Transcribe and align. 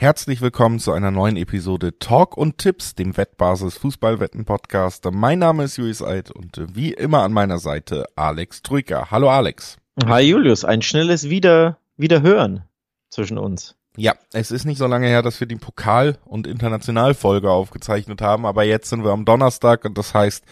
Herzlich 0.00 0.40
willkommen 0.40 0.78
zu 0.78 0.92
einer 0.92 1.10
neuen 1.10 1.36
Episode 1.36 1.98
Talk 1.98 2.36
und 2.36 2.58
Tipps, 2.58 2.94
dem 2.94 3.16
Wettbasis 3.16 3.76
Fußballwetten 3.78 4.44
Podcast. 4.44 5.04
Mein 5.10 5.40
Name 5.40 5.64
ist 5.64 5.76
Julius 5.76 6.04
Eid 6.04 6.30
und 6.30 6.62
wie 6.72 6.92
immer 6.92 7.24
an 7.24 7.32
meiner 7.32 7.58
Seite 7.58 8.06
Alex 8.14 8.62
Trüger. 8.62 9.10
Hallo 9.10 9.28
Alex. 9.28 9.76
Hi 10.06 10.22
Julius, 10.22 10.64
ein 10.64 10.82
schnelles 10.82 11.30
Wieder 11.30 11.78
Wiederhören 11.96 12.62
zwischen 13.10 13.38
uns. 13.38 13.74
Ja, 13.96 14.14
es 14.32 14.52
ist 14.52 14.66
nicht 14.66 14.78
so 14.78 14.86
lange 14.86 15.08
her, 15.08 15.22
dass 15.22 15.40
wir 15.40 15.48
die 15.48 15.56
Pokal- 15.56 16.18
und 16.24 16.46
Internationalfolge 16.46 17.50
aufgezeichnet 17.50 18.22
haben, 18.22 18.46
aber 18.46 18.62
jetzt 18.62 18.90
sind 18.90 19.02
wir 19.02 19.10
am 19.10 19.24
Donnerstag 19.24 19.84
und 19.84 19.98
das 19.98 20.14
heißt, 20.14 20.44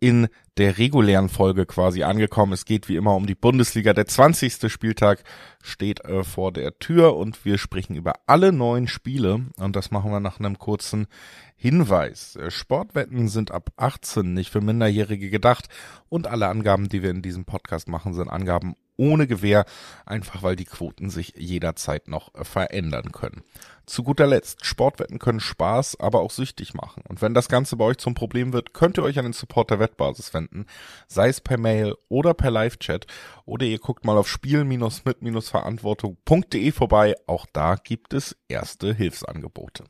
in 0.00 0.28
der 0.56 0.78
regulären 0.78 1.28
Folge 1.28 1.66
quasi 1.66 2.02
angekommen. 2.02 2.52
Es 2.52 2.64
geht 2.64 2.88
wie 2.88 2.96
immer 2.96 3.14
um 3.14 3.26
die 3.26 3.34
Bundesliga. 3.34 3.92
Der 3.92 4.06
20. 4.06 4.70
Spieltag 4.72 5.22
steht 5.62 6.04
äh, 6.04 6.24
vor 6.24 6.52
der 6.52 6.78
Tür 6.78 7.16
und 7.16 7.44
wir 7.44 7.58
sprechen 7.58 7.94
über 7.94 8.14
alle 8.26 8.50
neuen 8.50 8.88
Spiele 8.88 9.46
und 9.56 9.76
das 9.76 9.90
machen 9.90 10.10
wir 10.10 10.20
nach 10.20 10.40
einem 10.40 10.58
kurzen 10.58 11.06
Hinweis. 11.54 12.36
Äh, 12.36 12.50
Sportwetten 12.50 13.28
sind 13.28 13.50
ab 13.50 13.70
18 13.76 14.32
nicht 14.32 14.50
für 14.50 14.62
Minderjährige 14.62 15.30
gedacht 15.30 15.68
und 16.08 16.26
alle 16.26 16.48
Angaben, 16.48 16.88
die 16.88 17.02
wir 17.02 17.10
in 17.10 17.22
diesem 17.22 17.44
Podcast 17.44 17.88
machen, 17.88 18.14
sind 18.14 18.28
Angaben 18.28 18.74
ohne 19.00 19.26
Gewähr, 19.26 19.64
einfach 20.04 20.42
weil 20.42 20.56
die 20.56 20.66
Quoten 20.66 21.08
sich 21.08 21.32
jederzeit 21.36 22.06
noch 22.06 22.34
äh, 22.34 22.44
verändern 22.44 23.12
können. 23.12 23.42
Zu 23.86 24.02
guter 24.02 24.26
Letzt, 24.26 24.66
Sportwetten 24.66 25.18
können 25.18 25.40
Spaß, 25.40 25.98
aber 25.98 26.20
auch 26.20 26.30
süchtig 26.30 26.74
machen. 26.74 27.02
Und 27.08 27.22
wenn 27.22 27.32
das 27.32 27.48
Ganze 27.48 27.76
bei 27.76 27.86
euch 27.86 27.96
zum 27.96 28.12
Problem 28.14 28.52
wird, 28.52 28.74
könnt 28.74 28.98
ihr 28.98 29.02
euch 29.02 29.18
an 29.18 29.24
den 29.24 29.32
Support 29.32 29.70
der 29.70 29.78
Wettbasis 29.80 30.34
wenden, 30.34 30.66
sei 31.08 31.30
es 31.30 31.40
per 31.40 31.56
Mail 31.56 31.94
oder 32.08 32.34
per 32.34 32.50
Live-Chat 32.50 33.06
oder 33.46 33.64
ihr 33.64 33.78
guckt 33.78 34.04
mal 34.04 34.18
auf 34.18 34.28
spiel-mit-verantwortung.de 34.28 36.72
vorbei. 36.72 37.14
Auch 37.26 37.46
da 37.52 37.76
gibt 37.76 38.12
es 38.12 38.36
erste 38.48 38.92
Hilfsangebote. 38.92 39.84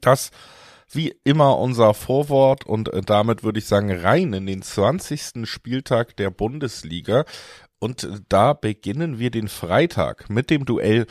Das 0.00 0.30
wie 0.90 1.14
immer 1.24 1.58
unser 1.58 1.94
Vorwort 1.94 2.64
und 2.64 2.92
äh, 2.92 3.02
damit 3.02 3.42
würde 3.42 3.58
ich 3.58 3.66
sagen 3.66 3.92
rein 3.92 4.32
in 4.32 4.46
den 4.46 4.62
20. 4.62 5.46
Spieltag 5.46 6.16
der 6.16 6.30
Bundesliga. 6.30 7.24
Und 7.78 8.08
da 8.28 8.54
beginnen 8.54 9.18
wir 9.18 9.30
den 9.30 9.48
Freitag 9.48 10.28
mit 10.30 10.50
dem 10.50 10.64
Duell 10.64 11.06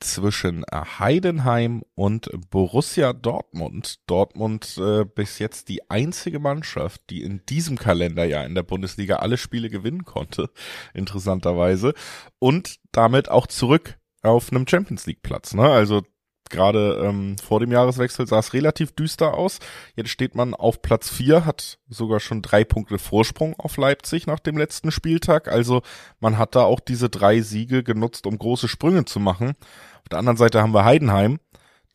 zwischen 0.00 0.64
Heidenheim 0.72 1.82
und 1.94 2.30
Borussia 2.50 3.12
Dortmund. 3.12 4.00
Dortmund 4.06 4.78
äh, 4.78 5.04
bis 5.04 5.38
jetzt 5.38 5.68
die 5.68 5.90
einzige 5.90 6.38
Mannschaft, 6.38 7.02
die 7.10 7.22
in 7.22 7.44
diesem 7.46 7.78
Kalenderjahr 7.78 8.46
in 8.46 8.54
der 8.54 8.62
Bundesliga 8.62 9.16
alle 9.16 9.36
Spiele 9.36 9.68
gewinnen 9.68 10.04
konnte, 10.04 10.50
interessanterweise. 10.94 11.94
Und 12.38 12.76
damit 12.92 13.30
auch 13.30 13.46
zurück 13.46 13.98
auf 14.22 14.50
einem 14.50 14.66
Champions 14.66 15.06
League 15.06 15.22
Platz. 15.22 15.54
Ne? 15.54 15.70
Also 15.70 16.02
gerade 16.50 17.00
ähm, 17.02 17.36
vor 17.38 17.60
dem 17.60 17.72
Jahreswechsel 17.72 18.26
sah 18.26 18.40
es 18.40 18.52
relativ 18.52 18.92
düster 18.92 19.34
aus. 19.34 19.58
Jetzt 19.96 20.10
steht 20.10 20.34
man 20.34 20.54
auf 20.54 20.82
Platz 20.82 21.08
vier, 21.08 21.46
hat 21.46 21.78
sogar 21.88 22.20
schon 22.20 22.42
drei 22.42 22.64
Punkte 22.64 22.98
Vorsprung 22.98 23.54
auf 23.58 23.76
Leipzig 23.76 24.26
nach 24.26 24.40
dem 24.40 24.58
letzten 24.58 24.90
Spieltag. 24.90 25.48
Also 25.48 25.82
man 26.20 26.36
hat 26.36 26.54
da 26.54 26.62
auch 26.62 26.80
diese 26.80 27.08
drei 27.08 27.40
Siege 27.40 27.82
genutzt, 27.82 28.26
um 28.26 28.38
große 28.38 28.68
Sprünge 28.68 29.04
zu 29.04 29.20
machen. 29.20 29.54
Auf 30.02 30.08
der 30.10 30.18
anderen 30.18 30.36
Seite 30.36 30.60
haben 30.60 30.74
wir 30.74 30.84
Heidenheim. 30.84 31.38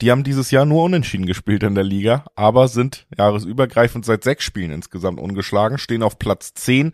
Die 0.01 0.11
haben 0.11 0.23
dieses 0.23 0.51
Jahr 0.51 0.65
nur 0.65 0.83
unentschieden 0.83 1.25
gespielt 1.25 1.63
in 1.63 1.75
der 1.75 1.85
Liga, 1.85 2.25
aber 2.35 2.67
sind 2.67 3.07
jahresübergreifend 3.17 4.05
seit 4.05 4.23
sechs 4.23 4.43
Spielen 4.43 4.71
insgesamt 4.71 5.19
ungeschlagen, 5.21 5.77
stehen 5.77 6.03
auf 6.03 6.19
Platz 6.19 6.53
zehn, 6.53 6.91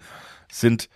sind 0.52 0.88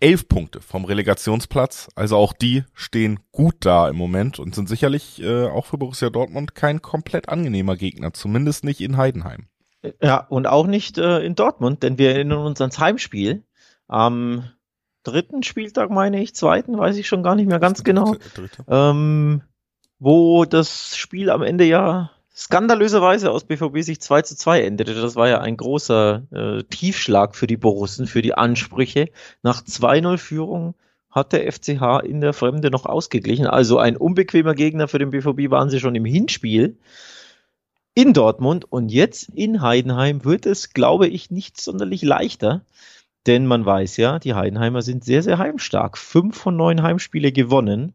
elf 0.00 0.28
Punkte 0.28 0.60
vom 0.60 0.84
Relegationsplatz. 0.84 1.88
Also 1.94 2.16
auch 2.16 2.32
die 2.32 2.64
stehen 2.74 3.20
gut 3.32 3.56
da 3.60 3.88
im 3.88 3.96
Moment 3.96 4.38
und 4.38 4.54
sind 4.54 4.68
sicherlich 4.68 5.22
äh, 5.22 5.46
auch 5.46 5.66
für 5.66 5.78
Borussia 5.78 6.10
Dortmund 6.10 6.54
kein 6.54 6.82
komplett 6.82 7.28
angenehmer 7.28 7.76
Gegner, 7.76 8.12
zumindest 8.12 8.64
nicht 8.64 8.80
in 8.80 8.96
Heidenheim. 8.96 9.48
Ja, 10.02 10.18
und 10.18 10.46
auch 10.46 10.66
nicht 10.66 10.98
äh, 10.98 11.20
in 11.20 11.34
Dortmund, 11.34 11.82
denn 11.82 11.98
wir 11.98 12.12
erinnern 12.12 12.46
uns 12.46 12.60
ans 12.60 12.78
Heimspiel. 12.78 13.44
Am 13.86 14.50
dritten 15.02 15.42
Spieltag, 15.42 15.90
meine 15.90 16.20
ich, 16.20 16.34
zweiten, 16.34 16.76
weiß 16.76 16.96
ich 16.96 17.06
schon 17.06 17.22
gar 17.22 17.34
nicht 17.34 17.48
mehr 17.48 17.60
ganz 17.60 17.84
genau. 17.84 18.16
Ähm, 18.68 19.42
wo 19.98 20.44
das 20.44 20.96
Spiel 20.96 21.30
am 21.30 21.42
Ende 21.42 21.64
ja 21.64 22.10
skandalöserweise 22.38 23.32
aus 23.32 23.44
BVB 23.44 23.80
sich 23.82 24.00
2 24.00 24.22
zu 24.22 24.36
2 24.36 24.62
endete. 24.62 24.94
Das 24.94 25.16
war 25.16 25.28
ja 25.28 25.40
ein 25.40 25.56
großer 25.56 26.22
äh, 26.30 26.62
Tiefschlag 26.62 27.34
für 27.34 27.48
die 27.48 27.56
Borussen, 27.56 28.06
für 28.06 28.22
die 28.22 28.34
Ansprüche. 28.34 29.10
Nach 29.42 29.60
2-0 29.62 30.18
Führung 30.18 30.74
hat 31.10 31.32
der 31.32 31.50
FCH 31.50 32.04
in 32.04 32.20
der 32.20 32.32
Fremde 32.32 32.70
noch 32.70 32.86
ausgeglichen. 32.86 33.48
Also 33.48 33.78
ein 33.78 33.96
unbequemer 33.96 34.54
Gegner 34.54 34.86
für 34.86 35.00
den 35.00 35.10
BVB 35.10 35.50
waren 35.50 35.68
sie 35.68 35.80
schon 35.80 35.96
im 35.96 36.04
Hinspiel 36.04 36.78
in 37.94 38.12
Dortmund 38.12 38.70
und 38.70 38.90
jetzt 38.90 39.30
in 39.30 39.60
Heidenheim 39.60 40.24
wird 40.24 40.46
es, 40.46 40.72
glaube 40.72 41.08
ich, 41.08 41.32
nicht 41.32 41.60
sonderlich 41.60 42.02
leichter. 42.02 42.64
Denn 43.26 43.46
man 43.46 43.66
weiß 43.66 43.96
ja, 43.96 44.20
die 44.20 44.34
Heidenheimer 44.34 44.82
sind 44.82 45.02
sehr, 45.02 45.24
sehr 45.24 45.38
heimstark. 45.38 45.98
Fünf 45.98 46.38
von 46.38 46.56
neun 46.56 46.82
Heimspiele 46.84 47.32
gewonnen 47.32 47.94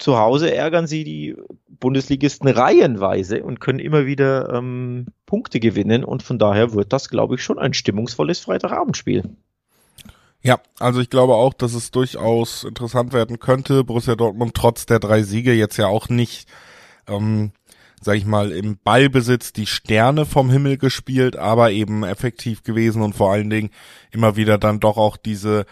zu 0.00 0.18
Hause 0.18 0.52
ärgern 0.52 0.86
sie 0.86 1.04
die 1.04 1.36
Bundesligisten 1.68 2.48
reihenweise 2.48 3.42
und 3.42 3.60
können 3.60 3.78
immer 3.78 4.06
wieder 4.06 4.52
ähm, 4.52 5.06
Punkte 5.26 5.60
gewinnen 5.60 6.04
und 6.04 6.22
von 6.22 6.38
daher 6.38 6.74
wird 6.74 6.92
das, 6.92 7.08
glaube 7.08 7.36
ich, 7.36 7.42
schon 7.42 7.58
ein 7.58 7.74
stimmungsvolles 7.74 8.40
Freitagabendspiel. 8.40 9.36
Ja, 10.42 10.58
also 10.78 11.00
ich 11.00 11.10
glaube 11.10 11.34
auch, 11.34 11.52
dass 11.52 11.74
es 11.74 11.90
durchaus 11.90 12.64
interessant 12.64 13.12
werden 13.12 13.38
könnte. 13.38 13.84
Borussia 13.84 14.14
Dortmund 14.14 14.54
trotz 14.54 14.86
der 14.86 14.98
drei 14.98 15.22
Siege 15.22 15.52
jetzt 15.52 15.76
ja 15.76 15.86
auch 15.86 16.08
nicht, 16.08 16.48
ähm, 17.06 17.52
sag 18.00 18.16
ich 18.16 18.24
mal, 18.24 18.50
im 18.52 18.78
Ballbesitz 18.82 19.52
die 19.52 19.66
Sterne 19.66 20.24
vom 20.24 20.48
Himmel 20.48 20.78
gespielt, 20.78 21.36
aber 21.36 21.72
eben 21.72 22.04
effektiv 22.04 22.62
gewesen 22.62 23.02
und 23.02 23.14
vor 23.14 23.32
allen 23.32 23.50
Dingen 23.50 23.70
immer 24.10 24.36
wieder 24.36 24.56
dann 24.56 24.80
doch 24.80 24.96
auch 24.96 25.18
diese 25.18 25.66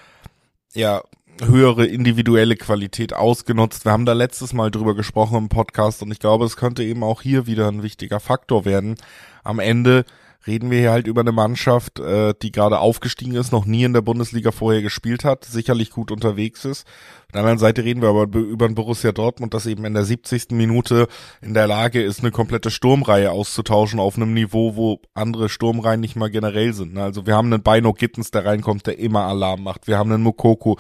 ja 0.75 1.03
höhere 1.45 1.87
individuelle 1.87 2.57
Qualität 2.57 3.13
ausgenutzt. 3.15 3.85
Wir 3.85 3.93
haben 3.93 4.07
da 4.07 4.13
letztes 4.13 4.53
Mal 4.53 4.71
drüber 4.71 4.95
gesprochen 4.95 5.39
im 5.39 5.49
Podcast 5.49 6.03
und 6.03 6.11
ich 6.11 6.19
glaube, 6.19 6.45
es 6.45 6.57
könnte 6.57 6.83
eben 6.83 7.03
auch 7.03 7.23
hier 7.23 7.47
wieder 7.47 7.69
ein 7.69 7.83
wichtiger 7.83 8.21
Faktor 8.21 8.65
werden. 8.65 8.97
Am 9.45 9.59
Ende 9.59 10.05
reden 10.47 10.71
wir 10.71 10.79
hier 10.79 10.93
halt 10.93 11.07
über 11.07 11.21
eine 11.21 11.33
Mannschaft, 11.33 11.99
äh, 11.99 12.35
die 12.41 12.53
gerade 12.53 12.79
aufgestiegen 12.79 13.35
ist, 13.35 13.53
noch 13.53 13.67
nie 13.67 13.85
in 13.85 13.93
der 13.93 14.03
Bundesliga 14.03 14.53
vorher 14.53 14.83
gespielt 14.83 15.25
hat, 15.25 15.45
sicherlich 15.45 15.91
gut 15.91 16.11
unterwegs 16.11 16.65
ist. 16.65 16.87
Auf 17.27 17.33
der 17.33 17.41
anderen 17.41 17.59
Seite 17.59 17.85
reden 17.85 18.01
wir 18.01 18.09
aber 18.09 18.23
über 18.39 18.65
ein 18.65 18.75
Borussia 18.75 19.13
Dortmund, 19.13 19.53
das 19.53 19.67
eben 19.67 19.85
in 19.85 19.93
der 19.93 20.05
70. 20.05 20.53
Minute 20.53 21.09
in 21.43 21.53
der 21.53 21.67
Lage 21.67 22.03
ist, 22.03 22.21
eine 22.21 22.31
komplette 22.31 22.71
Sturmreihe 22.71 23.31
auszutauschen 23.31 24.01
auf 24.01 24.17
einem 24.17 24.33
Niveau, 24.33 24.77
wo 24.77 25.03
andere 25.13 25.51
Sturmreihen 25.51 26.01
nicht 26.01 26.17
mal 26.17 26.31
generell 26.31 26.73
sind. 26.73 26.95
Ne? 26.95 27.03
Also 27.03 27.27
wir 27.27 27.37
haben 27.37 27.53
einen 27.53 27.63
Bino 27.63 27.93
Gittens, 27.93 28.31
der 28.31 28.47
reinkommt, 28.47 28.87
der 28.87 28.99
immer 28.99 29.25
Alarm 29.25 29.63
macht. 29.63 29.87
Wir 29.89 29.99
haben 29.99 30.11
einen 30.11 30.23
Mokoko, 30.23 30.79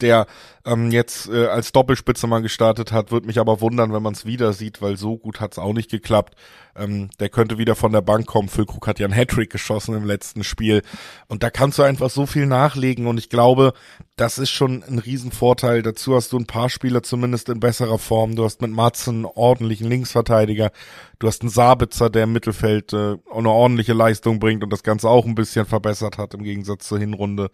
der 0.00 0.26
ähm, 0.66 0.90
jetzt 0.90 1.28
äh, 1.28 1.46
als 1.46 1.72
Doppelspitze 1.72 2.26
mal 2.26 2.42
gestartet 2.42 2.92
hat, 2.92 3.12
wird 3.12 3.24
mich 3.24 3.38
aber 3.38 3.62
wundern, 3.62 3.92
wenn 3.94 4.02
man 4.02 4.12
es 4.12 4.26
wieder 4.26 4.52
sieht, 4.52 4.82
weil 4.82 4.98
so 4.98 5.16
gut 5.16 5.40
hat 5.40 5.52
es 5.52 5.58
auch 5.58 5.72
nicht 5.72 5.90
geklappt. 5.90 6.34
Ähm, 6.76 7.08
der 7.18 7.30
könnte 7.30 7.56
wieder 7.56 7.74
von 7.74 7.92
der 7.92 8.02
Bank 8.02 8.26
kommen. 8.26 8.48
Füllkrug 8.48 8.86
hat 8.86 8.98
ja 8.98 9.06
einen 9.06 9.14
Hattrick 9.14 9.50
geschossen 9.50 9.96
im 9.96 10.04
letzten 10.04 10.44
Spiel. 10.44 10.82
Und 11.28 11.42
da 11.42 11.50
kannst 11.50 11.78
du 11.78 11.82
einfach 11.82 12.10
so 12.10 12.26
viel 12.26 12.44
nachlegen. 12.46 13.06
Und 13.06 13.18
ich 13.18 13.30
glaube, 13.30 13.72
das 14.16 14.38
ist 14.38 14.50
schon 14.50 14.82
ein 14.82 14.98
Riesenvorteil. 14.98 15.82
Dazu 15.82 16.14
hast 16.14 16.32
du 16.32 16.38
ein 16.38 16.46
paar 16.46 16.68
Spieler 16.68 17.02
zumindest 17.02 17.48
in 17.48 17.58
besserer 17.58 17.98
Form. 17.98 18.36
Du 18.36 18.44
hast 18.44 18.60
mit 18.60 18.70
Matzen 18.70 19.14
einen 19.16 19.24
ordentlichen 19.24 19.88
Linksverteidiger. 19.88 20.72
Du 21.18 21.26
hast 21.26 21.40
einen 21.40 21.50
Sabitzer, 21.50 22.10
der 22.10 22.24
im 22.24 22.32
Mittelfeld 22.32 22.92
äh, 22.92 23.16
eine 23.34 23.48
ordentliche 23.48 23.94
Leistung 23.94 24.38
bringt 24.38 24.62
und 24.62 24.70
das 24.70 24.82
Ganze 24.82 25.08
auch 25.08 25.24
ein 25.24 25.34
bisschen 25.34 25.64
verbessert 25.64 26.18
hat 26.18 26.34
im 26.34 26.42
Gegensatz 26.42 26.86
zur 26.86 26.98
Hinrunde. 26.98 27.50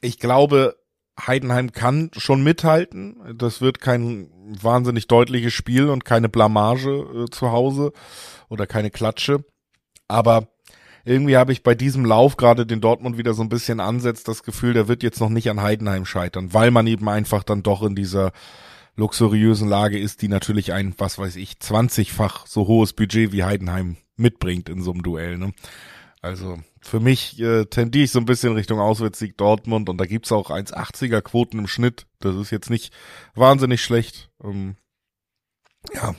Ich 0.00 0.18
glaube, 0.18 0.79
Heidenheim 1.26 1.72
kann 1.72 2.10
schon 2.16 2.42
mithalten. 2.42 3.36
Das 3.36 3.60
wird 3.60 3.80
kein 3.80 4.30
wahnsinnig 4.60 5.06
deutliches 5.06 5.52
Spiel 5.52 5.88
und 5.88 6.04
keine 6.04 6.28
Blamage 6.28 6.90
äh, 6.90 7.30
zu 7.30 7.52
Hause 7.52 7.92
oder 8.48 8.66
keine 8.66 8.90
Klatsche. 8.90 9.44
Aber 10.08 10.48
irgendwie 11.04 11.36
habe 11.36 11.52
ich 11.52 11.62
bei 11.62 11.74
diesem 11.74 12.04
Lauf 12.04 12.36
gerade 12.36 12.66
den 12.66 12.80
Dortmund 12.80 13.16
wieder 13.16 13.34
so 13.34 13.42
ein 13.42 13.48
bisschen 13.48 13.80
ansetzt, 13.80 14.28
das 14.28 14.42
Gefühl, 14.42 14.74
der 14.74 14.88
wird 14.88 15.02
jetzt 15.02 15.20
noch 15.20 15.30
nicht 15.30 15.48
an 15.50 15.62
Heidenheim 15.62 16.04
scheitern, 16.04 16.52
weil 16.52 16.70
man 16.70 16.86
eben 16.86 17.08
einfach 17.08 17.42
dann 17.42 17.62
doch 17.62 17.82
in 17.82 17.94
dieser 17.94 18.32
luxuriösen 18.96 19.68
Lage 19.68 19.98
ist, 19.98 20.20
die 20.22 20.28
natürlich 20.28 20.72
ein, 20.72 20.94
was 20.98 21.18
weiß 21.18 21.36
ich, 21.36 21.54
20-fach 21.54 22.46
so 22.46 22.66
hohes 22.66 22.92
Budget 22.92 23.32
wie 23.32 23.44
Heidenheim 23.44 23.96
mitbringt 24.16 24.68
in 24.68 24.82
so 24.82 24.92
einem 24.92 25.02
Duell. 25.02 25.38
Ne? 25.38 25.52
Also 26.20 26.58
für 26.80 27.00
mich 27.00 27.38
äh, 27.40 27.66
tendiere 27.66 28.04
ich 28.04 28.10
so 28.10 28.18
ein 28.18 28.24
bisschen 28.24 28.54
Richtung 28.54 28.80
Auswärtssieg 28.80 29.36
Dortmund 29.36 29.88
und 29.88 29.98
da 29.98 30.06
gibt's 30.06 30.32
auch 30.32 30.50
1,80er 30.50 31.20
Quoten 31.20 31.58
im 31.58 31.66
Schnitt. 31.66 32.06
Das 32.20 32.34
ist 32.36 32.50
jetzt 32.50 32.70
nicht 32.70 32.92
wahnsinnig 33.34 33.82
schlecht. 33.82 34.30
Ähm, 34.42 34.76
ja, 35.94 36.14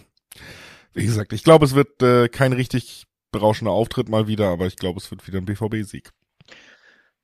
wie 0.93 1.05
gesagt, 1.05 1.33
ich 1.33 1.43
glaube, 1.43 1.65
es 1.65 1.73
wird 1.73 2.01
äh, 2.03 2.27
kein 2.27 2.53
richtig 2.53 3.05
berauschender 3.31 3.71
Auftritt 3.71 4.09
mal 4.09 4.27
wieder, 4.27 4.49
aber 4.49 4.67
ich 4.67 4.75
glaube, 4.75 4.99
es 4.99 5.09
wird 5.09 5.25
wieder 5.25 5.39
ein 5.39 5.45
BVB-Sieg. 5.45 6.11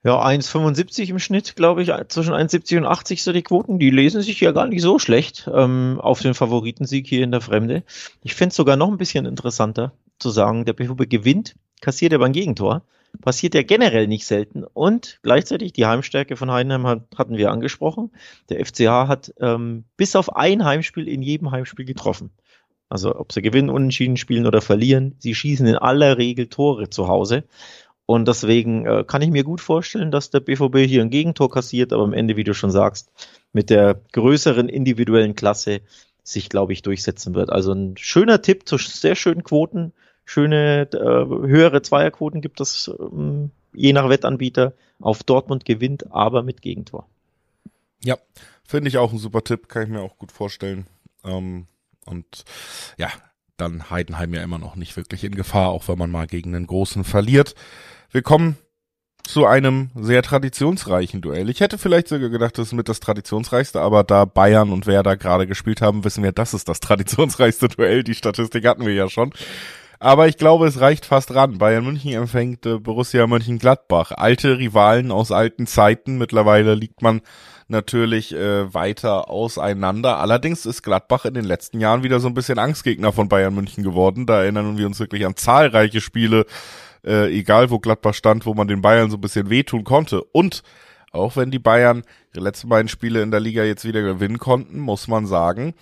Ja, 0.03 0.23
1,75 0.23 1.09
im 1.09 1.19
Schnitt, 1.19 1.55
glaube 1.55 1.81
ich, 1.81 1.91
zwischen 2.07 2.33
1,70 2.33 2.77
und 2.77 2.85
80 2.85 3.23
so 3.23 3.33
die 3.33 3.41
Quoten. 3.41 3.77
Die 3.77 3.89
lesen 3.89 4.21
sich 4.21 4.39
ja 4.39 4.51
gar 4.51 4.67
nicht 4.67 4.81
so 4.81 4.99
schlecht 4.99 5.49
ähm, 5.53 5.99
auf 5.99 6.21
den 6.21 6.33
Favoritensieg 6.33 7.07
hier 7.07 7.23
in 7.23 7.31
der 7.31 7.41
Fremde. 7.41 7.83
Ich 8.23 8.35
fände 8.35 8.51
es 8.51 8.55
sogar 8.55 8.77
noch 8.77 8.89
ein 8.89 8.97
bisschen 8.97 9.25
interessanter 9.25 9.91
zu 10.19 10.29
sagen, 10.29 10.65
der 10.65 10.73
BVB 10.73 11.09
gewinnt, 11.09 11.55
kassiert 11.81 12.13
aber 12.13 12.25
ein 12.25 12.31
Gegentor. 12.31 12.83
Passiert 13.21 13.55
ja 13.55 13.63
generell 13.63 14.07
nicht 14.07 14.25
selten. 14.25 14.63
Und 14.63 15.19
gleichzeitig 15.23 15.73
die 15.73 15.85
Heimstärke 15.85 16.35
von 16.35 16.51
Heidenheim 16.51 16.85
hat, 16.87 17.03
hatten 17.17 17.37
wir 17.37 17.51
angesprochen. 17.51 18.11
Der 18.49 18.65
FCH 18.65 19.07
hat 19.07 19.33
ähm, 19.39 19.85
bis 19.97 20.15
auf 20.15 20.35
ein 20.35 20.63
Heimspiel 20.63 21.07
in 21.07 21.21
jedem 21.21 21.51
Heimspiel 21.51 21.85
getroffen. 21.85 22.31
Also 22.89 23.15
ob 23.15 23.33
sie 23.33 23.41
gewinnen, 23.41 23.69
unentschieden 23.69 24.17
spielen 24.17 24.47
oder 24.47 24.61
verlieren, 24.61 25.15
sie 25.19 25.35
schießen 25.35 25.67
in 25.67 25.75
aller 25.75 26.17
Regel 26.17 26.47
Tore 26.47 26.89
zu 26.89 27.07
Hause. 27.07 27.43
Und 28.05 28.27
deswegen 28.29 28.85
äh, 28.85 29.03
kann 29.05 29.21
ich 29.21 29.29
mir 29.29 29.43
gut 29.43 29.59
vorstellen, 29.59 30.11
dass 30.11 30.29
der 30.29 30.39
BVB 30.39 30.77
hier 30.87 31.01
ein 31.01 31.09
Gegentor 31.09 31.51
kassiert, 31.51 31.91
aber 31.91 32.03
am 32.03 32.13
Ende, 32.13 32.37
wie 32.37 32.45
du 32.45 32.53
schon 32.53 32.71
sagst, 32.71 33.11
mit 33.51 33.69
der 33.69 34.01
größeren 34.13 34.69
individuellen 34.69 35.35
Klasse 35.35 35.81
sich, 36.23 36.47
glaube 36.47 36.71
ich, 36.71 36.81
durchsetzen 36.81 37.35
wird. 37.35 37.49
Also 37.49 37.73
ein 37.73 37.97
schöner 37.97 38.41
Tipp 38.41 38.67
zu 38.67 38.77
sehr 38.77 39.15
schönen 39.15 39.43
Quoten, 39.43 39.93
schöne 40.27 40.87
äh, 40.93 41.47
höhere 41.47 41.81
Zweierquoten 41.81 42.41
gibt 42.41 42.61
es 42.61 42.91
ähm, 42.99 43.49
je 43.73 43.93
nach 43.93 44.09
Wettanbieter. 44.09 44.73
Auf 44.99 45.21
Dortmund 45.21 45.63
gewinnt, 45.65 46.11
aber 46.11 46.41
mit 46.41 46.63
Gegentor. 46.63 47.07
Ja, 48.03 48.17
finde 48.63 48.87
ich 48.87 48.97
auch 48.97 49.11
ein 49.11 49.19
super 49.19 49.43
Tipp, 49.43 49.69
kann 49.69 49.83
ich 49.83 49.89
mir 49.89 50.01
auch 50.01 50.17
gut 50.17 50.31
vorstellen. 50.31 50.87
Ähm, 51.23 51.67
und 52.05 52.45
ja, 52.97 53.09
dann 53.57 53.91
Heidenheim 53.91 54.33
ja 54.33 54.41
immer 54.41 54.57
noch 54.57 54.75
nicht 54.75 54.97
wirklich 54.97 55.23
in 55.23 55.35
Gefahr, 55.35 55.69
auch 55.69 55.87
wenn 55.87 55.99
man 55.99 56.09
mal 56.09 56.25
gegen 56.25 56.55
einen 56.55 56.65
Großen 56.65 57.03
verliert. 57.03 57.53
Wir 58.09 58.23
kommen 58.23 58.57
zu 59.23 59.45
einem 59.45 59.91
sehr 59.93 60.23
traditionsreichen 60.23 61.21
Duell. 61.21 61.49
Ich 61.49 61.59
hätte 61.59 61.77
vielleicht 61.77 62.07
sogar 62.07 62.29
gedacht, 62.29 62.57
das 62.57 62.67
ist 62.67 62.73
mit 62.73 62.89
das 62.89 62.99
traditionsreichste, 62.99 63.81
aber 63.81 64.03
da 64.03 64.25
Bayern 64.25 64.71
und 64.71 64.87
Werder 64.87 65.17
gerade 65.17 65.45
gespielt 65.45 65.81
haben, 65.81 66.03
wissen 66.03 66.23
wir, 66.23 66.31
das 66.31 66.53
ist 66.53 66.69
das 66.69 66.79
traditionsreichste 66.79 67.67
Duell. 67.67 68.03
Die 68.03 68.15
Statistik 68.15 68.65
hatten 68.65 68.85
wir 68.85 68.93
ja 68.93 69.09
schon. 69.09 69.31
Aber 69.99 70.27
ich 70.27 70.37
glaube, 70.37 70.67
es 70.67 70.79
reicht 70.79 71.05
fast 71.05 71.33
ran. 71.33 71.57
Bayern 71.57 71.85
München 71.85 72.13
empfängt 72.13 72.65
äh, 72.65 72.77
Borussia 72.77 73.25
Mönchengladbach. 73.25 74.11
Alte 74.11 74.59
Rivalen 74.59 75.11
aus 75.11 75.31
alten 75.31 75.65
Zeiten. 75.65 76.17
Mittlerweile 76.17 76.75
liegt 76.75 77.01
man 77.01 77.21
natürlich 77.67 78.33
äh, 78.33 78.73
weiter 78.73 79.29
auseinander. 79.29 80.19
Allerdings 80.19 80.65
ist 80.65 80.83
Gladbach 80.83 81.25
in 81.25 81.33
den 81.33 81.45
letzten 81.45 81.79
Jahren 81.79 82.03
wieder 82.03 82.19
so 82.19 82.27
ein 82.27 82.33
bisschen 82.33 82.59
Angstgegner 82.59 83.11
von 83.11 83.27
Bayern 83.27 83.55
München 83.55 83.83
geworden. 83.83 84.25
Da 84.25 84.41
erinnern 84.41 84.77
wir 84.77 84.85
uns 84.85 84.99
wirklich 84.99 85.25
an 85.25 85.35
zahlreiche 85.35 85.99
Spiele, 85.99 86.45
äh, 87.03 87.31
egal 87.35 87.71
wo 87.71 87.79
Gladbach 87.79 88.13
stand, 88.13 88.45
wo 88.45 88.53
man 88.53 88.67
den 88.67 88.81
Bayern 88.81 89.09
so 89.09 89.17
ein 89.17 89.21
bisschen 89.21 89.49
wehtun 89.49 89.83
konnte. 89.83 90.23
Und 90.23 90.61
auch 91.11 91.35
wenn 91.35 91.51
die 91.51 91.59
Bayern 91.59 92.03
ihre 92.33 92.43
letzten 92.43 92.69
beiden 92.69 92.87
Spiele 92.87 93.21
in 93.21 93.31
der 93.31 93.39
Liga 93.39 93.63
jetzt 93.63 93.85
wieder 93.85 94.01
gewinnen 94.01 94.37
konnten, 94.37 94.79
muss 94.79 95.07
man 95.07 95.25
sagen, 95.25 95.73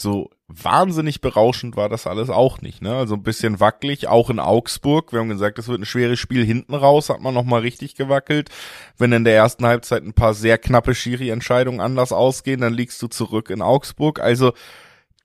so 0.00 0.30
wahnsinnig 0.48 1.20
berauschend 1.20 1.76
war 1.76 1.88
das 1.88 2.06
alles 2.06 2.30
auch 2.30 2.60
nicht, 2.60 2.80
ne? 2.80 2.94
Also 2.94 3.14
ein 3.14 3.22
bisschen 3.22 3.58
wackelig, 3.58 4.06
auch 4.06 4.30
in 4.30 4.38
Augsburg. 4.38 5.12
Wir 5.12 5.20
haben 5.20 5.28
gesagt, 5.28 5.58
es 5.58 5.66
wird 5.66 5.80
ein 5.80 5.86
schweres 5.86 6.20
Spiel 6.20 6.44
hinten 6.44 6.74
raus, 6.74 7.08
hat 7.08 7.20
man 7.20 7.34
nochmal 7.34 7.62
richtig 7.62 7.96
gewackelt. 7.96 8.50
Wenn 8.96 9.12
in 9.12 9.24
der 9.24 9.34
ersten 9.34 9.66
Halbzeit 9.66 10.04
ein 10.04 10.14
paar 10.14 10.34
sehr 10.34 10.58
knappe 10.58 10.94
Schiri-Entscheidungen 10.94 11.80
anders 11.80 12.12
ausgehen, 12.12 12.60
dann 12.60 12.74
liegst 12.74 13.02
du 13.02 13.08
zurück 13.08 13.50
in 13.50 13.60
Augsburg. 13.60 14.20
Also, 14.20 14.52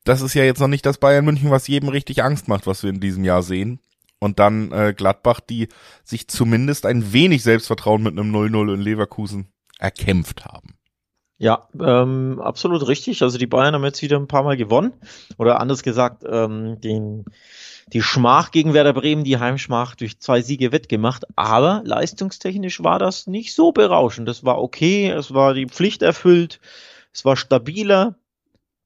das 0.03 0.21
ist 0.21 0.33
ja 0.33 0.43
jetzt 0.43 0.59
noch 0.59 0.67
nicht 0.67 0.85
das 0.85 0.97
Bayern 0.97 1.25
München, 1.25 1.51
was 1.51 1.67
jedem 1.67 1.89
richtig 1.89 2.23
Angst 2.23 2.47
macht, 2.47 2.65
was 2.65 2.81
wir 2.81 2.89
in 2.89 2.99
diesem 2.99 3.23
Jahr 3.23 3.43
sehen. 3.43 3.79
Und 4.19 4.39
dann 4.39 4.71
äh, 4.71 4.93
Gladbach, 4.95 5.39
die 5.39 5.67
sich 6.03 6.27
zumindest 6.27 6.85
ein 6.85 7.13
wenig 7.13 7.43
Selbstvertrauen 7.43 8.03
mit 8.03 8.17
einem 8.17 8.35
0-0 8.35 8.73
in 8.73 8.81
Leverkusen 8.81 9.47
erkämpft 9.79 10.45
haben. 10.45 10.75
Ja, 11.41 11.67
ähm, 11.79 12.39
absolut 12.39 12.87
richtig. 12.87 13.23
Also 13.23 13.39
die 13.39 13.47
Bayern 13.47 13.73
haben 13.73 13.83
jetzt 13.83 14.03
wieder 14.03 14.17
ein 14.17 14.27
paar 14.27 14.43
Mal 14.43 14.57
gewonnen. 14.57 14.93
Oder 15.39 15.59
anders 15.59 15.81
gesagt, 15.81 16.23
ähm, 16.29 16.79
den, 16.81 17.25
die 17.87 18.03
Schmach 18.03 18.51
gegen 18.51 18.75
Werder 18.75 18.93
Bremen, 18.93 19.23
die 19.23 19.39
Heimschmach 19.39 19.95
durch 19.95 20.19
zwei 20.19 20.43
Siege 20.43 20.71
wettgemacht. 20.71 21.25
Aber 21.35 21.81
leistungstechnisch 21.83 22.83
war 22.83 22.99
das 22.99 23.25
nicht 23.25 23.55
so 23.55 23.71
berauschend. 23.71 24.27
Das 24.27 24.43
war 24.43 24.61
okay, 24.61 25.09
es 25.09 25.33
war 25.33 25.55
die 25.55 25.65
Pflicht 25.65 26.03
erfüllt, 26.03 26.59
es 27.11 27.25
war 27.25 27.35
stabiler, 27.35 28.19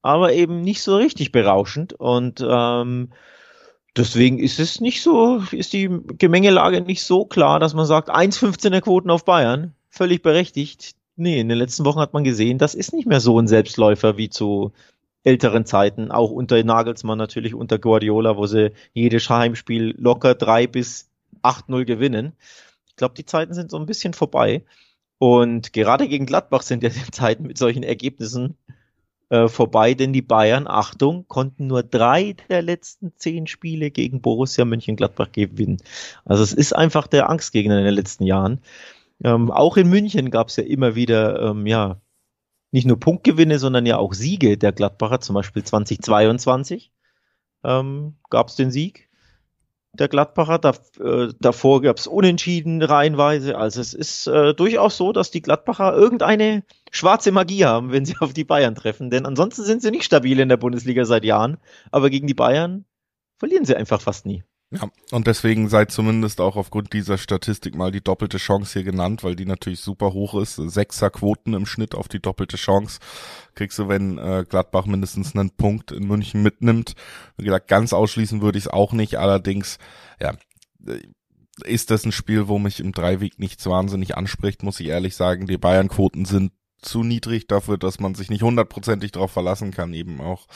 aber 0.01 0.31
eben 0.31 0.61
nicht 0.61 0.81
so 0.81 0.95
richtig 0.95 1.33
berauschend. 1.33 1.91
Und 1.91 2.41
ähm, 2.47 3.11
deswegen 3.97 4.39
ist 4.39 4.61
es 4.61 4.79
nicht 4.79 5.03
so, 5.03 5.43
ist 5.51 5.73
die 5.73 5.89
Gemengelage 6.17 6.79
nicht 6.79 7.03
so 7.03 7.25
klar, 7.25 7.59
dass 7.59 7.73
man 7.73 7.85
sagt, 7.85 8.09
1,15er 8.09 8.79
Quoten 8.79 9.11
auf 9.11 9.25
Bayern, 9.25 9.75
völlig 9.89 10.21
berechtigt 10.21 10.95
Nee, 11.17 11.39
in 11.39 11.49
den 11.49 11.57
letzten 11.57 11.85
Wochen 11.85 11.99
hat 11.99 12.13
man 12.13 12.23
gesehen, 12.23 12.57
das 12.57 12.75
ist 12.75 12.93
nicht 12.93 13.07
mehr 13.07 13.21
so 13.21 13.39
ein 13.39 13.47
Selbstläufer 13.47 14.17
wie 14.17 14.29
zu 14.29 14.73
älteren 15.23 15.65
Zeiten, 15.65 16.11
auch 16.11 16.31
unter 16.31 16.61
Nagelsmann 16.63 17.17
natürlich, 17.17 17.55
unter 17.55 17.79
Guardiola, 17.79 18.37
wo 18.37 18.45
sie 18.47 18.73
jedes 18.93 19.29
Heimspiel 19.29 19.95
locker 19.97 20.35
drei 20.35 20.67
bis 20.67 21.09
acht 21.41 21.69
null 21.69 21.85
gewinnen. 21.85 22.33
Ich 22.87 22.95
glaube, 22.95 23.15
die 23.15 23.25
Zeiten 23.25 23.53
sind 23.53 23.71
so 23.71 23.77
ein 23.77 23.85
bisschen 23.85 24.13
vorbei. 24.13 24.63
Und 25.17 25.73
gerade 25.73 26.07
gegen 26.07 26.25
Gladbach 26.25 26.61
sind 26.61 26.83
ja 26.83 26.89
die 27.07 27.11
Zeiten 27.11 27.43
mit 27.43 27.57
solchen 27.57 27.83
Ergebnissen 27.83 28.57
äh, 29.29 29.47
vorbei, 29.47 29.95
denn 29.95 30.13
die 30.13 30.21
Bayern, 30.21 30.67
Achtung, 30.67 31.27
konnten 31.27 31.67
nur 31.67 31.81
drei 31.81 32.35
der 32.49 32.61
letzten 32.61 33.13
zehn 33.15 33.47
Spiele 33.47 33.89
gegen 33.89 34.21
Borussia 34.21 34.65
Mönchengladbach 34.65 35.31
gewinnen. 35.31 35.77
Also 36.25 36.43
es 36.43 36.53
ist 36.53 36.73
einfach 36.73 37.07
der 37.07 37.29
Angstgegner 37.29 37.79
in 37.79 37.85
den 37.85 37.93
letzten 37.95 38.25
Jahren. 38.25 38.61
Ähm, 39.23 39.51
auch 39.51 39.77
in 39.77 39.89
München 39.89 40.29
gab 40.29 40.49
es 40.49 40.57
ja 40.57 40.63
immer 40.63 40.95
wieder, 40.95 41.41
ähm, 41.41 41.65
ja, 41.65 42.01
nicht 42.71 42.85
nur 42.85 42.99
Punktgewinne, 42.99 43.59
sondern 43.59 43.85
ja 43.85 43.97
auch 43.97 44.13
Siege 44.13 44.57
der 44.57 44.73
Gladbacher, 44.73 45.21
zum 45.21 45.35
Beispiel 45.35 45.63
2022 45.63 46.91
ähm, 47.65 48.15
gab 48.29 48.47
es 48.47 48.55
den 48.55 48.71
Sieg 48.71 49.09
der 49.93 50.07
Gladbacher. 50.07 50.59
Da, 50.59 50.73
äh, 50.99 51.33
davor 51.39 51.81
gab 51.81 51.97
es 51.97 52.07
Unentschieden 52.07 52.81
reihenweise. 52.81 53.57
Also 53.57 53.81
es 53.81 53.93
ist 53.93 54.27
äh, 54.27 54.53
durchaus 54.53 54.97
so, 54.97 55.11
dass 55.11 55.31
die 55.31 55.41
Gladbacher 55.41 55.93
irgendeine 55.93 56.63
schwarze 56.91 57.31
Magie 57.31 57.65
haben, 57.65 57.91
wenn 57.91 58.05
sie 58.05 58.17
auf 58.19 58.33
die 58.33 58.43
Bayern 58.43 58.75
treffen. 58.75 59.09
Denn 59.09 59.25
ansonsten 59.25 59.63
sind 59.63 59.81
sie 59.81 59.91
nicht 59.91 60.05
stabil 60.05 60.39
in 60.39 60.49
der 60.49 60.57
Bundesliga 60.57 61.05
seit 61.05 61.25
Jahren. 61.25 61.57
Aber 61.91 62.09
gegen 62.09 62.27
die 62.27 62.33
Bayern 62.33 62.85
verlieren 63.37 63.65
sie 63.65 63.75
einfach 63.75 64.01
fast 64.01 64.25
nie. 64.25 64.43
Ja, 64.75 64.89
und 65.11 65.27
deswegen 65.27 65.69
sei 65.69 65.85
zumindest 65.85 66.41
auch 66.41 66.55
aufgrund 66.55 66.93
dieser 66.93 67.17
Statistik 67.17 67.75
mal 67.75 67.91
die 67.91 68.03
doppelte 68.03 68.37
Chance 68.37 68.73
hier 68.73 68.83
genannt, 68.83 69.23
weil 69.23 69.35
die 69.35 69.45
natürlich 69.45 69.79
super 69.79 70.13
hoch 70.13 70.39
ist. 70.39 70.55
Sechser 70.55 71.09
Quoten 71.09 71.53
im 71.53 71.65
Schnitt 71.65 71.95
auf 71.95 72.07
die 72.07 72.19
doppelte 72.19 72.57
Chance 72.57 72.99
kriegst 73.53 73.79
du, 73.79 73.87
wenn 73.87 74.17
äh, 74.17 74.45
Gladbach 74.47 74.85
mindestens 74.85 75.35
einen 75.35 75.51
Punkt 75.51 75.91
in 75.91 76.07
München 76.07 76.43
mitnimmt. 76.43 76.95
Wie 77.37 77.45
gesagt, 77.45 77.67
ganz 77.67 77.93
ausschließen 77.93 78.41
würde 78.41 78.57
ich 78.57 78.65
es 78.65 78.71
auch 78.71 78.93
nicht. 78.93 79.17
Allerdings, 79.17 79.77
ja, 80.19 80.33
ist 81.63 81.91
das 81.91 82.05
ein 82.05 82.11
Spiel, 82.11 82.47
wo 82.47 82.59
mich 82.59 82.79
im 82.79 82.91
Dreiweg 82.91 83.39
nichts 83.39 83.65
wahnsinnig 83.65 84.17
anspricht, 84.17 84.63
muss 84.63 84.79
ich 84.79 84.87
ehrlich 84.87 85.15
sagen. 85.15 85.47
Die 85.47 85.57
Bayern-Quoten 85.57 86.25
sind 86.25 86.51
zu 86.81 87.03
niedrig 87.03 87.47
dafür, 87.47 87.77
dass 87.77 87.99
man 87.99 88.15
sich 88.15 88.29
nicht 88.29 88.43
hundertprozentig 88.43 89.11
darauf 89.13 89.31
verlassen 89.31 89.71
kann, 89.71 89.93
eben 89.93 90.21
auch 90.21 90.47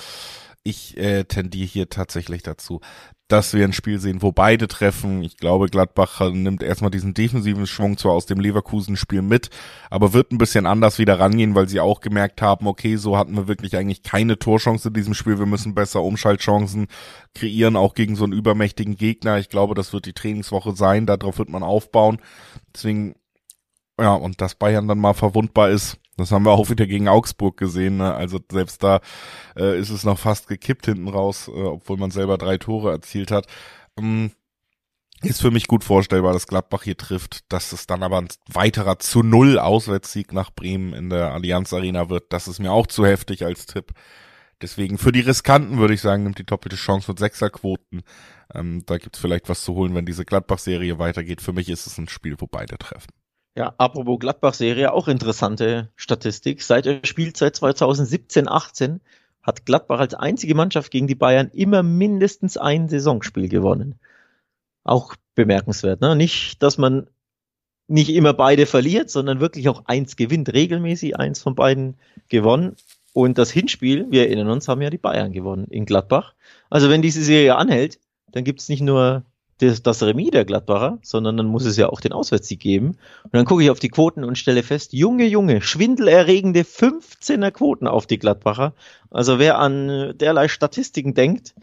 ich 0.64 0.98
äh, 0.98 1.24
tendiere 1.24 1.68
hier 1.68 1.90
tatsächlich 1.90 2.44
dazu, 2.44 2.82
dass 3.30 3.54
wir 3.54 3.64
ein 3.64 3.74
Spiel 3.74 4.00
sehen, 4.00 4.24
wo 4.24 4.32
beide 4.32 4.68
treffen. 4.68 5.24
Ich 5.24 5.38
glaube, 5.38 5.68
Gladbach 5.68 6.20
nimmt 6.32 6.64
erstmal 6.64 6.90
diesen 6.90 7.14
defensiven 7.14 7.68
Schwung 7.68 7.98
zwar 7.98 8.14
aus 8.14 8.26
dem 8.26 8.40
Leverkusen-Spiel 8.40 9.22
mit, 9.22 9.52
aber 9.92 10.14
wird 10.14 10.32
ein 10.32 10.40
bisschen 10.40 10.66
anders 10.66 10.98
wieder 10.98 11.20
rangehen, 11.20 11.54
weil 11.54 11.70
sie 11.70 11.80
auch 11.80 12.02
gemerkt 12.02 12.42
haben, 12.42 12.68
okay, 12.68 12.96
so 12.96 13.18
hatten 13.18 13.36
wir 13.36 13.48
wirklich 13.48 13.78
eigentlich 13.78 14.02
keine 14.02 14.40
Torchance 14.40 14.88
in 14.88 14.96
diesem 14.96 15.14
Spiel. 15.14 15.38
Wir 15.38 15.46
müssen 15.46 15.76
besser 15.76 16.02
Umschaltchancen 16.02 16.88
kreieren, 17.36 17.76
auch 17.76 17.94
gegen 17.94 18.16
so 18.16 18.24
einen 18.24 18.34
übermächtigen 18.34 18.96
Gegner. 18.96 19.38
Ich 19.38 19.50
glaube, 19.50 19.76
das 19.76 19.94
wird 19.94 20.08
die 20.08 20.14
Trainingswoche 20.14 20.76
sein. 20.76 21.06
Darauf 21.06 21.38
wird 21.38 21.50
man 21.50 21.62
aufbauen. 21.62 22.20
Deswegen, 22.76 23.16
ja, 24.00 24.16
und 24.16 24.42
dass 24.42 24.56
Bayern 24.56 24.88
dann 24.88 25.00
mal 25.00 25.14
verwundbar 25.14 25.70
ist, 25.70 26.00
das 26.20 26.32
haben 26.32 26.46
wir 26.46 26.52
auch 26.52 26.70
wieder 26.70 26.86
gegen 26.86 27.08
Augsburg 27.08 27.58
gesehen. 27.58 27.98
Ne? 27.98 28.14
Also 28.14 28.40
selbst 28.52 28.84
da 28.84 29.02
äh, 29.56 29.80
ist 29.80 29.90
es 29.90 30.04
noch 30.04 30.20
fast 30.20 30.48
gekippt 30.48 30.86
hinten 30.86 31.08
raus, 31.08 31.48
äh, 31.48 31.52
obwohl 31.52 31.98
man 31.98 32.12
selber 32.12 32.38
drei 32.38 32.58
Tore 32.58 32.92
erzielt 32.92 33.32
hat. 33.32 33.48
Ähm, 33.98 34.32
ist 35.22 35.42
für 35.42 35.52
mich 35.52 35.68
gut 35.68 35.84
vorstellbar, 35.84 36.32
dass 36.32 36.48
Gladbach 36.48 36.84
hier 36.84 36.96
trifft, 36.96 37.52
dass 37.52 37.74
es 37.74 37.88
dann 37.88 38.04
aber 38.04 38.20
ein 38.22 38.30
weiterer 38.48 39.00
zu 39.00 39.22
null 39.22 39.60
Auswärtssieg 39.60 40.32
nach 40.32 40.50
Bremen 40.52 40.94
in 40.94 41.10
der 41.10 41.34
Allianz 41.34 41.74
Arena 41.74 42.10
wird. 42.10 42.32
Das 42.32 42.48
ist 42.48 42.60
mir 42.60 42.72
auch 42.72 42.88
zu 42.88 43.06
heftig 43.06 43.44
als 43.44 43.66
Tipp. 43.66 43.92
Deswegen 44.62 44.98
für 44.98 45.12
die 45.12 45.22
Riskanten 45.22 45.78
würde 45.78 45.94
ich 45.94 46.02
sagen, 46.02 46.24
nimmt 46.24 46.38
die 46.38 46.46
doppelte 46.46 46.76
Chance 46.78 47.12
mit 47.12 47.20
Sechserquoten. 47.20 48.04
Ähm, 48.54 48.84
da 48.86 48.98
gibt's 48.98 49.20
vielleicht 49.20 49.50
was 49.50 49.64
zu 49.64 49.74
holen, 49.74 49.96
wenn 49.96 50.06
diese 50.06 50.26
Gladbach-Serie 50.26 51.00
weitergeht. 51.00 51.42
Für 51.42 51.54
mich 51.54 51.70
ist 51.70 51.88
es 51.88 51.98
ein 51.98 52.10
Spiel, 52.10 52.36
wo 52.40 52.48
beide 52.48 52.78
treffen. 52.78 53.12
Ja, 53.56 53.74
apropos 53.78 54.20
Gladbach-Serie, 54.20 54.94
auch 54.94 55.08
interessante 55.08 55.90
Statistik. 55.96 56.62
Seit 56.62 56.86
der 56.86 57.02
Spielzeit 57.04 57.56
2017-18 57.56 59.00
hat 59.42 59.66
Gladbach 59.66 60.00
als 60.00 60.14
einzige 60.14 60.56
Mannschaft 60.56 60.92
gegen 60.92 61.08
die 61.08 61.16
Bayern 61.16 61.50
immer 61.54 61.84
mindestens 61.84 62.58
ein 62.58 62.88
Saisonspiel 62.88 63.50
gewonnen. 63.50 64.00
Auch 64.84 65.16
bemerkenswert, 65.36 66.02
ne? 66.02 66.16
Nicht, 66.16 66.62
dass 66.62 66.78
man 66.78 67.08
nicht 67.88 68.10
immer 68.10 68.34
beide 68.34 68.66
verliert, 68.66 69.10
sondern 69.10 69.40
wirklich 69.40 69.68
auch 69.68 69.86
eins 69.86 70.16
gewinnt, 70.16 70.54
regelmäßig 70.54 71.18
eins 71.18 71.42
von 71.42 71.56
beiden 71.56 71.98
gewonnen. 72.28 72.76
Und 73.14 73.38
das 73.40 73.50
Hinspiel, 73.50 74.06
wir 74.12 74.28
erinnern 74.28 74.50
uns, 74.50 74.68
haben 74.68 74.82
ja 74.82 74.92
die 74.92 75.00
Bayern 75.00 75.34
gewonnen 75.34 75.66
in 75.70 75.86
Gladbach. 75.86 76.36
Also 76.70 76.90
wenn 76.90 77.02
diese 77.02 77.24
Serie 77.24 77.56
anhält, 77.56 78.00
dann 78.32 78.44
gibt 78.44 78.62
es 78.62 78.70
nicht 78.70 78.82
nur 78.82 79.24
das, 79.60 79.84
das 79.84 80.04
Remis 80.04 80.32
der 80.32 80.46
Gladbacher, 80.46 81.00
sondern 81.02 81.38
dann 81.38 81.46
muss 81.46 81.66
es 81.66 81.78
ja 81.78 81.90
auch 81.90 82.02
den 82.02 82.14
Auswärtssieg 82.14 82.60
geben. 82.60 82.98
Und 83.24 83.34
dann 83.34 83.46
gucke 83.46 83.64
ich 83.64 83.70
auf 83.70 83.80
die 83.80 83.90
Quoten 83.90 84.24
und 84.24 84.38
stelle 84.38 84.64
fest, 84.64 84.94
Junge, 84.94 85.26
Junge, 85.26 85.62
schwindelerregende 85.62 86.62
15er 86.62 87.52
Quoten 87.52 87.88
auf 87.88 88.08
die 88.08 88.20
Gladbacher. 88.20 88.74
Also 89.12 89.40
wer 89.40 89.60
an 89.60 90.18
derlei 90.18 90.48
Statistiken 90.48 91.14
denkt 91.14 91.54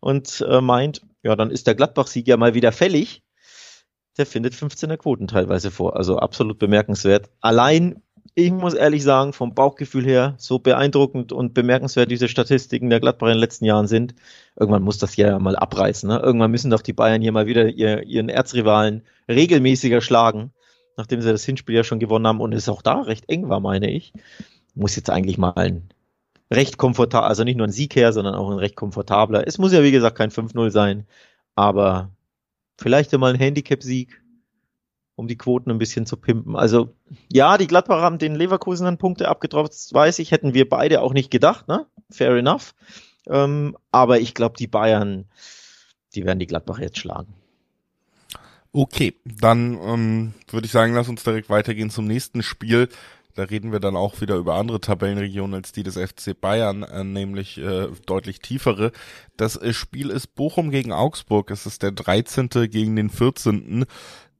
und 0.00 0.44
äh, 0.48 0.60
meint, 0.60 1.02
ja, 1.22 1.34
dann 1.34 1.50
ist 1.50 1.66
der 1.66 1.74
Gladbach-Sieg 1.74 2.28
ja 2.28 2.36
mal 2.36 2.54
wieder 2.54 2.72
fällig, 2.72 3.22
der 4.18 4.26
findet 4.26 4.54
15er 4.54 4.96
Quoten 4.96 5.26
teilweise 5.26 5.70
vor. 5.70 5.96
Also 5.96 6.18
absolut 6.18 6.58
bemerkenswert. 6.58 7.30
Allein, 7.40 8.02
ich 8.38 8.52
muss 8.52 8.74
ehrlich 8.74 9.02
sagen, 9.02 9.32
vom 9.32 9.54
Bauchgefühl 9.54 10.04
her, 10.04 10.34
so 10.36 10.58
beeindruckend 10.58 11.32
und 11.32 11.54
bemerkenswert 11.54 12.10
diese 12.10 12.28
Statistiken 12.28 12.90
der 12.90 13.00
Gladbacher 13.00 13.32
in 13.32 13.36
den 13.38 13.40
letzten 13.40 13.64
Jahren 13.64 13.86
sind, 13.86 14.14
irgendwann 14.56 14.82
muss 14.82 14.98
das 14.98 15.16
ja 15.16 15.38
mal 15.38 15.56
abreißen. 15.56 16.06
Ne? 16.06 16.18
Irgendwann 16.18 16.50
müssen 16.50 16.70
doch 16.70 16.82
die 16.82 16.92
Bayern 16.92 17.22
hier 17.22 17.32
mal 17.32 17.46
wieder 17.46 17.66
ihr, 17.66 18.02
ihren 18.02 18.28
Erzrivalen 18.28 19.04
regelmäßiger 19.26 20.02
schlagen, 20.02 20.52
nachdem 20.98 21.22
sie 21.22 21.32
das 21.32 21.46
Hinspiel 21.46 21.76
ja 21.76 21.82
schon 21.82 21.98
gewonnen 21.98 22.26
haben 22.26 22.42
und 22.42 22.52
es 22.52 22.68
auch 22.68 22.82
da 22.82 23.00
recht 23.00 23.26
eng 23.30 23.48
war, 23.48 23.60
meine 23.60 23.90
ich. 23.90 24.12
Muss 24.74 24.96
jetzt 24.96 25.08
eigentlich 25.08 25.38
mal 25.38 25.54
ein 25.56 25.88
recht 26.52 26.76
komfortabel, 26.76 27.28
also 27.28 27.42
nicht 27.42 27.56
nur 27.56 27.66
ein 27.66 27.72
Sieg 27.72 27.96
her, 27.96 28.12
sondern 28.12 28.34
auch 28.34 28.50
ein 28.50 28.58
recht 28.58 28.76
komfortabler. 28.76 29.46
Es 29.46 29.56
muss 29.56 29.72
ja, 29.72 29.82
wie 29.82 29.92
gesagt, 29.92 30.18
kein 30.18 30.30
5-0 30.30 30.70
sein, 30.70 31.06
aber 31.54 32.10
vielleicht 32.76 33.14
einmal 33.14 33.32
ein 33.32 33.40
Handicap-Sieg, 33.40 34.20
um 35.16 35.26
die 35.26 35.38
Quoten 35.38 35.70
ein 35.70 35.78
bisschen 35.78 36.06
zu 36.06 36.16
pimpen. 36.16 36.56
Also 36.56 36.94
ja, 37.32 37.58
die 37.58 37.66
Gladbacher 37.66 38.02
haben 38.02 38.18
den 38.18 38.34
Leverkusen 38.36 38.86
an 38.86 38.98
Punkte 38.98 39.28
abgetroffen, 39.28 39.72
weiß 39.90 40.18
ich, 40.20 40.30
hätten 40.30 40.54
wir 40.54 40.68
beide 40.68 41.00
auch 41.00 41.14
nicht 41.14 41.30
gedacht, 41.30 41.66
ne? 41.68 41.86
Fair 42.10 42.36
enough. 42.36 42.74
Ähm, 43.26 43.76
aber 43.90 44.20
ich 44.20 44.34
glaube, 44.34 44.56
die 44.58 44.68
Bayern, 44.68 45.24
die 46.14 46.24
werden 46.24 46.38
die 46.38 46.46
Gladbacher 46.46 46.82
jetzt 46.82 46.98
schlagen. 46.98 47.34
Okay, 48.72 49.14
dann 49.24 49.78
ähm, 49.82 50.34
würde 50.50 50.66
ich 50.66 50.72
sagen, 50.72 50.94
lass 50.94 51.08
uns 51.08 51.24
direkt 51.24 51.48
weitergehen 51.48 51.88
zum 51.88 52.06
nächsten 52.06 52.42
Spiel. 52.42 52.90
Da 53.34 53.44
reden 53.44 53.70
wir 53.70 53.80
dann 53.80 53.96
auch 53.96 54.22
wieder 54.22 54.36
über 54.36 54.54
andere 54.54 54.80
Tabellenregionen 54.80 55.54
als 55.54 55.72
die 55.72 55.82
des 55.82 55.96
FC 55.98 56.38
Bayern, 56.38 56.82
äh, 56.82 57.04
nämlich 57.04 57.58
äh, 57.58 57.88
deutlich 58.06 58.40
tiefere. 58.40 58.92
Das 59.36 59.56
äh, 59.56 59.74
Spiel 59.74 60.08
ist 60.10 60.34
Bochum 60.34 60.70
gegen 60.70 60.92
Augsburg. 60.92 61.50
Es 61.50 61.66
ist 61.66 61.82
der 61.82 61.92
13. 61.92 62.48
gegen 62.70 62.96
den 62.96 63.10
14. 63.10 63.84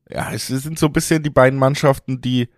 Ja, 0.09 0.33
es 0.33 0.47
sind 0.47 0.79
so 0.79 0.87
ein 0.87 0.93
bisschen 0.93 1.23
die 1.23 1.31
beiden 1.31 1.59
Mannschaften, 1.59 2.21
die 2.21 2.49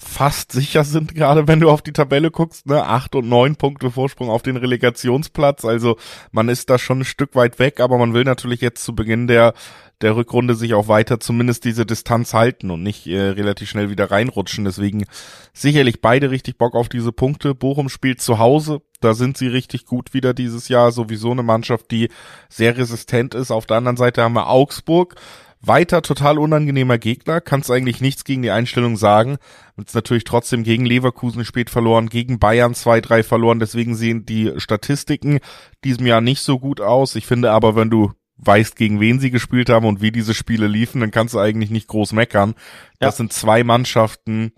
fast 0.00 0.52
sicher 0.52 0.84
sind, 0.84 1.16
gerade 1.16 1.48
wenn 1.48 1.58
du 1.58 1.68
auf 1.68 1.82
die 1.82 1.92
Tabelle 1.92 2.30
guckst, 2.30 2.66
ne, 2.66 2.84
acht 2.84 3.16
und 3.16 3.28
neun 3.28 3.56
Punkte 3.56 3.90
Vorsprung 3.90 4.30
auf 4.30 4.42
den 4.42 4.56
Relegationsplatz. 4.56 5.64
Also 5.64 5.96
man 6.30 6.48
ist 6.48 6.70
da 6.70 6.78
schon 6.78 7.00
ein 7.00 7.04
Stück 7.04 7.34
weit 7.34 7.58
weg, 7.58 7.80
aber 7.80 7.98
man 7.98 8.14
will 8.14 8.22
natürlich 8.22 8.60
jetzt 8.60 8.84
zu 8.84 8.94
Beginn 8.94 9.26
der 9.26 9.54
der 10.00 10.14
Rückrunde 10.14 10.54
sich 10.54 10.74
auch 10.74 10.86
weiter 10.86 11.18
zumindest 11.18 11.64
diese 11.64 11.84
Distanz 11.84 12.32
halten 12.32 12.70
und 12.70 12.82
nicht 12.82 13.06
äh, 13.06 13.18
relativ 13.18 13.68
schnell 13.68 13.90
wieder 13.90 14.10
reinrutschen. 14.10 14.64
Deswegen 14.64 15.04
sicherlich 15.52 16.00
beide 16.00 16.30
richtig 16.30 16.56
Bock 16.56 16.74
auf 16.74 16.88
diese 16.88 17.10
Punkte. 17.10 17.54
Bochum 17.54 17.88
spielt 17.88 18.20
zu 18.20 18.38
Hause, 18.38 18.82
da 19.00 19.14
sind 19.14 19.36
sie 19.36 19.48
richtig 19.48 19.86
gut 19.86 20.14
wieder 20.14 20.34
dieses 20.34 20.68
Jahr. 20.68 20.92
Sowieso 20.92 21.32
eine 21.32 21.42
Mannschaft, 21.42 21.90
die 21.90 22.10
sehr 22.48 22.76
resistent 22.76 23.34
ist. 23.34 23.50
Auf 23.50 23.66
der 23.66 23.78
anderen 23.78 23.96
Seite 23.96 24.22
haben 24.22 24.34
wir 24.34 24.48
Augsburg 24.48 25.16
weiter 25.60 26.02
total 26.02 26.38
unangenehmer 26.38 26.98
Gegner, 26.98 27.40
kannst 27.40 27.70
eigentlich 27.70 28.00
nichts 28.00 28.24
gegen 28.24 28.42
die 28.42 28.50
Einstellung 28.50 28.96
sagen. 28.96 29.38
Jetzt 29.76 29.94
natürlich 29.94 30.24
trotzdem 30.24 30.62
gegen 30.62 30.84
Leverkusen 30.84 31.44
spät 31.44 31.70
verloren, 31.70 32.08
gegen 32.08 32.38
Bayern 32.38 32.74
2-3 32.74 33.22
verloren, 33.22 33.58
deswegen 33.58 33.94
sehen 33.94 34.24
die 34.24 34.52
Statistiken 34.58 35.40
diesem 35.84 36.06
Jahr 36.06 36.20
nicht 36.20 36.40
so 36.40 36.58
gut 36.58 36.80
aus. 36.80 37.14
Ich 37.16 37.26
finde 37.26 37.50
aber, 37.50 37.76
wenn 37.76 37.90
du 37.90 38.12
weißt, 38.38 38.76
gegen 38.76 39.00
wen 39.00 39.18
sie 39.18 39.30
gespielt 39.30 39.68
haben 39.68 39.86
und 39.86 40.00
wie 40.00 40.12
diese 40.12 40.34
Spiele 40.34 40.68
liefen, 40.68 41.00
dann 41.00 41.10
kannst 41.10 41.34
du 41.34 41.38
eigentlich 41.38 41.70
nicht 41.70 41.88
groß 41.88 42.12
meckern. 42.12 42.54
Das 43.00 43.16
sind 43.16 43.32
zwei 43.32 43.64
Mannschaften, 43.64 44.52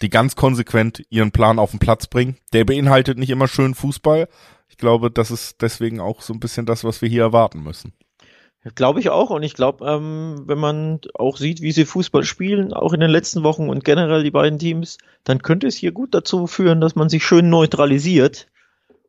die 0.00 0.10
ganz 0.10 0.36
konsequent 0.36 1.02
ihren 1.10 1.32
Plan 1.32 1.58
auf 1.58 1.70
den 1.70 1.78
Platz 1.78 2.06
bringen. 2.06 2.36
Der 2.52 2.64
beinhaltet 2.64 3.18
nicht 3.18 3.30
immer 3.30 3.48
schön 3.48 3.74
Fußball. 3.74 4.28
Ich 4.68 4.78
glaube, 4.78 5.10
das 5.10 5.30
ist 5.30 5.62
deswegen 5.62 6.00
auch 6.00 6.22
so 6.22 6.32
ein 6.32 6.40
bisschen 6.40 6.66
das, 6.66 6.82
was 6.84 7.02
wir 7.02 7.08
hier 7.08 7.22
erwarten 7.22 7.62
müssen. 7.62 7.92
Glaube 8.74 9.00
ich 9.00 9.10
auch. 9.10 9.30
Und 9.30 9.42
ich 9.42 9.54
glaube, 9.54 9.86
ähm, 9.86 10.42
wenn 10.46 10.58
man 10.58 11.00
auch 11.14 11.36
sieht, 11.36 11.60
wie 11.60 11.72
sie 11.72 11.84
Fußball 11.84 12.24
spielen, 12.24 12.72
auch 12.72 12.92
in 12.92 13.00
den 13.00 13.10
letzten 13.10 13.44
Wochen 13.44 13.68
und 13.68 13.84
generell 13.84 14.24
die 14.24 14.30
beiden 14.30 14.58
Teams, 14.58 14.98
dann 15.24 15.42
könnte 15.42 15.66
es 15.66 15.76
hier 15.76 15.92
gut 15.92 16.14
dazu 16.14 16.46
führen, 16.46 16.80
dass 16.80 16.96
man 16.96 17.08
sich 17.08 17.24
schön 17.24 17.48
neutralisiert. 17.48 18.48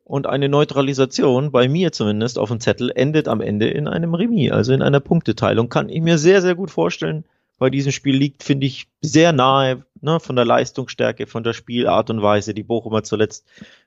Und 0.04 0.28
eine 0.28 0.48
Neutralisation, 0.48 1.52
bei 1.52 1.68
mir 1.68 1.92
zumindest 1.92 2.40
auf 2.40 2.50
dem 2.50 2.62
Zettel, 2.62 2.92
endet 2.96 3.28
am 3.28 3.42
Ende 3.42 3.68
in 3.68 3.88
einem 3.88 4.14
Remis, 4.14 4.52
also 4.52 4.74
in 4.74 4.82
einer 4.82 5.02
Punkteteilung. 5.02 5.70
Kann 5.70 5.90
ich 5.90 6.02
mir 6.02 6.18
sehr, 6.18 6.42
sehr 6.42 6.56
gut 6.56 6.72
vorstellen. 6.72 7.26
Bei 7.58 7.70
diesem 7.70 7.92
Spiel 7.92 8.16
liegt, 8.16 8.44
finde 8.44 8.68
ich, 8.68 8.88
sehr 9.02 9.34
nahe 9.34 9.86
ne, 10.02 10.20
von 10.20 10.36
der 10.36 10.46
Leistungsstärke, 10.46 11.28
von 11.28 11.44
der 11.44 11.54
Spielart 11.54 12.10
und 12.10 12.22
Weise. 12.22 12.54
Die 12.54 12.64
Bochumer 12.64 13.04
zuletzt 13.04 13.46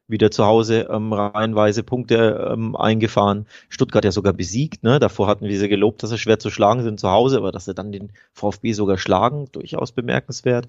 wieder 0.09 0.31
zu 0.31 0.45
Hause 0.45 0.89
ähm, 0.91 1.13
reihenweise 1.13 1.83
Punkte 1.83 2.49
ähm, 2.53 2.77
eingefahren. 2.77 3.47
Stuttgart 3.69 4.05
ja 4.05 4.13
sogar 4.13 4.33
besiegt. 4.33 4.83
Ne? 4.83 4.99
Davor 4.99 5.27
hatten 5.27 5.47
wir 5.47 5.59
sie 5.59 5.69
gelobt, 5.69 6.03
dass 6.03 6.11
sie 6.11 6.19
schwer 6.19 6.39
zu 6.39 6.51
schlagen 6.51 6.83
sind 6.83 7.01
zu 7.01 7.11
Hause, 7.11 7.39
aber 7.39 7.53
dass 7.53 7.65
sie 7.65 7.75
dann 7.75 7.93
den 7.93 8.13
VfB 8.33 8.73
sogar 8.73 8.99
schlagen, 8.99 9.47
durchaus 9.53 9.93
bemerkenswert. 9.93 10.67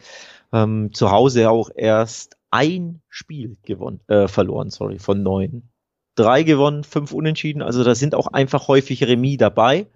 Ähm, 0.54 0.94
zu 0.94 1.12
Hause 1.12 1.50
auch 1.50 1.70
erst 1.74 2.38
ein 2.52 3.02
Spiel 3.10 3.58
gewonnen, 3.64 4.02
äh, 4.08 4.28
verloren, 4.28 4.70
sorry, 4.70 5.00
von 5.00 5.24
neun. 5.24 5.70
Drei 6.16 6.44
gewonnen, 6.44 6.84
fünf 6.84 7.14
unentschieden. 7.14 7.62
Also 7.62 7.84
da 7.84 7.96
sind 7.96 8.14
auch 8.14 8.28
einfach 8.28 8.68
häufig 8.68 9.04
Remis 9.04 9.38
dabei. 9.38 9.88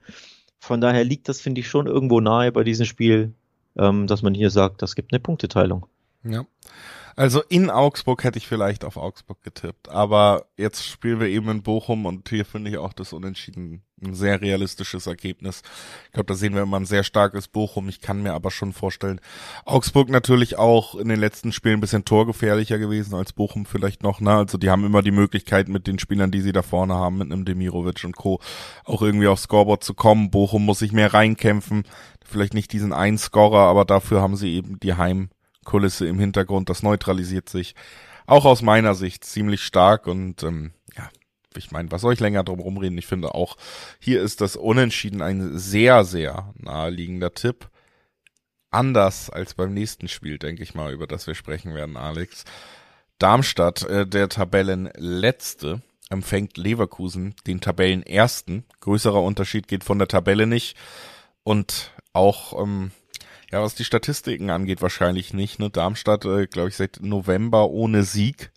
Von 0.59 0.81
daher 0.81 1.03
liegt 1.03 1.29
das, 1.29 1.41
finde 1.41 1.61
ich, 1.61 1.67
schon 1.67 1.85
irgendwo 1.85 2.21
nahe 2.21 2.51
bei 2.51 2.63
diesem 2.63 2.85
Spiel, 2.85 3.33
dass 3.75 4.21
man 4.21 4.33
hier 4.33 4.49
sagt, 4.49 4.81
das 4.81 4.95
gibt 4.95 5.13
eine 5.13 5.19
Punkteteilung. 5.19 5.85
Ja. 6.23 6.45
Also 7.15 7.41
in 7.47 7.69
Augsburg 7.69 8.23
hätte 8.25 8.37
ich 8.37 8.47
vielleicht 8.47 8.83
auf 8.83 8.97
Augsburg 8.97 9.41
getippt, 9.41 9.87
aber 9.89 10.47
jetzt 10.57 10.85
spielen 10.85 11.21
wir 11.21 11.27
eben 11.27 11.49
in 11.49 11.63
Bochum 11.63 12.05
und 12.05 12.27
hier 12.27 12.43
finde 12.43 12.69
ich 12.71 12.77
auch 12.77 12.91
das 12.91 13.13
Unentschieden 13.13 13.83
ein 14.03 14.13
sehr 14.13 14.41
realistisches 14.41 15.07
Ergebnis. 15.07 15.61
Ich 16.07 16.11
glaube, 16.11 16.27
da 16.27 16.33
sehen 16.33 16.53
wir 16.53 16.63
immer 16.63 16.77
ein 16.77 16.85
sehr 16.85 17.03
starkes 17.03 17.47
Bochum. 17.47 17.87
Ich 17.87 18.01
kann 18.01 18.21
mir 18.21 18.33
aber 18.33 18.51
schon 18.51 18.73
vorstellen, 18.73 19.21
Augsburg 19.63 20.09
natürlich 20.09 20.57
auch 20.57 20.95
in 20.95 21.07
den 21.07 21.19
letzten 21.19 21.53
Spielen 21.53 21.75
ein 21.77 21.81
bisschen 21.81 22.03
torgefährlicher 22.03 22.77
gewesen 22.77 23.15
als 23.15 23.31
Bochum 23.31 23.65
vielleicht 23.65 24.03
noch. 24.03 24.19
Ne? 24.19 24.31
Also 24.31 24.57
die 24.57 24.69
haben 24.69 24.85
immer 24.85 25.01
die 25.01 25.11
Möglichkeit 25.11 25.69
mit 25.69 25.87
den 25.87 25.99
Spielern, 25.99 26.31
die 26.31 26.41
sie 26.41 26.51
da 26.51 26.61
vorne 26.61 26.95
haben, 26.95 27.19
mit 27.19 27.31
einem 27.31 27.45
Demirovic 27.45 28.03
und 28.03 28.17
Co. 28.17 28.41
auch 28.83 29.01
irgendwie 29.01 29.27
aufs 29.27 29.43
Scoreboard 29.43 29.83
zu 29.83 29.93
kommen. 29.93 30.31
Bochum 30.31 30.65
muss 30.65 30.79
sich 30.79 30.91
mehr 30.91 31.13
reinkämpfen. 31.13 31.83
Vielleicht 32.25 32.53
nicht 32.53 32.73
diesen 32.73 32.91
einen 32.91 33.17
Scorer, 33.17 33.69
aber 33.69 33.85
dafür 33.85 34.21
haben 34.21 34.35
sie 34.35 34.53
eben 34.53 34.79
die 34.79 34.95
Heim 34.95 35.29
Kulisse 35.65 36.07
im 36.07 36.19
Hintergrund, 36.19 36.69
das 36.69 36.83
neutralisiert 36.83 37.49
sich. 37.49 37.75
Auch 38.25 38.45
aus 38.45 38.61
meiner 38.61 38.95
Sicht 38.95 39.25
ziemlich 39.25 39.61
stark 39.61 40.07
und 40.07 40.41
ähm, 40.43 40.71
ja, 40.95 41.09
ich 41.57 41.71
meine, 41.71 41.91
was 41.91 42.01
soll 42.01 42.13
ich 42.13 42.19
länger 42.19 42.43
drum 42.43 42.59
rumreden? 42.59 42.97
Ich 42.97 43.07
finde 43.07 43.35
auch, 43.35 43.57
hier 43.99 44.21
ist 44.21 44.41
das 44.41 44.55
Unentschieden 44.55 45.21
ein 45.21 45.57
sehr, 45.57 46.05
sehr 46.05 46.53
naheliegender 46.57 47.33
Tipp. 47.33 47.69
Anders 48.71 49.29
als 49.29 49.53
beim 49.53 49.73
nächsten 49.73 50.07
Spiel, 50.07 50.37
denke 50.37 50.63
ich 50.63 50.73
mal, 50.73 50.93
über 50.93 51.07
das 51.07 51.27
wir 51.27 51.35
sprechen 51.35 51.73
werden, 51.73 51.97
Alex. 51.97 52.45
Darmstadt, 53.19 53.83
äh, 53.83 54.05
der 54.05 54.27
Tabellenletzte, 54.27 55.81
empfängt 56.09 56.57
Leverkusen, 56.57 57.35
den 57.47 57.61
Tabellenersten. 57.61 58.65
Größerer 58.81 59.21
Unterschied 59.21 59.67
geht 59.67 59.83
von 59.83 59.97
der 59.97 60.07
Tabelle 60.07 60.47
nicht. 60.47 60.75
Und 61.43 61.91
auch 62.13 62.61
ähm, 62.61 62.91
ja, 63.51 63.61
was 63.61 63.75
die 63.75 63.83
Statistiken 63.83 64.49
angeht, 64.49 64.81
wahrscheinlich 64.81 65.33
nicht. 65.33 65.59
Ne? 65.59 65.69
Darmstadt, 65.69 66.25
äh, 66.25 66.47
glaube 66.47 66.69
ich, 66.69 66.75
seit 66.75 66.99
November 67.01 67.69
ohne 67.69 68.03
Sieg 68.03 68.51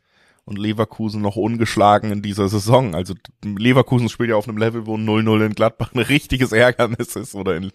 und 0.44 0.58
Leverkusen 0.58 1.20
noch 1.20 1.36
ungeschlagen 1.36 2.10
in 2.10 2.22
dieser 2.22 2.48
Saison. 2.48 2.94
Also 2.94 3.14
Leverkusen 3.44 4.08
spielt 4.08 4.30
ja 4.30 4.36
auf 4.36 4.48
einem 4.48 4.56
Level, 4.56 4.86
wo 4.86 4.96
0-0 4.96 5.44
in 5.44 5.54
Gladbach 5.54 5.92
ein 5.94 6.00
richtiges 6.00 6.52
Ärgernis 6.52 7.16
ist 7.16 7.34
oder 7.34 7.54
in, 7.56 7.70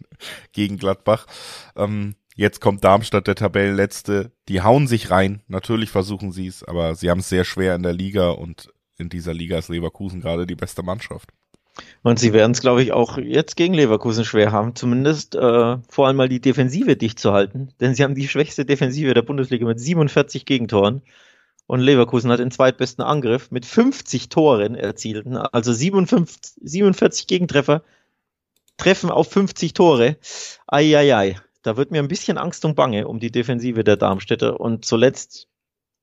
gegen 0.53 0.77
Gladbach. 0.77 1.27
Ähm, 1.75 2.15
jetzt 2.35 2.61
kommt 2.61 2.83
Darmstadt, 2.83 3.27
der 3.27 3.35
Tabellenletzte. 3.35 4.31
Die 4.49 4.61
hauen 4.61 4.87
sich 4.87 5.11
rein. 5.11 5.43
Natürlich 5.47 5.91
versuchen 5.91 6.31
sie 6.31 6.47
es, 6.47 6.63
aber 6.63 6.95
sie 6.95 7.11
haben 7.11 7.19
es 7.19 7.29
sehr 7.29 7.45
schwer 7.45 7.75
in 7.75 7.83
der 7.83 7.93
Liga 7.93 8.31
und 8.31 8.73
in 8.97 9.09
dieser 9.09 9.35
Liga 9.35 9.59
ist 9.59 9.69
Leverkusen 9.69 10.21
gerade 10.21 10.47
die 10.47 10.55
beste 10.55 10.81
Mannschaft. 10.81 11.29
Und 12.03 12.19
sie 12.19 12.33
werden 12.33 12.51
es, 12.51 12.61
glaube 12.61 12.83
ich, 12.83 12.91
auch 12.91 13.17
jetzt 13.17 13.55
gegen 13.55 13.73
Leverkusen 13.73 14.25
schwer 14.25 14.51
haben, 14.51 14.75
zumindest 14.75 15.35
äh, 15.35 15.77
vor 15.89 16.07
allem 16.07 16.17
mal 16.17 16.29
die 16.29 16.41
Defensive 16.41 16.95
dicht 16.95 17.19
zu 17.19 17.33
halten. 17.33 17.69
Denn 17.79 17.95
sie 17.95 18.03
haben 18.03 18.15
die 18.15 18.27
schwächste 18.27 18.65
Defensive 18.65 19.13
der 19.13 19.21
Bundesliga 19.23 19.65
mit 19.65 19.79
47 19.79 20.45
Gegentoren. 20.45 21.01
Und 21.65 21.79
Leverkusen 21.79 22.29
hat 22.29 22.39
den 22.39 22.51
zweitbesten 22.51 23.03
Angriff 23.03 23.49
mit 23.49 23.65
50 23.65 24.29
Toren 24.29 24.75
erzielten, 24.75 25.37
also 25.37 25.71
57, 25.71 26.55
47 26.61 27.25
Gegentreffer, 27.25 27.83
treffen 28.77 29.09
auf 29.09 29.31
50 29.31 29.73
Tore. 29.73 30.17
Eieiei. 30.67 31.39
da 31.61 31.77
wird 31.77 31.91
mir 31.91 31.99
ein 31.99 32.09
bisschen 32.09 32.37
Angst 32.37 32.65
und 32.65 32.75
Bange 32.75 33.07
um 33.07 33.19
die 33.19 33.31
Defensive 33.31 33.83
der 33.83 33.95
Darmstädter. 33.95 34.59
Und 34.59 34.85
zuletzt 34.85 35.47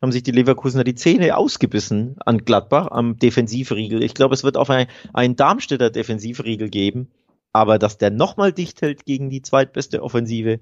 haben 0.00 0.12
sich 0.12 0.22
die 0.22 0.32
Leverkusener 0.32 0.84
die 0.84 0.94
Zähne 0.94 1.36
ausgebissen 1.36 2.16
an 2.24 2.38
Gladbach 2.38 2.88
am 2.90 3.18
Defensivriegel. 3.18 4.02
Ich 4.02 4.14
glaube, 4.14 4.34
es 4.34 4.44
wird 4.44 4.56
auch 4.56 4.70
ein, 4.70 4.86
einen 5.12 5.36
Darmstädter 5.36 5.90
Defensivriegel 5.90 6.70
geben. 6.70 7.10
Aber 7.52 7.78
dass 7.78 7.98
der 7.98 8.10
nochmal 8.10 8.52
dicht 8.52 8.80
hält 8.80 9.04
gegen 9.04 9.28
die 9.28 9.42
zweitbeste 9.42 10.02
Offensive 10.02 10.60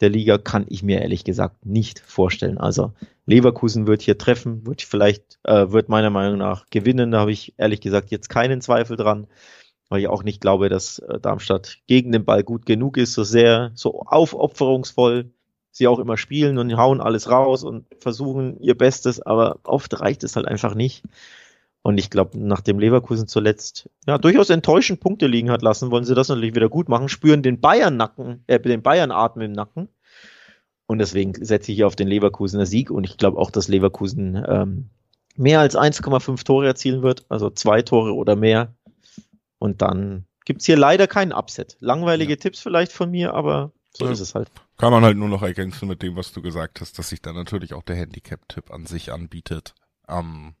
der 0.00 0.08
Liga, 0.08 0.38
kann 0.38 0.66
ich 0.68 0.84
mir 0.84 1.00
ehrlich 1.00 1.24
gesagt 1.24 1.66
nicht 1.66 1.98
vorstellen. 1.98 2.58
Also 2.58 2.92
Leverkusen 3.26 3.88
wird 3.88 4.02
hier 4.02 4.18
treffen, 4.18 4.64
wird 4.64 4.82
vielleicht, 4.82 5.40
äh, 5.42 5.72
wird 5.72 5.88
meiner 5.88 6.10
Meinung 6.10 6.38
nach 6.38 6.66
gewinnen. 6.70 7.10
Da 7.10 7.18
habe 7.18 7.32
ich 7.32 7.54
ehrlich 7.56 7.80
gesagt 7.80 8.12
jetzt 8.12 8.28
keinen 8.28 8.60
Zweifel 8.60 8.96
dran, 8.96 9.26
weil 9.88 10.00
ich 10.00 10.08
auch 10.08 10.22
nicht 10.22 10.40
glaube, 10.40 10.68
dass 10.68 11.00
äh, 11.00 11.18
Darmstadt 11.18 11.78
gegen 11.88 12.12
den 12.12 12.24
Ball 12.24 12.44
gut 12.44 12.66
genug 12.66 12.98
ist, 12.98 13.14
so 13.14 13.24
sehr, 13.24 13.72
so 13.74 14.02
aufopferungsvoll 14.02 15.32
sie 15.78 15.88
auch 15.88 15.98
immer 15.98 16.16
spielen 16.16 16.58
und 16.58 16.76
hauen 16.76 17.00
alles 17.00 17.30
raus 17.30 17.64
und 17.64 17.86
versuchen 18.00 18.60
ihr 18.60 18.76
Bestes, 18.76 19.22
aber 19.22 19.60
oft 19.64 20.00
reicht 20.00 20.24
es 20.24 20.36
halt 20.36 20.46
einfach 20.46 20.74
nicht. 20.74 21.04
Und 21.82 21.96
ich 21.96 22.10
glaube, 22.10 22.38
nachdem 22.38 22.78
Leverkusen 22.78 23.28
zuletzt 23.28 23.88
ja 24.06 24.18
durchaus 24.18 24.50
enttäuschend 24.50 25.00
Punkte 25.00 25.26
liegen 25.26 25.50
hat 25.50 25.62
lassen, 25.62 25.90
wollen 25.90 26.04
sie 26.04 26.14
das 26.14 26.28
natürlich 26.28 26.54
wieder 26.54 26.68
gut 26.68 26.88
machen, 26.88 27.08
spüren 27.08 27.42
den 27.42 27.60
Bayern-Nacken, 27.60 28.44
äh, 28.46 28.60
den 28.60 28.82
Bayern-Atem 28.82 29.42
im 29.42 29.52
Nacken. 29.52 29.88
Und 30.86 30.98
deswegen 30.98 31.32
setze 31.34 31.70
ich 31.70 31.76
hier 31.76 31.86
auf 31.86 31.96
den 31.96 32.08
Leverkusener 32.08 32.66
Sieg 32.66 32.90
und 32.90 33.04
ich 33.04 33.16
glaube 33.16 33.38
auch, 33.38 33.50
dass 33.50 33.68
Leverkusen 33.68 34.42
ähm, 34.46 34.90
mehr 35.36 35.60
als 35.60 35.76
1,5 35.76 36.44
Tore 36.44 36.66
erzielen 36.66 37.02
wird, 37.02 37.24
also 37.28 37.50
zwei 37.50 37.82
Tore 37.82 38.14
oder 38.14 38.36
mehr. 38.36 38.74
Und 39.58 39.82
dann 39.82 40.24
gibt's 40.44 40.66
hier 40.66 40.76
leider 40.76 41.06
keinen 41.06 41.32
Upset. 41.32 41.76
Langweilige 41.80 42.32
ja. 42.32 42.36
Tipps 42.36 42.60
vielleicht 42.60 42.92
von 42.92 43.10
mir, 43.10 43.34
aber 43.34 43.72
so 43.96 44.04
ja. 44.04 44.12
ist 44.12 44.20
es 44.20 44.34
halt. 44.34 44.50
Kann 44.76 44.92
man 44.92 45.04
halt 45.04 45.16
nur 45.16 45.28
noch 45.28 45.42
ergänzen 45.42 45.88
mit 45.88 46.02
dem, 46.02 46.16
was 46.16 46.32
du 46.32 46.42
gesagt 46.42 46.80
hast, 46.80 46.98
dass 46.98 47.08
sich 47.08 47.20
dann 47.20 47.34
natürlich 47.34 47.74
auch 47.74 47.82
der 47.82 47.96
Handicap-Tipp 47.96 48.70
an 48.70 48.86
sich 48.86 49.12
anbietet. 49.12 49.74
Ähm, 50.08 50.54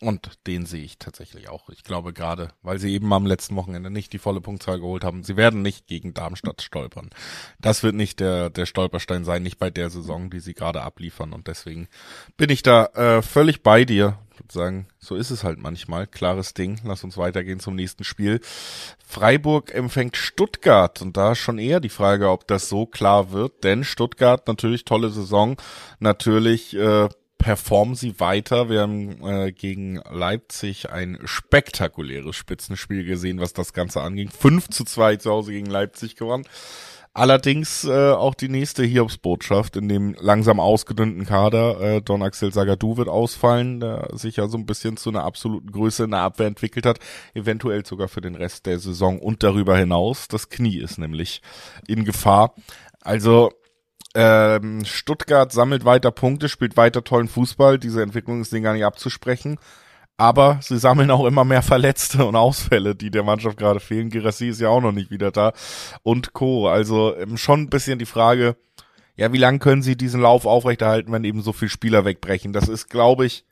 und 0.00 0.38
den 0.46 0.66
sehe 0.66 0.84
ich 0.84 0.98
tatsächlich 0.98 1.48
auch. 1.48 1.68
Ich 1.70 1.84
glaube 1.84 2.12
gerade, 2.12 2.48
weil 2.62 2.78
sie 2.78 2.92
eben 2.92 3.12
am 3.12 3.26
letzten 3.26 3.56
Wochenende 3.56 3.90
nicht 3.90 4.12
die 4.12 4.18
volle 4.18 4.40
Punktzahl 4.40 4.80
geholt 4.80 5.04
haben, 5.04 5.22
sie 5.22 5.36
werden 5.36 5.62
nicht 5.62 5.86
gegen 5.86 6.14
Darmstadt 6.14 6.62
stolpern. 6.62 7.10
Das 7.60 7.82
wird 7.82 7.94
nicht 7.94 8.20
der, 8.20 8.50
der 8.50 8.66
Stolperstein 8.66 9.24
sein, 9.24 9.42
nicht 9.42 9.58
bei 9.58 9.70
der 9.70 9.90
Saison, 9.90 10.30
die 10.30 10.40
sie 10.40 10.54
gerade 10.54 10.82
abliefern. 10.82 11.32
Und 11.32 11.46
deswegen 11.46 11.88
bin 12.36 12.50
ich 12.50 12.62
da 12.62 12.86
äh, 12.86 13.22
völlig 13.22 13.62
bei 13.62 13.84
dir. 13.84 14.18
Ich 14.32 14.40
würde 14.40 14.52
sagen, 14.52 14.88
so 14.98 15.14
ist 15.14 15.30
es 15.30 15.44
halt 15.44 15.60
manchmal. 15.60 16.08
Klares 16.08 16.54
Ding. 16.54 16.80
Lass 16.84 17.04
uns 17.04 17.16
weitergehen 17.16 17.60
zum 17.60 17.76
nächsten 17.76 18.02
Spiel. 18.02 18.40
Freiburg 19.06 19.72
empfängt 19.72 20.16
Stuttgart. 20.16 21.00
Und 21.02 21.16
da 21.16 21.36
schon 21.36 21.58
eher 21.58 21.78
die 21.78 21.88
Frage, 21.88 22.30
ob 22.30 22.48
das 22.48 22.68
so 22.68 22.84
klar 22.84 23.30
wird. 23.30 23.62
Denn 23.62 23.84
Stuttgart 23.84 24.48
natürlich 24.48 24.84
tolle 24.84 25.10
Saison. 25.10 25.56
Natürlich 26.00 26.74
äh, 26.74 27.08
performen 27.44 27.94
sie 27.94 28.18
weiter. 28.20 28.70
Wir 28.70 28.80
haben 28.80 29.22
äh, 29.22 29.52
gegen 29.52 30.00
Leipzig 30.10 30.90
ein 30.90 31.18
spektakuläres 31.24 32.34
Spitzenspiel 32.36 33.04
gesehen, 33.04 33.38
was 33.38 33.52
das 33.52 33.74
Ganze 33.74 34.00
anging. 34.00 34.30
5 34.30 34.70
zu 34.70 34.82
2 34.84 35.16
zu 35.16 35.30
Hause 35.30 35.52
gegen 35.52 35.66
Leipzig 35.66 36.16
gewonnen. 36.16 36.46
Allerdings 37.12 37.84
äh, 37.84 38.12
auch 38.12 38.34
die 38.34 38.48
nächste 38.48 38.82
Hiobsbotschaft 38.82 39.76
in 39.76 39.90
dem 39.90 40.16
langsam 40.18 40.58
ausgedünnten 40.58 41.26
Kader. 41.26 41.80
Äh, 41.82 42.00
Don 42.00 42.22
Axel 42.22 42.50
Sagadou 42.50 42.96
wird 42.96 43.08
ausfallen, 43.08 43.78
der 43.78 44.08
sich 44.14 44.36
ja 44.36 44.48
so 44.48 44.56
ein 44.56 44.64
bisschen 44.64 44.96
zu 44.96 45.10
einer 45.10 45.24
absoluten 45.24 45.70
Größe 45.70 46.04
in 46.04 46.12
der 46.12 46.20
Abwehr 46.20 46.46
entwickelt 46.46 46.86
hat. 46.86 46.98
Eventuell 47.34 47.84
sogar 47.84 48.08
für 48.08 48.22
den 48.22 48.36
Rest 48.36 48.64
der 48.64 48.78
Saison 48.78 49.18
und 49.18 49.42
darüber 49.42 49.76
hinaus. 49.76 50.28
Das 50.28 50.48
Knie 50.48 50.78
ist 50.78 50.96
nämlich 50.96 51.42
in 51.86 52.06
Gefahr. 52.06 52.54
Also 53.02 53.52
ähm, 54.14 54.84
Stuttgart 54.84 55.52
sammelt 55.52 55.84
weiter 55.84 56.10
Punkte, 56.10 56.48
spielt 56.48 56.76
weiter 56.76 57.02
tollen 57.02 57.28
Fußball. 57.28 57.78
Diese 57.78 58.02
Entwicklung 58.02 58.40
ist 58.40 58.52
denen 58.52 58.64
gar 58.64 58.74
nicht 58.74 58.84
abzusprechen. 58.84 59.58
Aber 60.16 60.60
sie 60.62 60.78
sammeln 60.78 61.10
auch 61.10 61.26
immer 61.26 61.44
mehr 61.44 61.62
Verletzte 61.62 62.24
und 62.24 62.36
Ausfälle, 62.36 62.94
die 62.94 63.10
der 63.10 63.24
Mannschaft 63.24 63.58
gerade 63.58 63.80
fehlen. 63.80 64.10
Girassi 64.10 64.48
ist 64.48 64.60
ja 64.60 64.68
auch 64.68 64.80
noch 64.80 64.92
nicht 64.92 65.10
wieder 65.10 65.32
da 65.32 65.52
und 66.02 66.32
Co. 66.32 66.68
Also 66.68 67.16
ähm, 67.16 67.36
schon 67.36 67.62
ein 67.62 67.70
bisschen 67.70 67.98
die 67.98 68.06
Frage, 68.06 68.56
ja, 69.16 69.32
wie 69.32 69.38
lange 69.38 69.58
können 69.58 69.82
sie 69.82 69.96
diesen 69.96 70.20
Lauf 70.20 70.46
aufrechterhalten, 70.46 71.10
wenn 71.12 71.24
eben 71.24 71.42
so 71.42 71.52
viele 71.52 71.68
Spieler 71.68 72.04
wegbrechen? 72.04 72.52
Das 72.52 72.68
ist, 72.68 72.90
glaube 72.90 73.26
ich, 73.26 73.44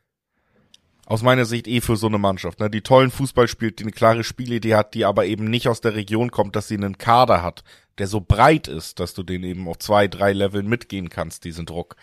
aus 1.05 1.21
meiner 1.21 1.45
Sicht 1.45 1.67
eh 1.67 1.81
für 1.81 1.97
so 1.97 2.07
eine 2.07 2.17
Mannschaft, 2.17 2.59
ne, 2.59 2.69
die 2.69 2.81
tollen 2.81 3.11
Fußball 3.11 3.49
spielt, 3.49 3.79
die 3.79 3.83
eine 3.83 3.91
klare 3.91 4.23
Spielidee 4.23 4.75
hat, 4.75 4.93
die 4.93 5.03
aber 5.03 5.25
eben 5.25 5.49
nicht 5.49 5.67
aus 5.67 5.81
der 5.81 5.95
Region 5.95 6.31
kommt, 6.31 6.55
dass 6.55 6.69
sie 6.69 6.77
einen 6.77 6.97
Kader 6.97 7.43
hat, 7.43 7.63
der 7.97 8.07
so 8.07 8.21
breit 8.21 8.67
ist, 8.67 8.99
dass 8.99 9.13
du 9.13 9.23
den 9.23 9.43
eben 9.43 9.67
auf 9.67 9.79
zwei, 9.79 10.07
drei 10.07 10.33
Leveln 10.33 10.67
mitgehen 10.67 11.09
kannst, 11.09 11.43
diesen 11.43 11.65
Druck. 11.65 11.95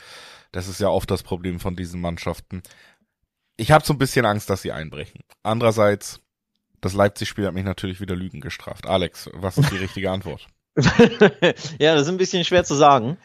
Das 0.52 0.68
ist 0.68 0.80
ja 0.80 0.88
oft 0.88 1.10
das 1.10 1.22
Problem 1.22 1.60
von 1.60 1.76
diesen 1.76 2.00
Mannschaften. 2.00 2.62
Ich 3.56 3.70
habe 3.70 3.84
so 3.84 3.92
ein 3.92 3.98
bisschen 3.98 4.24
Angst, 4.24 4.48
dass 4.50 4.62
sie 4.62 4.72
einbrechen. 4.72 5.22
Andererseits, 5.42 6.20
das 6.80 6.94
Leipzig-Spiel 6.94 7.46
hat 7.46 7.54
mich 7.54 7.64
natürlich 7.64 8.00
wieder 8.00 8.16
Lügen 8.16 8.40
gestraft. 8.40 8.86
Alex, 8.86 9.28
was 9.34 9.58
ist 9.58 9.70
die 9.70 9.76
richtige 9.78 10.10
Antwort? 10.10 10.46
ja, 10.76 11.94
das 11.94 12.02
ist 12.02 12.08
ein 12.08 12.16
bisschen 12.16 12.44
schwer 12.44 12.64
zu 12.64 12.74
sagen. 12.74 13.18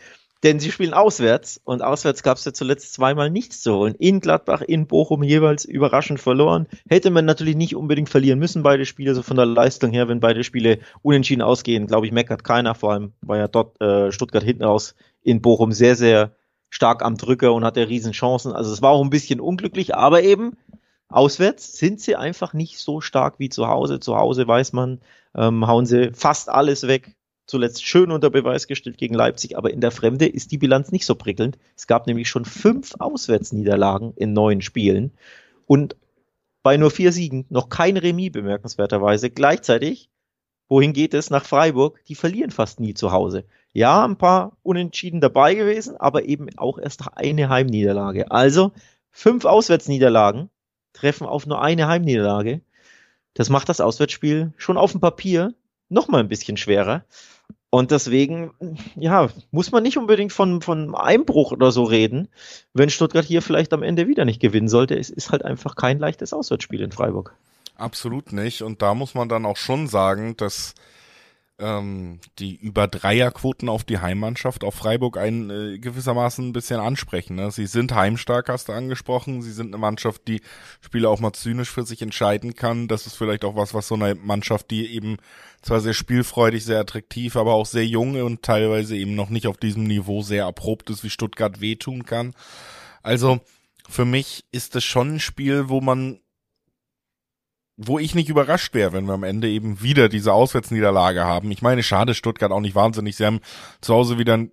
Denn 0.46 0.60
sie 0.60 0.72
spielen 0.72 0.94
auswärts 0.94 1.60
und 1.64 1.82
auswärts 1.82 2.22
gab 2.22 2.38
es 2.38 2.46
ja 2.46 2.54
zuletzt 2.54 2.94
zweimal 2.94 3.32
nichts 3.32 3.64
zu 3.64 3.74
holen. 3.74 3.96
In 3.96 4.20
Gladbach, 4.20 4.62
in 4.62 4.86
Bochum 4.86 5.24
jeweils 5.24 5.66
überraschend 5.66 6.20
verloren. 6.20 6.68
Hätte 6.88 7.10
man 7.10 7.26
natürlich 7.26 7.56
nicht 7.56 7.76
unbedingt 7.76 8.10
verlieren 8.10 8.38
müssen, 8.38 8.62
beide 8.62 8.86
Spiele, 8.86 9.16
so 9.16 9.24
von 9.24 9.38
der 9.38 9.48
Leistung 9.48 9.90
her, 9.90 10.08
wenn 10.08 10.20
beide 10.20 10.44
Spiele 10.44 10.78
unentschieden 11.02 11.42
ausgehen, 11.42 11.88
glaube 11.88 12.06
ich, 12.06 12.12
meckert 12.12 12.44
keiner. 12.44 12.76
Vor 12.76 12.92
allem 12.94 13.14
war 13.22 13.38
ja 13.38 13.48
dort 13.48 13.82
äh, 13.82 14.12
Stuttgart 14.12 14.44
hinten 14.44 14.66
raus 14.66 14.94
in 15.24 15.42
Bochum 15.42 15.72
sehr, 15.72 15.96
sehr 15.96 16.36
stark 16.70 17.04
am 17.04 17.18
Drücker 17.18 17.52
und 17.52 17.66
hatte 17.66 17.90
riesen 17.90 18.12
Chancen. 18.12 18.52
Also 18.52 18.72
es 18.72 18.84
war 18.84 18.92
auch 18.92 19.04
ein 19.04 19.10
bisschen 19.10 19.40
unglücklich, 19.40 19.96
aber 19.96 20.22
eben 20.22 20.58
auswärts 21.08 21.76
sind 21.76 22.00
sie 22.00 22.18
einfach 22.18 22.54
nicht 22.54 22.78
so 22.78 23.02
stark 23.02 23.40
wie 23.40 23.50
zu 23.50 23.68
Hause. 23.68 24.00
Zu 24.00 24.16
Hause 24.16 24.48
weiß 24.48 24.74
man, 24.74 25.00
ähm, 25.36 25.66
hauen 25.66 25.88
sie 25.88 26.12
fast 26.14 26.50
alles 26.50 26.86
weg 26.86 27.16
zuletzt 27.46 27.86
schön 27.86 28.12
unter 28.12 28.30
Beweis 28.30 28.68
gestellt 28.68 28.98
gegen 28.98 29.16
Leipzig, 29.16 29.58
aber 29.58 29.72
in 29.72 29.82
der 29.82 29.92
Fremde 29.92 30.26
ist 30.26 30.52
die 30.52 30.58
Bilanz 30.58 30.92
nicht 30.92 31.06
so 31.06 31.16
prickelnd. 31.16 31.58
Es 31.76 31.88
gab 31.88 32.08
nämlich 32.08 32.30
schon 32.30 32.46
fünf 32.46 32.96
Auswärtsniederlagen 33.00 34.14
in 34.16 34.34
neun 34.34 34.62
Spielen 34.62 35.12
und 35.68 35.96
bei 36.64 36.78
nur 36.78 36.90
vier 36.90 37.12
Siegen 37.12 37.46
noch 37.50 37.70
kein 37.70 37.96
Remis 37.96 38.32
bemerkenswerterweise. 38.32 39.30
Gleichzeitig, 39.30 40.10
wohin 40.68 40.94
geht 40.94 41.14
es? 41.14 41.30
Nach 41.30 41.46
Freiburg, 41.46 42.04
die 42.08 42.16
verlieren 42.16 42.50
fast 42.50 42.80
nie 42.80 42.96
zu 42.96 43.12
Hause. 43.12 43.46
Ja, 43.72 44.04
ein 44.04 44.18
paar 44.18 44.58
Unentschieden 44.64 45.22
dabei 45.22 45.54
gewesen, 45.54 45.96
aber 45.98 46.26
eben 46.26 46.48
auch 46.58 46.80
erst 46.80 47.04
eine 47.16 47.50
Heimniederlage. 47.50 48.32
Also 48.32 48.72
fünf 49.12 49.46
Auswärtsniederlagen 49.46 50.50
treffen 50.94 51.28
auf 51.28 51.46
nur 51.46 51.62
eine 51.62 51.88
Heimniederlage. 51.88 52.62
Das 53.36 53.50
macht 53.50 53.70
das 53.70 53.82
Auswärtsspiel 53.82 54.54
schon 54.58 54.78
auf 54.78 54.92
dem 54.92 55.02
Papier 55.02 55.54
noch 55.90 56.08
mal 56.08 56.20
ein 56.20 56.30
bisschen 56.30 56.58
schwerer. 56.58 57.06
Und 57.76 57.92
deswegen, 57.92 58.52
ja, 58.96 59.28
muss 59.52 59.74
man 59.74 59.84
nicht 59.84 59.98
unbedingt 59.98 60.32
von, 60.32 60.62
von 60.62 60.96
Einbruch 60.96 61.52
oder 61.52 61.74
so 61.74 61.84
reden, 61.84 62.30
wenn 62.74 62.90
Stuttgart 62.90 63.26
hier 63.26 63.42
vielleicht 63.42 63.74
am 63.74 63.84
Ende 63.84 64.08
wieder 64.08 64.24
nicht 64.24 64.40
gewinnen 64.40 64.70
sollte. 64.70 64.98
Es 64.98 65.10
ist 65.10 65.30
halt 65.30 65.44
einfach 65.44 65.76
kein 65.76 66.00
leichtes 66.00 66.32
Auswärtsspiel 66.32 66.80
in 66.80 66.94
Freiburg. 66.94 67.36
Absolut 67.76 68.32
nicht. 68.32 68.62
Und 68.62 68.82
da 68.82 68.94
muss 68.94 69.14
man 69.14 69.28
dann 69.28 69.46
auch 69.46 69.58
schon 69.58 69.88
sagen, 69.88 70.38
dass 70.38 70.74
ähm, 71.58 72.20
die 72.38 72.56
über 72.56 72.88
Dreierquoten 72.88 73.70
auf 73.70 73.84
die 73.84 74.00
Heimmannschaft 74.00 74.64
auf 74.64 74.76
Freiburg 74.76 75.18
ein 75.18 75.50
äh, 75.50 75.80
gewissermaßen 75.80 76.50
ein 76.50 76.54
bisschen 76.54 76.80
ansprechen. 76.80 77.36
Ne? 77.38 77.50
Sie 77.52 77.66
sind 77.66 77.94
heimstark, 77.94 78.50
hast 78.50 78.68
du 78.68 78.74
angesprochen. 78.74 79.42
Sie 79.42 79.52
sind 79.52 79.68
eine 79.68 79.78
Mannschaft, 79.78 80.28
die 80.28 80.42
Spiele 80.82 81.10
auch 81.10 81.20
mal 81.20 81.34
zynisch 81.34 81.70
für 81.70 81.84
sich 81.84 82.02
entscheiden 82.02 82.56
kann. 82.56 82.88
Das 82.88 83.08
ist 83.08 83.16
vielleicht 83.16 83.46
auch 83.46 83.56
was, 83.56 83.74
was 83.74 83.88
so 83.88 83.96
eine 83.96 84.16
Mannschaft, 84.16 84.70
die 84.70 84.94
eben 84.94 85.18
zwar 85.62 85.80
sehr 85.80 85.94
spielfreudig, 85.94 86.66
sehr 86.66 86.80
attraktiv, 86.80 87.38
aber 87.38 87.54
auch 87.54 87.66
sehr 87.66 87.86
jung 87.86 88.22
und 88.22 88.42
teilweise 88.44 88.98
eben 88.98 89.16
noch 89.16 89.30
nicht 89.30 89.48
auf 89.48 89.58
diesem 89.58 89.86
Niveau 89.86 90.22
sehr 90.22 90.44
erprobt 90.44 90.90
ist, 90.90 91.04
wie 91.04 91.10
Stuttgart 91.10 91.62
wehtun 91.62 92.06
kann. 92.06 92.34
Also 93.02 93.40
für 93.88 94.06
mich 94.06 94.46
ist 94.52 94.76
es 94.76 94.84
schon 94.84 95.16
ein 95.16 95.20
Spiel, 95.20 95.70
wo 95.70 95.80
man 95.80 96.20
wo 97.78 98.00
ich 98.00 98.16
nicht 98.16 98.30
überrascht 98.30 98.74
wäre, 98.74 98.94
wenn 98.94 99.06
wir 99.06 99.14
am 99.14 99.24
Ende 99.24 99.50
eben 99.50 99.82
wieder 99.82 100.08
diese 100.08 100.34
Auswärtsniederlage 100.34 101.26
haben. 101.26 101.52
Ich 101.52 101.62
meine, 101.62 101.84
schade 101.84 102.14
Stuttgart 102.14 102.52
auch 102.52 102.62
nicht 102.62 102.76
wahnsinnig. 102.76 103.18
Sie 103.18 103.26
haben 103.26 103.42
zu 103.82 103.94
Hause 103.94 104.18
wieder 104.18 104.46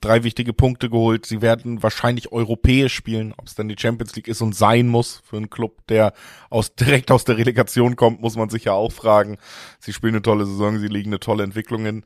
drei 0.00 0.24
wichtige 0.24 0.54
Punkte 0.54 0.88
geholt. 0.88 1.26
Sie 1.26 1.42
werden 1.42 1.82
wahrscheinlich 1.82 2.32
europäisch 2.32 2.94
spielen. 2.94 3.34
Ob 3.36 3.46
es 3.46 3.54
dann 3.54 3.68
die 3.68 3.76
Champions 3.78 4.16
League 4.16 4.28
ist 4.28 4.40
und 4.40 4.54
sein 4.54 4.88
muss 4.88 5.22
für 5.24 5.36
einen 5.36 5.50
Club, 5.50 5.86
der 5.88 6.14
aus, 6.48 6.74
direkt 6.80 7.10
aus 7.10 7.24
der 7.24 7.36
Relegation 7.36 7.96
kommt, 7.96 8.20
muss 8.20 8.36
man 8.36 8.48
sich 8.48 8.64
ja 8.64 8.72
auch 8.72 8.92
fragen. 8.92 9.36
Sie 9.78 9.92
spielen 9.92 10.14
eine 10.14 10.22
tolle 10.22 10.46
Saison, 10.46 10.78
sie 10.78 10.88
liegen 10.88 11.10
eine 11.10 11.20
tolle 11.20 11.44
Entwicklung 11.44 11.84
hin. 11.84 12.04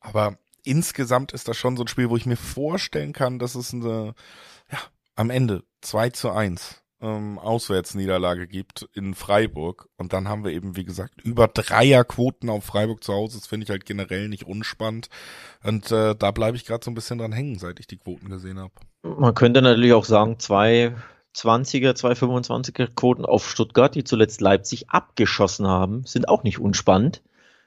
Aber 0.00 0.38
insgesamt 0.64 1.32
ist 1.32 1.48
das 1.48 1.56
schon 1.56 1.76
so 1.76 1.84
ein 1.84 1.88
Spiel, 1.88 2.08
wo 2.08 2.16
ich 2.16 2.26
mir 2.26 2.36
vorstellen 2.36 3.12
kann, 3.12 3.38
dass 3.38 3.54
es 3.54 3.74
eine, 3.74 4.14
ja, 4.72 4.78
am 5.16 5.28
Ende 5.28 5.64
2 5.82 6.10
zu 6.10 6.30
1 6.30 6.83
ähm, 7.00 7.38
Auswärtsniederlage 7.38 8.46
gibt 8.46 8.88
in 8.92 9.14
Freiburg. 9.14 9.88
Und 9.96 10.12
dann 10.12 10.28
haben 10.28 10.44
wir 10.44 10.52
eben, 10.52 10.76
wie 10.76 10.84
gesagt, 10.84 11.20
über 11.22 11.48
Dreierquoten 11.48 12.48
auf 12.50 12.64
Freiburg 12.64 13.04
zu 13.04 13.12
Hause. 13.12 13.38
Das 13.38 13.46
finde 13.46 13.64
ich 13.64 13.70
halt 13.70 13.86
generell 13.86 14.28
nicht 14.28 14.46
unspannend. 14.46 15.08
Und 15.62 15.90
äh, 15.92 16.14
da 16.14 16.30
bleibe 16.30 16.56
ich 16.56 16.64
gerade 16.64 16.84
so 16.84 16.90
ein 16.90 16.94
bisschen 16.94 17.18
dran 17.18 17.32
hängen, 17.32 17.58
seit 17.58 17.80
ich 17.80 17.86
die 17.86 17.98
Quoten 17.98 18.28
gesehen 18.28 18.58
habe. 18.58 18.72
Man 19.02 19.34
könnte 19.34 19.60
natürlich 19.62 19.92
auch 19.92 20.04
sagen, 20.04 20.38
zwei 20.38 20.94
20er, 21.34 21.92
225er 21.92 22.88
Quoten 22.94 23.24
auf 23.24 23.50
Stuttgart, 23.50 23.94
die 23.94 24.04
zuletzt 24.04 24.40
Leipzig 24.40 24.90
abgeschossen 24.90 25.66
haben, 25.66 26.04
sind 26.04 26.28
auch 26.28 26.44
nicht 26.44 26.60
unspannend. 26.60 27.22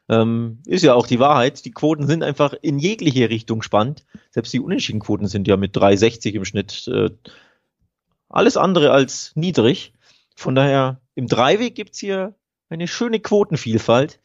Ähm, 0.10 0.60
ist 0.66 0.84
ja 0.84 0.94
auch 0.94 1.06
die 1.06 1.20
Wahrheit. 1.20 1.66
Die 1.66 1.72
Quoten 1.72 2.08
sind 2.08 2.24
einfach 2.24 2.54
in 2.62 2.80
jegliche 2.80 3.30
Richtung 3.30 3.62
spannend. 3.62 4.06
Selbst 4.32 4.54
die 4.54 4.62
unentschieden 4.62 5.02
Quoten 5.02 5.28
sind 5.28 5.50
ja 5.50 5.58
mit 5.58 5.76
3,60 5.76 6.34
im 6.34 6.46
Schnitt 6.46 6.88
äh, 6.88 7.10
alles 8.30 8.58
andere 8.58 8.92
als 8.92 9.32
niedrig. 9.36 9.94
Von 10.36 10.56
daher, 10.56 11.02
im 11.16 11.28
Dreiweg 11.28 11.76
gibt's 11.76 12.00
hier 12.00 12.36
eine 12.70 12.88
schöne 12.88 13.20
Quotenvielfalt. 13.20 14.20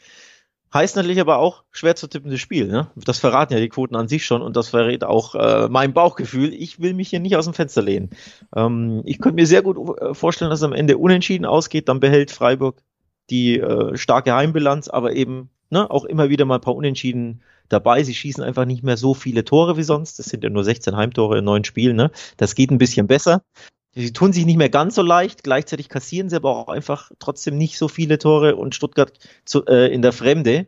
Heißt 0.74 0.96
natürlich 0.96 1.20
aber 1.20 1.38
auch 1.38 1.64
schwer 1.70 1.96
zu 1.96 2.06
tippendes 2.06 2.40
Spiel. 2.40 2.66
Ne? 2.66 2.90
Das 2.96 3.18
verraten 3.18 3.52
ja 3.52 3.60
die 3.60 3.68
Quoten 3.68 3.94
an 3.94 4.08
sich 4.08 4.24
schon 4.24 4.40
und 4.40 4.56
das 4.56 4.70
verrät 4.70 5.04
auch 5.04 5.34
äh, 5.34 5.68
mein 5.68 5.92
Bauchgefühl. 5.92 6.54
Ich 6.54 6.80
will 6.80 6.94
mich 6.94 7.10
hier 7.10 7.20
nicht 7.20 7.36
aus 7.36 7.44
dem 7.44 7.52
Fenster 7.52 7.82
lehnen. 7.82 8.10
Ähm, 8.56 9.02
ich 9.04 9.20
könnte 9.20 9.36
mir 9.36 9.46
sehr 9.46 9.62
gut 9.62 9.76
äh, 10.00 10.14
vorstellen, 10.14 10.50
dass 10.50 10.60
es 10.60 10.64
am 10.64 10.72
Ende 10.72 10.96
unentschieden 10.96 11.44
ausgeht. 11.44 11.90
Dann 11.90 12.00
behält 12.00 12.30
Freiburg 12.30 12.82
die 13.28 13.58
äh, 13.58 13.96
starke 13.98 14.34
Heimbilanz, 14.34 14.88
aber 14.88 15.12
eben 15.12 15.50
ne, 15.68 15.90
auch 15.90 16.06
immer 16.06 16.30
wieder 16.30 16.46
mal 16.46 16.54
ein 16.54 16.60
paar 16.62 16.74
Unentschieden 16.74 17.42
dabei. 17.68 18.02
Sie 18.02 18.14
schießen 18.14 18.42
einfach 18.42 18.64
nicht 18.64 18.82
mehr 18.82 18.96
so 18.96 19.12
viele 19.12 19.44
Tore 19.44 19.76
wie 19.76 19.82
sonst. 19.82 20.18
Das 20.18 20.26
sind 20.26 20.42
ja 20.42 20.48
nur 20.48 20.64
16 20.64 20.96
Heimtore 20.96 21.38
in 21.38 21.44
neun 21.44 21.64
Spielen. 21.64 21.96
Ne? 21.96 22.10
Das 22.38 22.54
geht 22.54 22.70
ein 22.70 22.78
bisschen 22.78 23.06
besser. 23.06 23.42
Sie 23.94 24.12
tun 24.12 24.32
sich 24.32 24.46
nicht 24.46 24.56
mehr 24.56 24.70
ganz 24.70 24.94
so 24.94 25.02
leicht, 25.02 25.44
gleichzeitig 25.44 25.88
kassieren 25.88 26.30
sie 26.30 26.36
aber 26.36 26.56
auch 26.56 26.68
einfach 26.68 27.10
trotzdem 27.18 27.58
nicht 27.58 27.76
so 27.76 27.88
viele 27.88 28.18
Tore 28.18 28.56
und 28.56 28.74
Stuttgart 28.74 29.12
zu, 29.44 29.66
äh, 29.66 29.92
in 29.92 30.00
der 30.00 30.12
Fremde. 30.12 30.66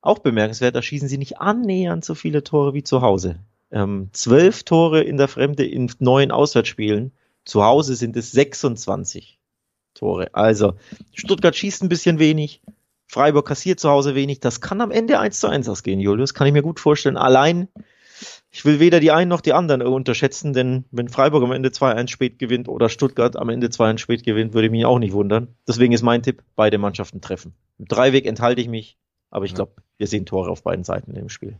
Auch 0.00 0.20
bemerkenswert, 0.20 0.76
da 0.76 0.82
schießen 0.82 1.08
sie 1.08 1.18
nicht 1.18 1.38
annähernd 1.38 2.04
so 2.04 2.14
viele 2.14 2.44
Tore 2.44 2.74
wie 2.74 2.84
zu 2.84 3.02
Hause. 3.02 3.40
Ähm, 3.72 4.10
zwölf 4.12 4.62
Tore 4.62 5.02
in 5.02 5.16
der 5.16 5.28
Fremde 5.28 5.66
in 5.66 5.90
neun 5.98 6.30
Auswärtsspielen. 6.30 7.12
Zu 7.44 7.64
Hause 7.64 7.96
sind 7.96 8.16
es 8.16 8.30
26 8.30 9.38
Tore. 9.94 10.34
Also 10.34 10.74
Stuttgart 11.12 11.56
schießt 11.56 11.82
ein 11.82 11.88
bisschen 11.88 12.18
wenig, 12.18 12.60
Freiburg 13.06 13.46
kassiert 13.46 13.80
zu 13.80 13.90
Hause 13.90 14.14
wenig. 14.14 14.40
Das 14.40 14.60
kann 14.60 14.80
am 14.80 14.90
Ende 14.90 15.18
1 15.18 15.40
zu 15.40 15.48
1 15.48 15.68
ausgehen, 15.68 16.00
Julius. 16.00 16.34
Kann 16.34 16.46
ich 16.46 16.52
mir 16.52 16.62
gut 16.62 16.80
vorstellen. 16.80 17.16
Allein 17.16 17.68
ich 18.54 18.64
will 18.64 18.78
weder 18.78 19.00
die 19.00 19.10
einen 19.10 19.28
noch 19.28 19.40
die 19.40 19.52
anderen 19.52 19.82
unterschätzen, 19.82 20.52
denn 20.52 20.84
wenn 20.92 21.08
Freiburg 21.08 21.42
am 21.42 21.50
Ende 21.50 21.70
2-1 21.70 22.06
spät 22.06 22.38
gewinnt 22.38 22.68
oder 22.68 22.88
Stuttgart 22.88 23.34
am 23.34 23.48
Ende 23.48 23.66
2-1 23.66 23.98
spät 23.98 24.22
gewinnt, 24.22 24.54
würde 24.54 24.70
mich 24.70 24.84
auch 24.84 25.00
nicht 25.00 25.12
wundern. 25.12 25.48
Deswegen 25.66 25.92
ist 25.92 26.02
mein 26.02 26.22
Tipp, 26.22 26.44
beide 26.54 26.78
Mannschaften 26.78 27.20
treffen. 27.20 27.54
Im 27.80 27.86
Dreiweg 27.88 28.26
enthalte 28.26 28.60
ich 28.60 28.68
mich, 28.68 28.96
aber 29.32 29.44
ich 29.44 29.54
glaube, 29.54 29.72
wir 29.98 30.06
sehen 30.06 30.24
Tore 30.24 30.50
auf 30.50 30.62
beiden 30.62 30.84
Seiten 30.84 31.16
im 31.16 31.30
Spiel. 31.30 31.58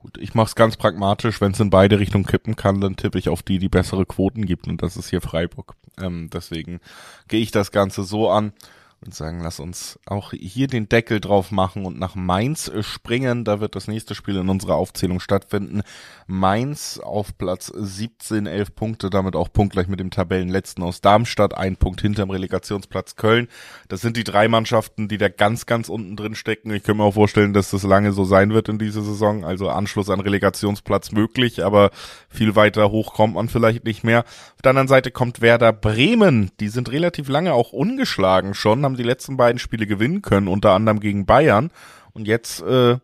Gut, 0.00 0.18
ich 0.18 0.34
mache 0.34 0.48
es 0.48 0.56
ganz 0.56 0.76
pragmatisch. 0.76 1.40
Wenn 1.40 1.52
es 1.52 1.60
in 1.60 1.70
beide 1.70 2.00
Richtungen 2.00 2.26
kippen 2.26 2.56
kann, 2.56 2.80
dann 2.80 2.96
tippe 2.96 3.16
ich 3.16 3.28
auf 3.28 3.44
die, 3.44 3.60
die 3.60 3.68
bessere 3.68 4.04
Quoten 4.04 4.46
gibt 4.46 4.66
und 4.66 4.82
das 4.82 4.96
ist 4.96 5.10
hier 5.10 5.20
Freiburg. 5.20 5.76
Ähm, 5.96 6.28
deswegen 6.32 6.80
gehe 7.28 7.40
ich 7.40 7.52
das 7.52 7.70
Ganze 7.70 8.02
so 8.02 8.28
an 8.28 8.52
und 9.02 9.14
sagen, 9.14 9.40
lass 9.42 9.60
uns 9.60 9.98
auch 10.04 10.32
hier 10.32 10.66
den 10.66 10.88
Deckel 10.88 11.20
drauf 11.20 11.50
machen 11.50 11.86
und 11.86 11.98
nach 11.98 12.14
Mainz 12.14 12.70
springen. 12.82 13.44
Da 13.44 13.58
wird 13.58 13.74
das 13.74 13.88
nächste 13.88 14.14
Spiel 14.14 14.36
in 14.36 14.50
unserer 14.50 14.74
Aufzählung 14.74 15.20
stattfinden. 15.20 15.80
Mainz 16.26 17.00
auf 17.02 17.36
Platz 17.38 17.72
17, 17.74 18.46
11 18.46 18.74
Punkte, 18.74 19.08
damit 19.08 19.36
auch 19.36 19.50
punktgleich 19.50 19.88
mit 19.88 20.00
dem 20.00 20.10
Tabellenletzten 20.10 20.84
aus 20.84 21.00
Darmstadt, 21.00 21.56
ein 21.56 21.76
Punkt 21.76 22.02
hinterm 22.02 22.28
Relegationsplatz 22.28 23.16
Köln. 23.16 23.48
Das 23.88 24.02
sind 24.02 24.18
die 24.18 24.24
drei 24.24 24.48
Mannschaften, 24.48 25.08
die 25.08 25.16
da 25.16 25.30
ganz, 25.30 25.64
ganz 25.64 25.88
unten 25.88 26.14
drin 26.16 26.34
stecken. 26.34 26.70
Ich 26.74 26.82
kann 26.82 26.98
mir 26.98 27.04
auch 27.04 27.14
vorstellen, 27.14 27.54
dass 27.54 27.70
das 27.70 27.84
lange 27.84 28.12
so 28.12 28.24
sein 28.24 28.52
wird 28.52 28.68
in 28.68 28.78
dieser 28.78 29.02
Saison. 29.02 29.46
Also 29.46 29.70
Anschluss 29.70 30.10
an 30.10 30.20
Relegationsplatz 30.20 31.12
möglich, 31.12 31.64
aber 31.64 31.90
viel 32.28 32.54
weiter 32.54 32.90
hoch 32.90 33.14
kommt 33.14 33.34
man 33.34 33.48
vielleicht 33.48 33.84
nicht 33.84 34.04
mehr. 34.04 34.24
Auf 34.56 34.62
der 34.62 34.70
anderen 34.70 34.88
Seite 34.88 35.10
kommt 35.10 35.40
Werder 35.40 35.72
Bremen. 35.72 36.50
Die 36.60 36.68
sind 36.68 36.92
relativ 36.92 37.30
lange 37.30 37.54
auch 37.54 37.72
ungeschlagen 37.72 38.52
schon, 38.52 38.89
haben 38.90 38.96
die 38.96 39.02
letzten 39.02 39.36
beiden 39.36 39.58
Spiele 39.58 39.86
gewinnen 39.86 40.22
können, 40.22 40.48
unter 40.48 40.72
anderem 40.72 41.00
gegen 41.00 41.26
Bayern. 41.26 41.70
Und 42.12 42.26
jetzt 42.26 42.60
äh, 42.62 42.98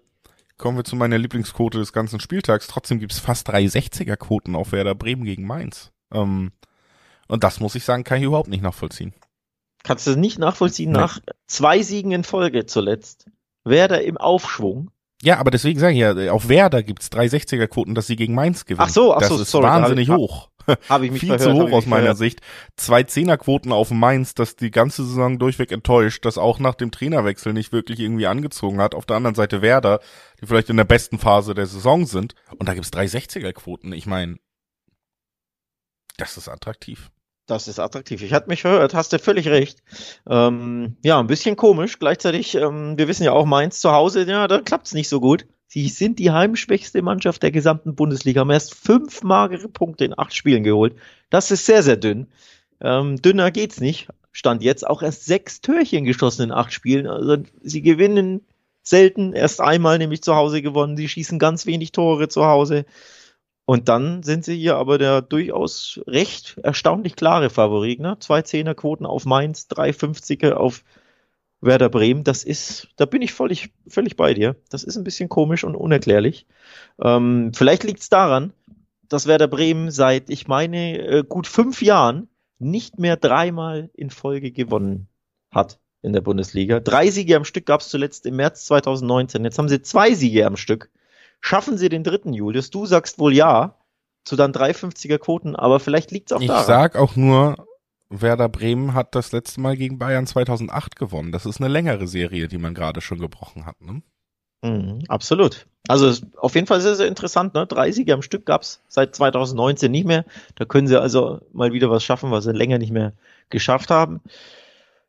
kommen 0.59 0.77
wir 0.77 0.85
zu 0.85 0.96
meiner 0.96 1.18
Lieblingsquote 1.18 1.79
des 1.79 1.92
ganzen 1.92 2.20
Spieltags. 2.20 2.66
Trotzdem 2.66 2.99
gibt's 2.99 3.18
fast 3.18 3.49
360er 3.49 4.16
Quoten 4.16 4.57
auf 4.57 4.72
Werder 4.72 4.94
Bremen 4.94 5.25
gegen 5.25 5.46
Mainz. 5.46 5.92
Ähm, 6.12 6.53
und 7.29 7.44
das 7.44 7.61
muss 7.61 7.75
ich 7.75 7.85
sagen, 7.85 8.05
kann 8.05 8.18
ich 8.18 8.25
überhaupt 8.25 8.49
nicht 8.49 8.62
nachvollziehen. 8.62 9.14
Kannst 9.85 10.07
du 10.07 10.12
es 10.12 10.16
nicht 10.16 10.38
nachvollziehen 10.38 10.90
nee. 10.90 10.99
nach 10.99 11.20
zwei 11.46 11.83
Siegen 11.83 12.11
in 12.11 12.25
Folge 12.25 12.66
zuletzt? 12.66 13.27
Werder 13.64 14.03
im 14.03 14.16
Aufschwung. 14.16 14.90
Ja, 15.22 15.38
aber 15.38 15.51
deswegen 15.51 15.79
sage 15.79 15.94
ich 15.94 16.01
ja, 16.01 16.33
auf 16.33 16.49
Werder 16.49 16.83
gibt's 16.83 17.09
360er 17.09 17.68
Quoten, 17.68 17.94
dass 17.94 18.07
sie 18.07 18.16
gegen 18.16 18.35
Mainz 18.35 18.64
gewinnen. 18.64 18.87
Ach 18.87 18.92
so, 18.92 19.14
ach 19.14 19.20
das 19.20 19.29
so, 19.29 19.40
ist 19.40 19.51
sorry, 19.51 19.64
wahnsinnig 19.64 20.11
hoch. 20.11 20.51
Habe 20.88 21.07
ich 21.07 21.12
mich 21.12 21.20
Viel 21.20 21.37
verhört, 21.37 21.57
zu 21.57 21.62
hoch 21.62 21.72
aus 21.72 21.87
meiner 21.87 22.02
verhört. 22.02 22.18
Sicht. 22.18 22.40
Zwei 22.76 23.02
Zehnerquoten 23.02 23.72
auf 23.72 23.90
Mainz, 23.90 24.35
das 24.35 24.57
die 24.57 24.70
ganze 24.70 25.05
Saison 25.05 25.38
durchweg 25.38 25.72
enttäuscht, 25.72 26.24
das 26.24 26.38
auch 26.38 26.59
nach 26.59 26.74
dem 26.74 26.90
Trainerwechsel 26.90 27.52
nicht 27.52 27.72
wirklich 27.72 28.00
irgendwie 28.00 28.26
angezogen 28.26 28.81
hat. 28.81 28.94
Auf 28.94 29.07
der 29.07 29.16
anderen 29.16 29.35
Seite 29.35 29.62
Werder, 29.62 30.00
die 30.40 30.46
vielleicht 30.46 30.70
in 30.70 30.76
der 30.76 30.85
besten 30.85 31.18
Phase 31.18 31.55
der 31.55 31.66
Saison 31.66 32.07
sind. 32.07 32.35
Und 32.57 32.68
da 32.68 32.74
gibt's 32.74 32.92
360er 32.92 33.52
Quoten. 33.52 33.92
Ich 33.92 34.07
meine, 34.07 34.37
das 36.16 36.37
ist 36.37 36.48
attraktiv. 36.48 37.11
Das 37.46 37.68
ist 37.68 37.79
attraktiv. 37.79 38.22
Ich 38.22 38.33
hatte 38.33 38.48
mich 38.48 38.62
verhört, 38.62 38.92
hast 38.92 39.12
du 39.12 39.20
völlig 39.20 39.46
recht. 39.46 39.79
Ähm, 40.29 40.96
ja, 41.05 41.20
ein 41.20 41.29
bisschen 41.29 41.55
komisch. 41.55 42.00
Gleichzeitig, 42.00 42.57
ähm, 42.57 42.98
wir 42.98 43.07
wissen 43.07 43.22
ja 43.22 43.33
auch, 43.33 43.46
Mainz 43.46 43.81
zu 43.81 43.92
Hause, 43.92 44.24
ja, 44.24 44.48
da 44.48 44.61
klappt's 44.61 44.94
nicht 44.94 45.09
so 45.09 45.20
gut. 45.20 45.46
Sie 45.68 45.88
sind 45.88 46.18
die 46.18 46.31
heimschwächste 46.31 47.02
Mannschaft 47.02 47.42
der 47.42 47.50
gesamten 47.50 47.94
Bundesliga, 47.94 48.40
haben 48.40 48.50
erst 48.50 48.74
fünf 48.74 49.22
magere 49.22 49.68
Punkte 49.68 50.05
in 50.05 50.16
acht 50.16 50.35
Spielen 50.35 50.62
geholt. 50.62 50.94
Das 51.29 51.50
ist 51.50 51.66
sehr, 51.66 51.83
sehr 51.83 51.96
dünn. 51.96 52.29
Ähm, 52.81 53.20
dünner 53.20 53.50
geht's 53.50 53.81
nicht. 53.81 54.09
Stand 54.33 54.62
jetzt 54.62 54.87
auch 54.87 55.02
erst 55.02 55.24
sechs 55.24 55.61
Türchen 55.61 56.05
geschossen 56.05 56.42
in 56.42 56.52
acht 56.52 56.72
Spielen. 56.72 57.07
Also 57.07 57.38
sie 57.62 57.83
gewinnen 57.83 58.42
selten, 58.83 59.33
erst 59.33 59.61
einmal 59.61 59.98
nämlich 59.98 60.22
zu 60.22 60.37
Hause 60.37 60.62
gewonnen. 60.62 60.96
Sie 60.96 61.09
schießen 61.09 61.38
ganz 61.38 61.66
wenig 61.66 61.92
Tore 61.92 62.29
zu 62.29 62.44
Hause. 62.46 62.85
Und 63.64 63.88
dann 63.88 64.22
sind 64.22 64.44
sie 64.44 64.57
hier 64.57 64.76
aber 64.76 64.96
der 64.96 65.22
durchaus 65.22 66.00
recht 66.07 66.57
erstaunlich 66.62 67.16
klare 67.16 67.50
Favorit. 67.50 67.98
Ne? 67.98 68.16
Zwei 68.20 68.42
Zehnerquoten 68.42 69.07
auf 69.07 69.24
Mainz, 69.24 69.66
drei 69.66 69.90
50er 69.90 70.52
auf 70.52 70.85
Werder 71.66 71.88
Bremen. 71.88 72.24
Das 72.24 72.44
ist, 72.44 72.88
da 72.96 73.05
bin 73.05 73.22
ich 73.22 73.33
völlig, 73.33 73.70
völlig 73.88 74.16
bei 74.16 74.35
dir. 74.35 74.57
Das 74.70 74.85
ist 74.85 74.96
ein 74.96 75.05
bisschen 75.05 75.29
komisch 75.29 75.64
und 75.64 75.74
unerklärlich. 75.74 76.46
Ähm, 77.02 77.52
vielleicht 77.55 77.85
liegt 77.85 78.00
es 78.00 78.09
daran, 78.09 78.52
dass 79.09 79.26
Werder 79.26 79.48
Bremen 79.48 79.90
seit, 79.90 80.31
ich 80.31 80.48
meine, 80.48 80.98
äh, 80.98 81.24
gut 81.29 81.46
fünf 81.46 81.83
Jahren 81.83 82.29
nicht 82.59 82.98
mehr 82.98 83.16
dreimal 83.16 83.90
in 83.94 84.11
Folge 84.11 84.50
gewonnen 84.50 85.09
hat 85.50 85.79
in 86.02 86.12
der 86.12 86.20
Bundesliga. 86.20 86.81
Drei 86.81 87.11
Siege 87.11 87.37
am 87.37 87.44
Stück 87.44 87.66
gab 87.66 87.81
es 87.81 87.88
zuletzt 87.88 88.26
im 88.26 88.37
März 88.37 88.64
2019. 88.66 89.44
Jetzt 89.44 89.59
haben 89.59 89.68
sie 89.68 89.83
zwei 89.83 90.14
Siege 90.14 90.46
am 90.46 90.57
Stück. 90.57 90.90
Schaffen 91.40 91.79
sie 91.79 91.88
den 91.88 92.05
dritten, 92.05 92.33
Julius? 92.33 92.70
Du 92.70 92.87
sagst 92.87 93.18
wohl 93.18 93.35
ja 93.35 93.76
zu 94.24 94.37
dann 94.37 94.52
350er 94.52 95.18
Quoten, 95.18 95.55
aber 95.55 95.81
vielleicht 95.81 96.11
liegt 96.11 96.31
es 96.31 96.37
auch 96.37 96.40
ich 96.40 96.48
daran. 96.48 96.62
Ich 96.62 96.66
sag 96.66 96.96
auch 96.96 97.16
nur, 97.16 97.57
Werder 98.09 98.49
Bremen 98.49 98.95
hat 98.95 99.14
das 99.14 99.33
letzte 99.33 99.61
Mal 99.61 99.77
gegen 99.77 99.99
Bayern 99.99 100.27
2008 100.27 100.97
gewonnen. 100.97 101.33
Das 101.33 101.47
ist 101.47 101.61
eine 101.61 101.69
längere 101.69 102.07
Serie, 102.07 102.49
die 102.49 102.59
man 102.59 102.75
gerade 102.75 103.01
schon 103.01 103.19
gebrochen 103.19 103.66
hat. 103.66 103.81
Ne? 103.81 104.03
Mhm, 104.62 105.05
absolut. 105.09 105.66
Also 105.88 106.27
auf 106.37 106.55
jeden 106.55 106.66
Fall 106.66 106.81
sehr, 106.81 106.95
sehr 106.95 107.09
interessant. 107.09 107.55
Ne? 107.55 107.66
Drei 107.66 107.92
Siege 107.92 108.14
am 108.14 108.23
Stück 108.23 108.47
gab's 108.47 108.81
seit 108.88 109.14
2019 109.14 109.90
nicht 109.90 110.07
mehr. 110.07 110.25
Da 110.55 110.64
können 110.64 110.88
sie 110.88 111.01
also 111.01 111.40
mal 111.53 111.73
wieder 111.73 111.90
was 111.90 112.05
schaffen, 112.05 112.31
was 112.31 112.45
sie 112.45 112.53
länger 112.53 112.79
nicht 112.79 112.92
mehr 112.92 113.12
geschafft 113.51 113.90
haben. 113.90 114.21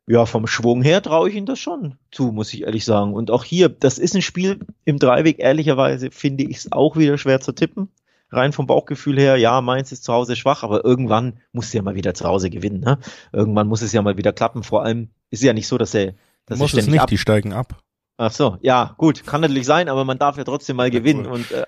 Ja, 0.09 0.25
vom 0.25 0.47
Schwung 0.47 0.83
her 0.83 1.01
traue 1.01 1.29
ich 1.29 1.35
ihnen 1.35 1.45
das 1.45 1.59
schon 1.59 1.97
zu, 2.11 2.31
muss 2.31 2.53
ich 2.53 2.63
ehrlich 2.63 2.85
sagen. 2.85 3.13
Und 3.13 3.29
auch 3.29 3.43
hier, 3.43 3.67
das 3.67 3.99
ist 3.99 4.15
ein 4.15 4.21
Spiel 4.21 4.59
im 4.85 4.99
Dreiweg, 4.99 5.39
ehrlicherweise 5.39 6.11
finde 6.11 6.45
ich 6.45 6.57
es 6.57 6.71
auch 6.71 6.95
wieder 6.95 7.17
schwer 7.17 7.41
zu 7.41 7.51
tippen. 7.51 7.89
Rein 8.29 8.51
vom 8.51 8.67
Bauchgefühl 8.67 9.19
her, 9.19 9.37
ja, 9.37 9.61
Mainz 9.61 9.91
ist 9.91 10.03
zu 10.03 10.13
Hause 10.13 10.35
schwach, 10.35 10.63
aber 10.63 10.83
irgendwann 10.83 11.39
muss 11.53 11.71
sie 11.71 11.77
ja 11.77 11.83
mal 11.83 11.95
wieder 11.95 12.13
zu 12.13 12.25
Hause 12.25 12.49
gewinnen. 12.49 12.81
Ne? 12.81 12.99
Irgendwann 13.31 13.67
muss 13.67 13.81
es 13.81 13.93
ja 13.93 14.01
mal 14.01 14.17
wieder 14.17 14.33
klappen. 14.33 14.63
Vor 14.63 14.83
allem 14.83 15.09
ist 15.29 15.39
es 15.39 15.45
ja 15.45 15.53
nicht 15.53 15.67
so, 15.67 15.77
dass 15.77 15.93
er 15.93 16.13
dass 16.45 16.59
muss 16.59 16.73
es 16.73 16.87
nicht, 16.87 16.99
ab 16.99 17.09
die 17.09 17.17
steigen 17.17 17.53
ab. 17.53 17.81
Ach 18.17 18.31
so, 18.31 18.57
ja, 18.61 18.95
gut, 18.97 19.25
kann 19.25 19.41
natürlich 19.41 19.65
sein, 19.65 19.89
aber 19.89 20.03
man 20.03 20.17
darf 20.17 20.37
ja 20.37 20.43
trotzdem 20.43 20.75
mal 20.75 20.89
gewinnen. 20.89 21.25
Cool. 21.25 21.33
Und 21.33 21.51
äh, 21.51 21.65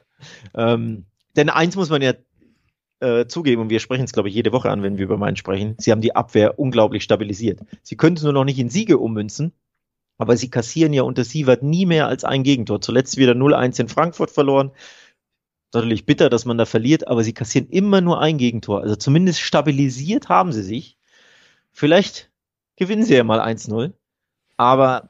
ähm, 0.56 1.06
denn 1.36 1.50
eins 1.50 1.76
muss 1.76 1.89
man 1.89 2.02
ja 2.02 2.13
äh, 3.00 3.28
zugeben, 3.28 3.62
und 3.62 3.69
wir 3.69 3.80
sprechen 3.80 4.04
es, 4.04 4.12
glaube 4.12 4.30
ich, 4.30 4.36
jede 4.36 4.52
Woche 4.52 4.69
an, 4.69 4.84
wenn 4.84 4.98
wir 4.98 5.06
über 5.06 5.17
Mainz 5.17 5.39
sprechen, 5.39 5.76
sie 5.78 5.91
haben 5.91 6.02
die 6.02 6.15
Abwehr 6.15 6.60
unglaublich 6.60 7.04
stabilisiert. 7.04 7.62
Sie 7.84 7.95
können 7.95 8.17
es 8.17 8.24
nur 8.24 8.34
noch 8.34 8.45
nicht 8.45 8.60
in 8.60 8.69
Siege 8.69 8.98
ummünzen, 8.98 9.54
aber 10.17 10.36
sie 10.36 10.50
kassieren 10.50 10.91
ja 10.91 11.04
unter 11.04 11.24
Sievert 11.24 11.63
nie 11.63 11.86
mehr 11.86 12.08
als 12.08 12.26
ein 12.26 12.43
Gegentor. 12.43 12.82
Zuletzt 12.82 13.17
wieder 13.17 13.34
0-1 13.34 13.80
in 13.80 13.88
Frankfurt 13.88 14.32
verloren. 14.32 14.72
Natürlich 15.71 16.05
bitter, 16.05 16.29
dass 16.29 16.45
man 16.45 16.58
da 16.58 16.65
verliert, 16.65 17.08
aber 17.08 17.23
sie 17.23 17.34
kassieren 17.34 17.69
immer 17.69 18.01
nur 18.01 18.19
ein 18.19 18.38
Gegentor. 18.38 18.82
Also 18.82 18.95
zumindest 18.95 19.41
stabilisiert 19.41 20.27
haben 20.29 20.51
sie 20.51 20.63
sich. 20.63 20.97
Vielleicht 21.71 22.32
gewinnen 22.75 23.03
sie 23.03 23.15
ja 23.15 23.23
mal 23.23 23.39
1-0. 23.39 23.93
Aber 24.58 25.10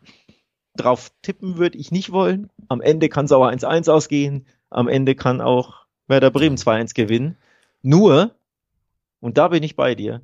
drauf 0.76 1.12
tippen 1.22 1.58
würde 1.58 1.78
ich 1.78 1.91
nicht 1.91 2.12
wollen. 2.12 2.50
Am 2.67 2.82
Ende 2.82 3.10
kann 3.10 3.26
es 3.26 3.32
auch 3.32 3.45
1-1 3.45 3.89
ausgehen. 3.89 4.45
Am 4.69 4.88
Ende 4.88 5.15
kann 5.15 5.39
auch 5.41 5.86
Werder 6.08 6.32
Bremen 6.32 6.58
2-1 6.58 6.93
gewinnen. 6.93 7.38
Nur, 7.82 8.36
und 9.22 9.38
da 9.38 9.48
bin 9.48 9.63
ich 9.63 9.76
bei 9.76 9.95
dir, 9.95 10.22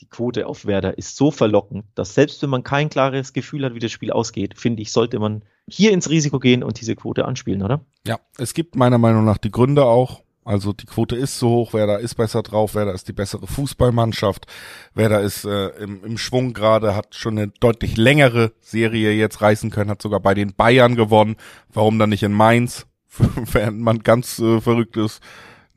die 0.00 0.08
Quote 0.08 0.46
auf 0.46 0.66
Werder 0.66 0.98
ist 0.98 1.16
so 1.16 1.30
verlockend, 1.30 1.84
dass 1.94 2.14
selbst 2.14 2.42
wenn 2.42 2.50
man 2.50 2.62
kein 2.62 2.88
klares 2.88 3.32
Gefühl 3.32 3.64
hat, 3.64 3.74
wie 3.74 3.78
das 3.78 3.92
Spiel 3.92 4.12
ausgeht, 4.12 4.58
finde 4.58 4.82
ich, 4.82 4.92
sollte 4.92 5.18
man 5.18 5.42
hier 5.68 5.92
ins 5.92 6.10
Risiko 6.10 6.38
gehen 6.38 6.62
und 6.62 6.80
diese 6.80 6.94
Quote 6.94 7.24
anspielen, 7.24 7.62
oder? 7.62 7.80
Ja, 8.06 8.20
es 8.38 8.54
gibt 8.54 8.76
meiner 8.76 8.98
Meinung 8.98 9.24
nach 9.24 9.38
die 9.38 9.50
Gründe 9.50 9.84
auch. 9.84 10.22
Also 10.44 10.72
die 10.72 10.86
Quote 10.86 11.16
ist 11.16 11.40
so 11.40 11.48
hoch, 11.48 11.72
wer 11.72 11.88
da 11.88 11.96
ist 11.96 12.14
besser 12.14 12.44
drauf, 12.44 12.76
wer 12.76 12.84
da 12.84 12.92
ist 12.92 13.08
die 13.08 13.12
bessere 13.12 13.48
Fußballmannschaft, 13.48 14.46
wer 14.94 15.08
da 15.08 15.18
ist 15.18 15.44
äh, 15.44 15.70
im, 15.82 16.04
im 16.04 16.18
Schwung 16.18 16.52
gerade, 16.52 16.94
hat 16.94 17.16
schon 17.16 17.36
eine 17.36 17.48
deutlich 17.48 17.96
längere 17.96 18.52
Serie 18.60 19.10
jetzt 19.10 19.40
reißen 19.40 19.70
können, 19.70 19.90
hat 19.90 20.00
sogar 20.00 20.20
bei 20.20 20.34
den 20.34 20.54
Bayern 20.54 20.94
gewonnen. 20.94 21.34
Warum 21.72 21.98
dann 21.98 22.10
nicht 22.10 22.22
in 22.22 22.32
Mainz? 22.32 22.86
Während 23.18 23.80
man 23.80 24.00
ganz 24.04 24.38
äh, 24.38 24.60
verrückt 24.60 24.96
ist, 24.96 25.20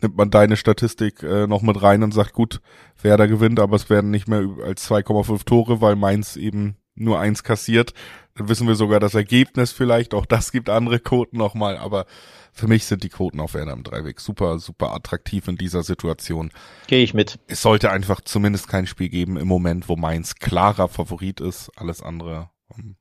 nimmt 0.01 0.17
man 0.17 0.29
deine 0.29 0.57
Statistik 0.57 1.23
äh, 1.23 1.47
noch 1.47 1.61
mit 1.61 1.81
rein 1.81 2.03
und 2.03 2.13
sagt, 2.13 2.33
gut, 2.33 2.61
wer 3.01 3.17
da 3.17 3.25
gewinnt, 3.25 3.59
aber 3.59 3.75
es 3.75 3.89
werden 3.89 4.11
nicht 4.11 4.27
mehr 4.27 4.47
als 4.63 4.89
2,5 4.89 5.45
Tore, 5.45 5.81
weil 5.81 5.95
Mainz 5.95 6.35
eben 6.35 6.75
nur 6.95 7.19
eins 7.19 7.43
kassiert. 7.43 7.93
Dann 8.35 8.49
wissen 8.49 8.67
wir 8.67 8.75
sogar 8.75 8.99
das 8.99 9.15
Ergebnis 9.15 9.71
vielleicht, 9.71 10.13
auch 10.13 10.25
das 10.25 10.51
gibt 10.51 10.69
andere 10.69 10.99
Quoten 10.99 11.37
nochmal, 11.37 11.77
aber 11.77 12.05
für 12.53 12.67
mich 12.67 12.85
sind 12.85 13.03
die 13.03 13.09
Quoten 13.09 13.39
auf 13.39 13.53
Werder 13.53 13.73
im 13.73 13.83
Dreiweg 13.83 14.19
super, 14.19 14.59
super 14.59 14.93
attraktiv 14.93 15.47
in 15.47 15.57
dieser 15.57 15.83
Situation. 15.83 16.51
Gehe 16.87 17.03
ich 17.03 17.13
mit. 17.13 17.39
Es 17.47 17.61
sollte 17.61 17.91
einfach 17.91 18.21
zumindest 18.21 18.67
kein 18.67 18.87
Spiel 18.87 19.09
geben 19.09 19.37
im 19.37 19.47
Moment, 19.47 19.89
wo 19.89 19.95
Mainz 19.95 20.35
klarer 20.35 20.87
Favorit 20.87 21.39
ist. 21.39 21.71
Alles 21.75 22.01
andere, 22.01 22.49
ähm, 22.77 22.95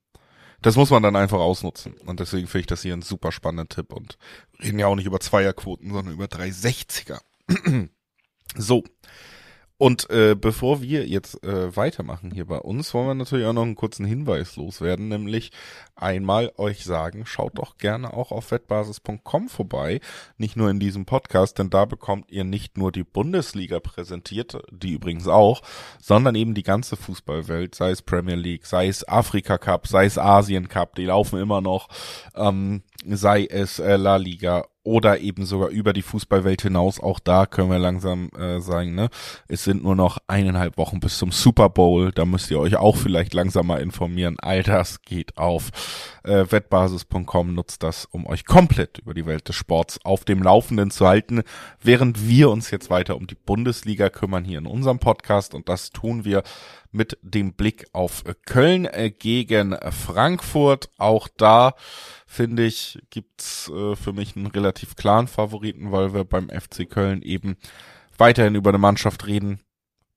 das 0.63 0.77
muss 0.77 0.91
man 0.91 1.03
dann 1.03 1.17
einfach 1.17 1.39
ausnutzen. 1.39 1.95
Und 2.07 2.21
deswegen 2.21 2.47
finde 2.47 2.61
ich 2.61 2.67
das 2.67 2.83
hier 2.83 2.95
ein 2.95 3.03
super 3.03 3.33
spannender 3.33 3.69
Tipp 3.69 3.93
und 3.93 4.19
reden 4.63 4.79
ja 4.79 4.87
auch 4.87 4.97
nicht 4.97 5.07
über 5.07 5.21
Zweierquoten, 5.21 5.93
sondern 5.93 6.15
über 6.15 6.27
360er. 6.27 7.21
so. 8.57 8.85
Und 9.79 10.11
äh, 10.11 10.35
bevor 10.35 10.83
wir 10.83 11.07
jetzt 11.07 11.43
äh, 11.45 11.75
weitermachen 11.77 12.33
hier 12.33 12.47
bei 12.47 12.59
uns, 12.59 12.93
wollen 12.93 13.07
wir 13.07 13.15
natürlich 13.15 13.47
auch 13.47 13.53
noch 13.53 13.63
einen 13.63 13.77
kurzen 13.77 14.05
Hinweis 14.05 14.57
loswerden, 14.57 15.09
nämlich 15.09 15.53
einmal 15.95 16.53
euch 16.57 16.85
sagen, 16.85 17.27
schaut 17.27 17.59
doch 17.59 17.79
gerne 17.79 18.13
auch 18.13 18.33
auf 18.33 18.51
wettbasis.com 18.51 19.49
vorbei, 19.49 20.01
nicht 20.37 20.57
nur 20.57 20.69
in 20.69 20.81
diesem 20.81 21.05
Podcast, 21.05 21.59
denn 21.59 21.71
da 21.71 21.85
bekommt 21.85 22.31
ihr 22.31 22.43
nicht 22.43 22.77
nur 22.77 22.91
die 22.91 23.05
Bundesliga 23.05 23.79
präsentiert, 23.79 24.59
die 24.73 24.95
übrigens 24.95 25.29
auch, 25.29 25.63
sondern 26.01 26.35
eben 26.35 26.55
die 26.55 26.65
ganze 26.65 26.97
Fußballwelt, 26.97 27.77
sei 27.77 27.91
es 27.91 28.03
Premier 28.03 28.35
League, 28.35 28.67
sei 28.67 28.89
es 28.89 29.07
Afrika 29.07 29.59
Cup, 29.59 29.87
sei 29.87 30.07
es 30.07 30.19
Asien 30.19 30.69
Cup, 30.69 30.97
die 30.97 31.05
laufen 31.05 31.39
immer 31.39 31.61
noch, 31.61 31.89
ähm, 32.35 32.83
sei 33.05 33.47
es 33.47 33.79
äh, 33.79 33.97
La 33.97 34.17
Liga 34.17 34.65
oder 34.83 35.21
eben 35.21 35.45
sogar 35.45 35.69
über 35.69 35.93
die 35.93 36.01
Fußballwelt 36.03 36.63
hinaus. 36.63 36.99
Auch 36.99 37.21
da 37.21 37.45
können 37.45 37.71
wir 37.71 37.79
langsam 37.79 38.31
äh, 38.31 38.59
sagen, 38.59 38.95
ne, 38.95 39.11
es 39.47 39.63
sind 39.63 39.83
nur 39.83 39.95
noch 39.95 40.17
eineinhalb 40.29 40.79
Wochen 40.79 40.99
bis 40.99 41.19
zum 41.19 41.31
Super 41.31 41.69
Bowl. 41.69 42.11
Da 42.11 42.25
müsst 42.25 42.51
ihr 42.51 42.59
euch 42.59 42.77
auch 42.77 42.97
vielleicht 42.97 43.35
langsam 43.35 43.67
mal 43.67 43.83
informieren. 43.83 44.37
All 44.41 44.63
das 44.63 45.03
geht 45.03 45.37
auf. 45.37 45.69
Äh, 46.25 46.47
Wettbasis.com 46.49 47.55
nutzt 47.55 47.83
das, 47.83 48.07
um 48.07 48.27
euch 48.27 48.47
komplett 48.47 48.99
über 48.99 49.13
die 49.13 49.27
Welt 49.27 49.47
des 49.49 49.57
Sports 49.57 50.01
auf 50.05 50.25
dem 50.25 50.43
Laufenden 50.43 50.91
zu 50.91 51.07
halten, 51.07 51.43
während 51.83 52.27
wir 52.27 52.49
uns 52.49 52.71
jetzt 52.71 52.89
weiter 52.89 53.17
um 53.17 53.27
die 53.27 53.37
Bundesliga 53.37 54.09
kümmern 54.09 54.45
hier 54.45 54.59
in 54.59 54.67
unserem 54.67 55.01
Podcast 55.01 55.55
und 55.55 55.69
das 55.69 55.91
tun 55.91 56.25
wir 56.25 56.43
mit 56.91 57.19
dem 57.23 57.53
Blick 57.53 57.87
auf 57.93 58.25
Köln 58.47 58.87
äh, 58.87 59.11
gegen 59.11 59.77
Frankfurt. 59.91 60.91
Auch 60.99 61.29
da 61.37 61.75
finde 62.27 62.65
ich, 62.65 62.99
gibt's 63.11 63.69
äh, 63.69 63.95
für 63.97 64.13
mich 64.13 64.37
einen 64.37 64.47
relativ 64.47 64.97
klaren 64.97 65.29
Favoriten, 65.29 65.93
weil 65.93 66.15
wir 66.15 66.25
beim 66.25 66.49
FC 66.49 66.89
Köln 66.89 67.23
eben 67.23 67.57
weiterhin 68.17 68.55
über 68.55 68.71
eine 68.71 68.79
Mannschaft 68.79 69.27
reden, 69.27 69.61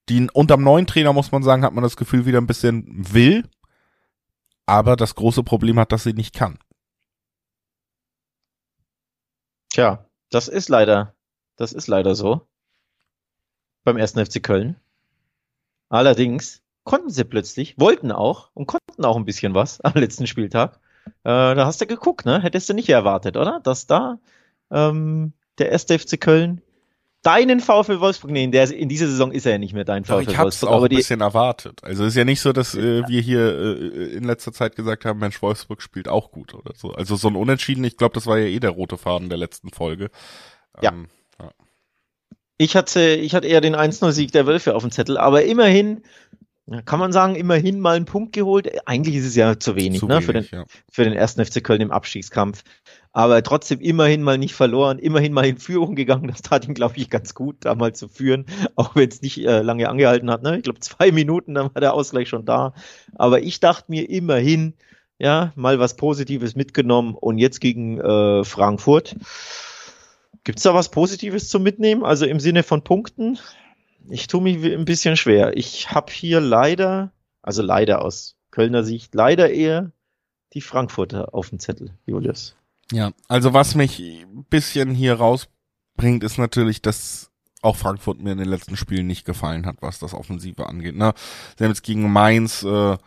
die 0.10 0.30
unterm 0.32 0.64
neuen 0.64 0.88
Trainer, 0.88 1.14
muss 1.14 1.32
man 1.32 1.44
sagen, 1.44 1.64
hat 1.64 1.74
man 1.74 1.84
das 1.84 1.98
Gefühl 1.98 2.26
wieder 2.26 2.40
ein 2.40 2.48
bisschen 2.48 3.14
will, 3.14 3.48
aber 4.66 4.96
das 4.96 5.16
große 5.16 5.44
Problem 5.44 5.80
hat, 5.80 5.92
dass 5.92 6.04
sie 6.04 6.14
nicht 6.14 6.34
kann. 6.34 6.58
Tja, 9.70 10.06
das 10.30 10.48
ist 10.48 10.70
leider, 10.70 11.16
das 11.56 11.72
ist 11.72 11.88
leider 11.88 12.16
so. 12.16 12.48
Beim 13.84 13.98
ersten 13.98 14.24
FC 14.24 14.44
Köln. 14.44 14.80
Allerdings 15.90 16.61
konnten 16.84 17.10
sie 17.10 17.24
plötzlich, 17.24 17.76
wollten 17.78 18.12
auch 18.12 18.50
und 18.54 18.68
konnten 18.68 19.06
auch 19.06 19.18
ein 19.18 19.26
bisschen 19.26 19.54
was 19.54 19.82
am 19.82 19.94
letzten 19.94 20.28
Spieltag. 20.28 20.80
Äh, 21.24 21.56
da 21.56 21.66
hast 21.66 21.82
du 21.82 21.88
geguckt, 21.88 22.26
ne? 22.26 22.42
Hättest 22.42 22.70
du 22.70 22.74
nicht 22.74 22.90
erwartet, 22.90 23.38
oder? 23.38 23.60
Dass 23.64 23.88
da 23.88 24.20
ähm, 24.70 25.34
der 25.58 25.72
erste 25.72 25.98
FC 25.98 26.20
Köln 26.20 26.62
deinen 27.24 27.60
VfL 27.60 28.00
Wolfsburg, 28.00 28.32
nee, 28.32 28.44
in, 28.44 28.52
der, 28.52 28.72
in 28.72 28.90
dieser 28.90 29.08
Saison 29.08 29.32
ist 29.32 29.46
er 29.46 29.54
ja 29.54 29.58
nicht 29.58 29.74
mehr 29.74 29.86
dein 29.86 30.06
VfL 30.06 30.32
ich 30.32 30.38
Wolfsburg. 30.38 30.72
auch 30.72 30.84
ein 30.84 30.90
bisschen 30.90 31.22
erwartet. 31.22 31.84
Also 31.84 32.04
ist 32.04 32.16
ja 32.16 32.26
nicht 32.26 32.42
so, 32.42 32.52
dass 32.52 32.74
äh, 32.74 33.08
wir 33.08 33.22
hier 33.22 33.42
äh, 33.42 34.16
in 34.16 34.24
letzter 34.24 34.52
Zeit 34.52 34.76
gesagt 34.76 35.06
haben, 35.06 35.20
Mensch, 35.20 35.42
Wolfsburg 35.42 35.82
spielt 35.82 36.08
auch 36.08 36.32
gut 36.32 36.54
oder 36.54 36.74
so. 36.76 36.92
Also 36.92 37.16
so 37.16 37.28
ein 37.28 37.36
Unentschieden, 37.36 37.84
ich 37.84 37.98
glaube, 37.98 38.16
das 38.16 38.26
war 38.26 38.40
ja 38.40 38.48
eh 38.48 38.60
der 38.60 38.72
rote 38.72 38.98
Faden 38.98 39.30
der 39.30 39.38
letzten 39.38 39.70
Folge. 39.70 40.10
Ähm, 40.82 41.08
ja. 41.40 41.46
ja. 41.46 41.52
Ich 42.58 42.76
hatte, 42.76 43.02
ich 43.02 43.36
hatte 43.36 43.48
eher 43.48 43.62
den 43.62 43.76
1-0-Sieg 43.76 44.32
der 44.32 44.48
Wölfe 44.48 44.76
auf 44.76 44.84
dem 44.84 44.92
Zettel, 44.92 45.18
aber 45.18 45.44
immerhin 45.44 46.04
kann 46.86 47.00
man 47.00 47.12
sagen, 47.12 47.36
immerhin 47.36 47.80
mal 47.80 47.96
einen 47.96 48.06
Punkt 48.06 48.34
geholt. 48.34 48.88
Eigentlich 48.88 49.16
ist 49.16 49.26
es 49.26 49.36
ja 49.36 49.60
zu 49.60 49.76
wenig, 49.76 50.00
zu 50.00 50.08
ne, 50.08 50.16
wenig, 50.16 50.26
für, 50.26 50.34
den, 50.34 50.46
ja. 50.52 50.66
für 50.90 51.04
den 51.04 51.14
ersten 51.14 51.44
FC 51.44 51.64
Köln 51.64 51.82
im 51.82 51.92
Abstiegskampf. 51.92 52.64
Aber 53.12 53.44
trotzdem 53.44 53.82
immerhin 53.82 54.24
mal 54.24 54.38
nicht 54.38 54.54
verloren, 54.54 54.98
immerhin 54.98 55.34
mal 55.34 55.46
in 55.46 55.58
Führung 55.58 55.96
gegangen. 55.96 56.28
Das 56.28 56.42
tat 56.42 56.66
ihm, 56.66 56.74
glaube 56.74 56.96
ich, 56.98 57.10
ganz 57.10 57.34
gut, 57.34 57.58
da 57.62 57.76
mal 57.76 57.94
zu 57.94 58.08
führen, 58.08 58.46
auch 58.76 58.96
wenn 58.96 59.10
es 59.10 59.22
nicht 59.22 59.40
äh, 59.40 59.62
lange 59.62 59.90
angehalten 59.90 60.32
hat. 60.32 60.44
Ne? 60.44 60.58
Ich 60.58 60.64
glaube, 60.64 60.80
zwei 60.80 61.12
Minuten, 61.12 61.56
dann 61.56 61.74
war 61.74 61.82
der 61.82 61.94
Ausgleich 61.94 62.30
schon 62.30 62.46
da. 62.46 62.74
Aber 63.16 63.42
ich 63.42 63.60
dachte 63.60 63.86
mir 63.90 64.10
immerhin, 64.10 64.76
ja, 65.20 65.52
mal 65.56 65.78
was 65.80 65.98
Positives 65.98 66.56
mitgenommen 66.56 67.16
und 67.16 67.38
jetzt 67.38 67.60
gegen 67.60 68.00
äh, 68.00 68.44
Frankfurt. 68.44 69.16
Gibt's 70.44 70.64
da 70.64 70.74
was 70.74 70.90
Positives 70.90 71.50
zu 71.50 71.60
mitnehmen? 71.60 72.04
Also 72.04 72.26
im 72.26 72.40
Sinne 72.40 72.64
von 72.64 72.84
Punkten? 72.84 73.38
Ich 74.10 74.28
tue 74.28 74.42
mich 74.42 74.64
ein 74.64 74.86
bisschen 74.86 75.16
schwer. 75.16 75.56
Ich 75.58 75.92
habe 75.92 76.12
hier 76.12 76.40
leider, 76.40 77.12
also 77.42 77.62
leider 77.62 78.04
aus 78.04 78.36
Kölner 78.52 78.84
Sicht, 78.84 79.16
leider 79.16 79.52
eher 79.52 79.92
die 80.54 80.62
Frankfurter 80.62 81.34
auf 81.34 81.50
dem 81.50 81.60
Zettel, 81.60 81.94
Julius. 82.06 82.56
Ja, 82.92 83.12
also 83.28 83.54
was 83.54 83.76
mich 83.76 84.00
ein 84.00 84.46
bisschen 84.50 84.94
hier 84.94 85.16
rausbringt, 85.16 86.24
ist 86.24 86.38
natürlich, 86.38 86.82
dass 86.82 87.32
auch 87.62 87.78
Frankfurt 87.78 88.20
mir 88.22 88.32
in 88.32 88.40
den 88.40 88.50
letzten 88.50 88.76
Spielen 88.76 89.08
nicht 89.08 89.26
gefallen 89.26 89.66
hat, 89.66 89.78
was 89.82 90.00
das 90.00 90.14
Offensive 90.14 90.68
angeht. 90.68 90.96
Ne? 90.96 91.14
Sie 91.58 91.64
haben 91.64 91.72
jetzt 91.72 91.84
gegen 91.84 92.12
Mainz 92.12 92.64
äh, 92.64 92.98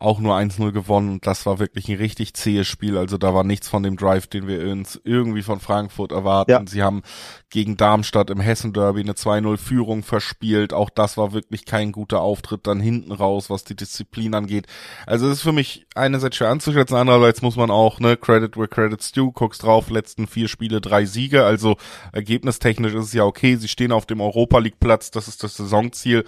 auch 0.00 0.18
nur 0.18 0.34
1-0 0.34 0.72
gewonnen 0.72 1.10
und 1.10 1.26
das 1.26 1.44
war 1.44 1.58
wirklich 1.58 1.88
ein 1.88 1.98
richtig 1.98 2.32
zähes 2.32 2.66
Spiel. 2.66 2.96
Also 2.96 3.18
da 3.18 3.34
war 3.34 3.44
nichts 3.44 3.68
von 3.68 3.82
dem 3.82 3.96
Drive, 3.96 4.26
den 4.26 4.48
wir 4.48 4.66
uns 4.70 4.98
irgendwie 5.04 5.42
von 5.42 5.60
Frankfurt 5.60 6.10
erwarten. 6.10 6.50
Ja. 6.50 6.62
Sie 6.66 6.82
haben 6.82 7.02
gegen 7.50 7.76
Darmstadt 7.76 8.30
im 8.30 8.40
Hessen-Derby 8.40 9.00
eine 9.00 9.12
2-0-Führung 9.12 10.02
verspielt. 10.02 10.72
Auch 10.72 10.88
das 10.88 11.18
war 11.18 11.32
wirklich 11.34 11.66
kein 11.66 11.92
guter 11.92 12.22
Auftritt 12.22 12.66
dann 12.66 12.80
hinten 12.80 13.12
raus, 13.12 13.50
was 13.50 13.64
die 13.64 13.76
Disziplin 13.76 14.34
angeht. 14.34 14.66
Also 15.06 15.26
es 15.26 15.34
ist 15.34 15.42
für 15.42 15.52
mich 15.52 15.86
einerseits 15.94 16.36
schwer 16.36 16.48
anzuschätzen, 16.48 16.96
andererseits 16.96 17.42
muss 17.42 17.56
man 17.56 17.70
auch, 17.70 18.00
ne, 18.00 18.16
Credit 18.16 18.56
where 18.56 18.68
credit's 18.68 19.12
due, 19.12 19.32
guckst 19.32 19.62
drauf, 19.62 19.90
letzten 19.90 20.26
vier 20.26 20.48
Spiele, 20.48 20.80
drei 20.80 21.04
Siege. 21.04 21.44
Also 21.44 21.76
ergebnistechnisch 22.12 22.94
ist 22.94 23.06
es 23.06 23.12
ja 23.12 23.24
okay. 23.24 23.56
Sie 23.56 23.68
stehen 23.68 23.92
auf 23.92 24.06
dem 24.06 24.22
Europa 24.22 24.58
League 24.60 24.80
Platz, 24.80 25.10
das 25.10 25.28
ist 25.28 25.44
das 25.44 25.56
Saisonziel. 25.56 26.24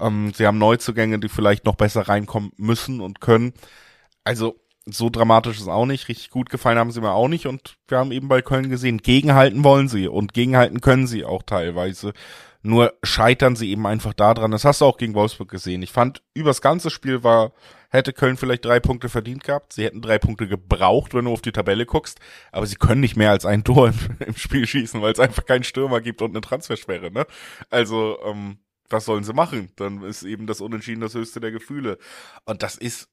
Ähm, 0.00 0.32
sie 0.34 0.46
haben 0.46 0.58
Neuzugänge, 0.58 1.18
die 1.18 1.28
vielleicht 1.28 1.64
noch 1.64 1.76
besser 1.76 2.08
reinkommen 2.08 2.52
müssen 2.56 3.00
und 3.00 3.20
können. 3.20 3.52
Also 4.24 4.60
so 4.86 5.08
dramatisch 5.10 5.58
ist 5.58 5.68
auch 5.68 5.86
nicht. 5.86 6.08
Richtig 6.08 6.30
gut 6.30 6.50
gefallen 6.50 6.78
haben 6.78 6.90
sie 6.90 7.00
mir 7.00 7.12
auch 7.12 7.28
nicht. 7.28 7.46
Und 7.46 7.76
wir 7.88 7.98
haben 7.98 8.12
eben 8.12 8.28
bei 8.28 8.42
Köln 8.42 8.70
gesehen, 8.70 8.98
gegenhalten 8.98 9.64
wollen 9.64 9.88
sie 9.88 10.08
und 10.08 10.34
gegenhalten 10.34 10.80
können 10.80 11.06
sie 11.06 11.24
auch 11.24 11.42
teilweise. 11.42 12.12
Nur 12.62 12.94
scheitern 13.02 13.56
sie 13.56 13.70
eben 13.70 13.86
einfach 13.86 14.14
daran. 14.14 14.50
Das 14.50 14.64
hast 14.64 14.80
du 14.80 14.86
auch 14.86 14.96
gegen 14.96 15.14
Wolfsburg 15.14 15.50
gesehen. 15.50 15.82
Ich 15.82 15.92
fand, 15.92 16.22
übers 16.32 16.62
ganze 16.62 16.88
Spiel 16.88 17.22
war, 17.22 17.52
hätte 17.90 18.14
Köln 18.14 18.38
vielleicht 18.38 18.64
drei 18.64 18.80
Punkte 18.80 19.10
verdient 19.10 19.44
gehabt. 19.44 19.74
Sie 19.74 19.84
hätten 19.84 20.00
drei 20.00 20.18
Punkte 20.18 20.48
gebraucht, 20.48 21.12
wenn 21.12 21.26
du 21.26 21.32
auf 21.32 21.42
die 21.42 21.52
Tabelle 21.52 21.84
guckst. 21.84 22.20
Aber 22.52 22.66
sie 22.66 22.76
können 22.76 23.02
nicht 23.02 23.16
mehr 23.16 23.30
als 23.30 23.44
ein 23.44 23.64
Tor 23.64 23.88
im, 23.88 24.16
im 24.26 24.36
Spiel 24.36 24.66
schießen, 24.66 25.00
weil 25.02 25.12
es 25.12 25.20
einfach 25.20 25.44
keinen 25.44 25.64
Stürmer 25.64 26.00
gibt 26.00 26.22
und 26.22 26.30
eine 26.30 26.40
Transfersperre, 26.40 27.10
ne? 27.10 27.26
Also, 27.68 28.18
ähm, 28.24 28.58
was 28.88 29.04
sollen 29.04 29.24
sie 29.24 29.32
machen? 29.32 29.70
Dann 29.76 30.02
ist 30.02 30.22
eben 30.22 30.46
das 30.46 30.60
Unentschieden 30.60 31.00
das 31.00 31.14
höchste 31.14 31.40
der 31.40 31.52
Gefühle. 31.52 31.98
Und 32.44 32.62
das 32.62 32.76
ist 32.76 33.08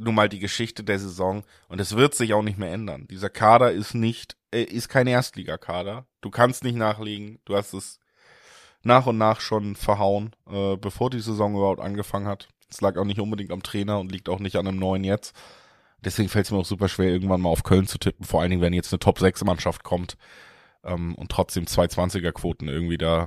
nun 0.00 0.14
mal 0.14 0.28
die 0.28 0.38
Geschichte 0.38 0.84
der 0.84 0.98
Saison 0.98 1.44
und 1.68 1.80
es 1.80 1.96
wird 1.96 2.14
sich 2.14 2.34
auch 2.34 2.42
nicht 2.42 2.58
mehr 2.58 2.72
ändern. 2.72 3.06
Dieser 3.08 3.30
Kader 3.30 3.72
ist 3.72 3.94
nicht, 3.94 4.36
äh, 4.52 4.62
ist 4.62 4.88
kein 4.88 5.06
Erstligakader. 5.06 6.06
Du 6.20 6.30
kannst 6.30 6.64
nicht 6.64 6.76
nachlegen. 6.76 7.38
Du 7.44 7.56
hast 7.56 7.72
es 7.74 8.00
nach 8.82 9.06
und 9.06 9.18
nach 9.18 9.40
schon 9.40 9.76
verhauen, 9.76 10.34
äh, 10.50 10.76
bevor 10.76 11.10
die 11.10 11.20
Saison 11.20 11.54
überhaupt 11.54 11.80
angefangen 11.80 12.26
hat. 12.26 12.48
Es 12.68 12.80
lag 12.80 12.96
auch 12.96 13.04
nicht 13.04 13.20
unbedingt 13.20 13.52
am 13.52 13.62
Trainer 13.62 14.00
und 14.00 14.10
liegt 14.10 14.28
auch 14.28 14.40
nicht 14.40 14.56
an 14.56 14.66
einem 14.66 14.78
neuen 14.78 15.04
jetzt. 15.04 15.36
Deswegen 16.04 16.28
fällt 16.28 16.46
es 16.46 16.50
mir 16.50 16.58
auch 16.58 16.66
super 16.66 16.88
schwer, 16.88 17.10
irgendwann 17.10 17.40
mal 17.40 17.50
auf 17.50 17.62
Köln 17.62 17.86
zu 17.86 17.98
tippen, 17.98 18.24
vor 18.24 18.40
allen 18.40 18.50
Dingen, 18.50 18.62
wenn 18.62 18.72
jetzt 18.72 18.92
eine 18.92 18.98
Top-6-Mannschaft 18.98 19.84
kommt 19.84 20.16
ähm, 20.82 21.14
und 21.14 21.30
trotzdem 21.30 21.64
220er-Quoten 21.64 22.66
irgendwie 22.66 22.98
da 22.98 23.26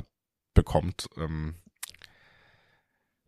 bekommt. 0.53 1.07
Ähm, 1.17 1.55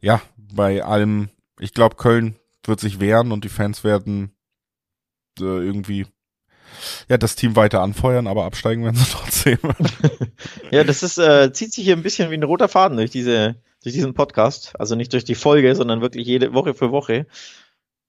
ja, 0.01 0.21
bei 0.37 0.83
allem, 0.83 1.29
ich 1.59 1.73
glaube, 1.73 1.95
Köln 1.95 2.35
wird 2.63 2.79
sich 2.79 2.99
wehren 2.99 3.31
und 3.31 3.43
die 3.43 3.49
Fans 3.49 3.83
werden 3.83 4.31
äh, 5.39 5.43
irgendwie 5.43 6.05
ja, 7.09 7.17
das 7.17 7.35
Team 7.35 7.55
weiter 7.55 7.81
anfeuern, 7.81 8.27
aber 8.27 8.45
absteigen 8.45 8.83
werden 8.83 8.97
sie 8.97 9.05
trotzdem. 9.11 9.57
ja, 10.71 10.83
das 10.83 11.03
ist, 11.03 11.17
äh, 11.17 11.51
zieht 11.53 11.73
sich 11.73 11.85
hier 11.85 11.95
ein 11.95 12.03
bisschen 12.03 12.29
wie 12.31 12.35
ein 12.35 12.43
roter 12.43 12.67
Faden 12.67 12.97
durch 12.97 13.11
diese, 13.11 13.55
durch 13.83 13.93
diesen 13.93 14.13
Podcast. 14.13 14.73
Also 14.79 14.95
nicht 14.95 15.13
durch 15.13 15.25
die 15.25 15.35
Folge, 15.35 15.75
sondern 15.75 16.01
wirklich 16.01 16.27
jede 16.27 16.53
Woche 16.53 16.73
für 16.73 16.91
Woche. 16.91 17.27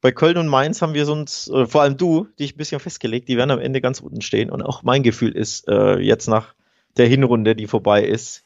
Bei 0.01 0.13
Köln 0.13 0.37
und 0.37 0.49
Mainz 0.49 0.81
haben 0.81 0.95
wir 0.95 1.09
uns, 1.09 1.49
äh, 1.49 1.67
vor 1.67 1.83
allem 1.83 1.97
du, 1.97 2.29
dich 2.39 2.55
ein 2.55 2.59
bisschen 2.59 2.81
festgelegt, 2.81 3.29
die 3.29 3.37
werden 3.37 3.51
am 3.51 3.59
Ende 3.59 3.81
ganz 3.81 4.01
unten 4.01 4.21
stehen. 4.21 4.51
Und 4.51 4.63
auch 4.63 4.83
mein 4.83 5.03
Gefühl 5.03 5.33
ist, 5.33 5.67
äh, 5.69 5.99
jetzt 5.99 6.29
nach 6.29 6.55
der 6.97 7.07
Hinrunde, 7.07 7.57
die 7.57 7.67
vorbei 7.67 8.05
ist, 8.05 8.45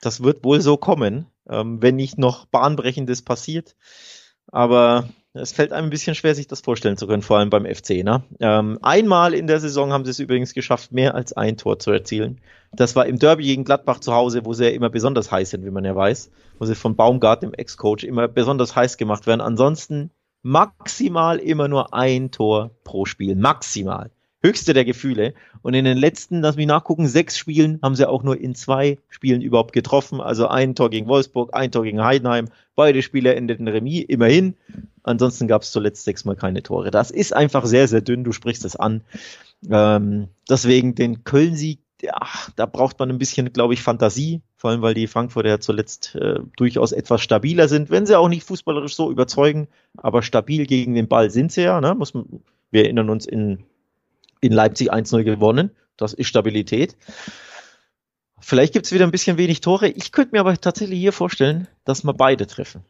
das 0.00 0.22
wird 0.22 0.44
wohl 0.44 0.60
so 0.60 0.76
kommen, 0.76 1.26
ähm, 1.48 1.82
wenn 1.82 1.96
nicht 1.96 2.18
noch 2.18 2.46
Bahnbrechendes 2.46 3.22
passiert. 3.22 3.76
Aber 4.50 5.08
es 5.34 5.52
fällt 5.52 5.72
einem 5.72 5.88
ein 5.88 5.90
bisschen 5.90 6.14
schwer, 6.14 6.34
sich 6.34 6.46
das 6.46 6.60
vorstellen 6.60 6.96
zu 6.96 7.06
können, 7.06 7.22
vor 7.22 7.38
allem 7.38 7.50
beim 7.50 7.66
FC. 7.66 8.02
Ne? 8.02 8.22
Ähm, 8.40 8.78
einmal 8.82 9.34
in 9.34 9.46
der 9.46 9.60
Saison 9.60 9.92
haben 9.92 10.04
sie 10.04 10.10
es 10.10 10.18
übrigens 10.18 10.54
geschafft, 10.54 10.92
mehr 10.92 11.14
als 11.14 11.32
ein 11.32 11.56
Tor 11.56 11.78
zu 11.78 11.90
erzielen. 11.90 12.40
Das 12.72 12.96
war 12.96 13.06
im 13.06 13.18
Derby 13.18 13.44
gegen 13.44 13.64
Gladbach 13.64 14.00
zu 14.00 14.12
Hause, 14.12 14.44
wo 14.44 14.52
sie 14.54 14.64
ja 14.64 14.70
immer 14.70 14.90
besonders 14.90 15.30
heiß 15.30 15.50
sind, 15.50 15.64
wie 15.64 15.70
man 15.70 15.84
ja 15.84 15.94
weiß, 15.94 16.30
wo 16.58 16.64
sie 16.64 16.74
von 16.74 16.96
Baumgart, 16.96 17.42
dem 17.42 17.54
Ex-Coach, 17.54 18.04
immer 18.04 18.28
besonders 18.28 18.74
heiß 18.74 18.96
gemacht 18.96 19.26
werden. 19.26 19.40
Ansonsten 19.40 20.10
maximal 20.42 21.38
immer 21.38 21.68
nur 21.68 21.94
ein 21.94 22.30
Tor 22.30 22.70
pro 22.84 23.04
Spiel. 23.04 23.36
Maximal 23.36 24.10
höchste 24.42 24.72
der 24.72 24.84
Gefühle. 24.84 25.34
Und 25.62 25.74
in 25.74 25.84
den 25.84 25.98
letzten, 25.98 26.40
lass 26.40 26.56
mich 26.56 26.66
nachgucken, 26.66 27.08
sechs 27.08 27.36
Spielen 27.36 27.78
haben 27.82 27.94
sie 27.94 28.08
auch 28.08 28.22
nur 28.22 28.40
in 28.40 28.54
zwei 28.54 28.98
Spielen 29.08 29.42
überhaupt 29.42 29.72
getroffen. 29.72 30.20
Also 30.20 30.48
ein 30.48 30.74
Tor 30.74 30.90
gegen 30.90 31.08
Wolfsburg, 31.08 31.54
ein 31.54 31.72
Tor 31.72 31.84
gegen 31.84 32.04
Heidenheim. 32.04 32.48
Beide 32.74 33.02
Spiele 33.02 33.34
endeten 33.34 33.68
Remis, 33.68 34.04
immerhin. 34.08 34.54
Ansonsten 35.02 35.48
gab 35.48 35.62
es 35.62 35.72
zuletzt 35.72 36.04
sechsmal 36.04 36.36
keine 36.36 36.62
Tore. 36.62 36.90
Das 36.90 37.10
ist 37.10 37.34
einfach 37.34 37.64
sehr, 37.66 37.88
sehr 37.88 38.00
dünn. 38.00 38.24
Du 38.24 38.32
sprichst 38.32 38.64
es 38.64 38.76
an. 38.76 39.02
Ähm, 39.68 40.28
deswegen 40.48 40.94
den 40.94 41.24
Köln-Sieg, 41.24 41.80
ja, 42.00 42.20
da 42.54 42.66
braucht 42.66 42.98
man 43.00 43.10
ein 43.10 43.18
bisschen, 43.18 43.52
glaube 43.52 43.74
ich, 43.74 43.82
Fantasie. 43.82 44.40
Vor 44.56 44.70
allem, 44.70 44.82
weil 44.82 44.94
die 44.94 45.08
Frankfurter 45.08 45.48
ja 45.48 45.60
zuletzt 45.60 46.14
äh, 46.14 46.38
durchaus 46.56 46.92
etwas 46.92 47.22
stabiler 47.22 47.66
sind, 47.66 47.90
wenn 47.90 48.06
sie 48.06 48.16
auch 48.16 48.28
nicht 48.28 48.44
fußballerisch 48.44 48.94
so 48.94 49.10
überzeugen. 49.10 49.66
Aber 49.96 50.22
stabil 50.22 50.66
gegen 50.66 50.94
den 50.94 51.08
Ball 51.08 51.30
sind 51.30 51.50
sie 51.50 51.62
ja. 51.62 51.80
Ne? 51.80 51.96
Muss 51.96 52.14
man, 52.14 52.42
wir 52.70 52.84
erinnern 52.84 53.10
uns 53.10 53.26
in 53.26 53.64
in 54.40 54.52
Leipzig 54.52 54.92
1-0 54.92 55.24
gewonnen. 55.24 55.70
Das 55.96 56.12
ist 56.12 56.28
Stabilität. 56.28 56.96
Vielleicht 58.40 58.72
gibt 58.72 58.86
es 58.86 58.92
wieder 58.92 59.04
ein 59.04 59.10
bisschen 59.10 59.36
wenig 59.36 59.60
Tore. 59.60 59.88
Ich 59.88 60.12
könnte 60.12 60.32
mir 60.32 60.40
aber 60.40 60.56
tatsächlich 60.56 60.98
hier 60.98 61.12
vorstellen, 61.12 61.66
dass 61.84 62.04
wir 62.04 62.14
beide 62.14 62.46
treffen. 62.46 62.84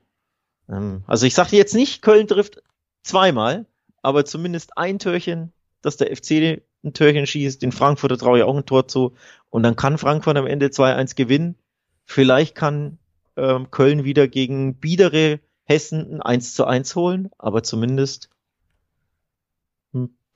Ähm, 0.68 1.02
also 1.06 1.26
ich 1.26 1.34
sage 1.34 1.56
jetzt 1.56 1.74
nicht, 1.74 2.02
Köln 2.02 2.26
trifft 2.28 2.62
zweimal, 3.02 3.66
aber 4.02 4.24
zumindest 4.24 4.76
ein 4.76 4.98
Türchen, 4.98 5.52
dass 5.82 5.96
der 5.96 6.14
FC 6.14 6.62
ein 6.84 6.92
Türchen 6.92 7.26
schießt. 7.26 7.62
Den 7.62 7.72
Frankfurter 7.72 8.18
traue 8.18 8.38
ich 8.38 8.44
auch 8.44 8.56
ein 8.56 8.66
Tor 8.66 8.88
zu. 8.88 9.14
Und 9.50 9.62
dann 9.62 9.76
kann 9.76 9.98
Frankfurt 9.98 10.36
am 10.36 10.46
Ende 10.46 10.66
2-1 10.66 11.16
gewinnen. 11.16 11.56
Vielleicht 12.04 12.54
kann 12.54 12.98
ähm, 13.36 13.70
Köln 13.70 14.04
wieder 14.04 14.28
gegen 14.28 14.74
biedere 14.76 15.40
Hessen 15.64 16.14
ein 16.14 16.22
1 16.22 16.54
zu 16.54 16.64
1 16.64 16.94
holen, 16.96 17.30
aber 17.38 17.62
zumindest 17.62 18.30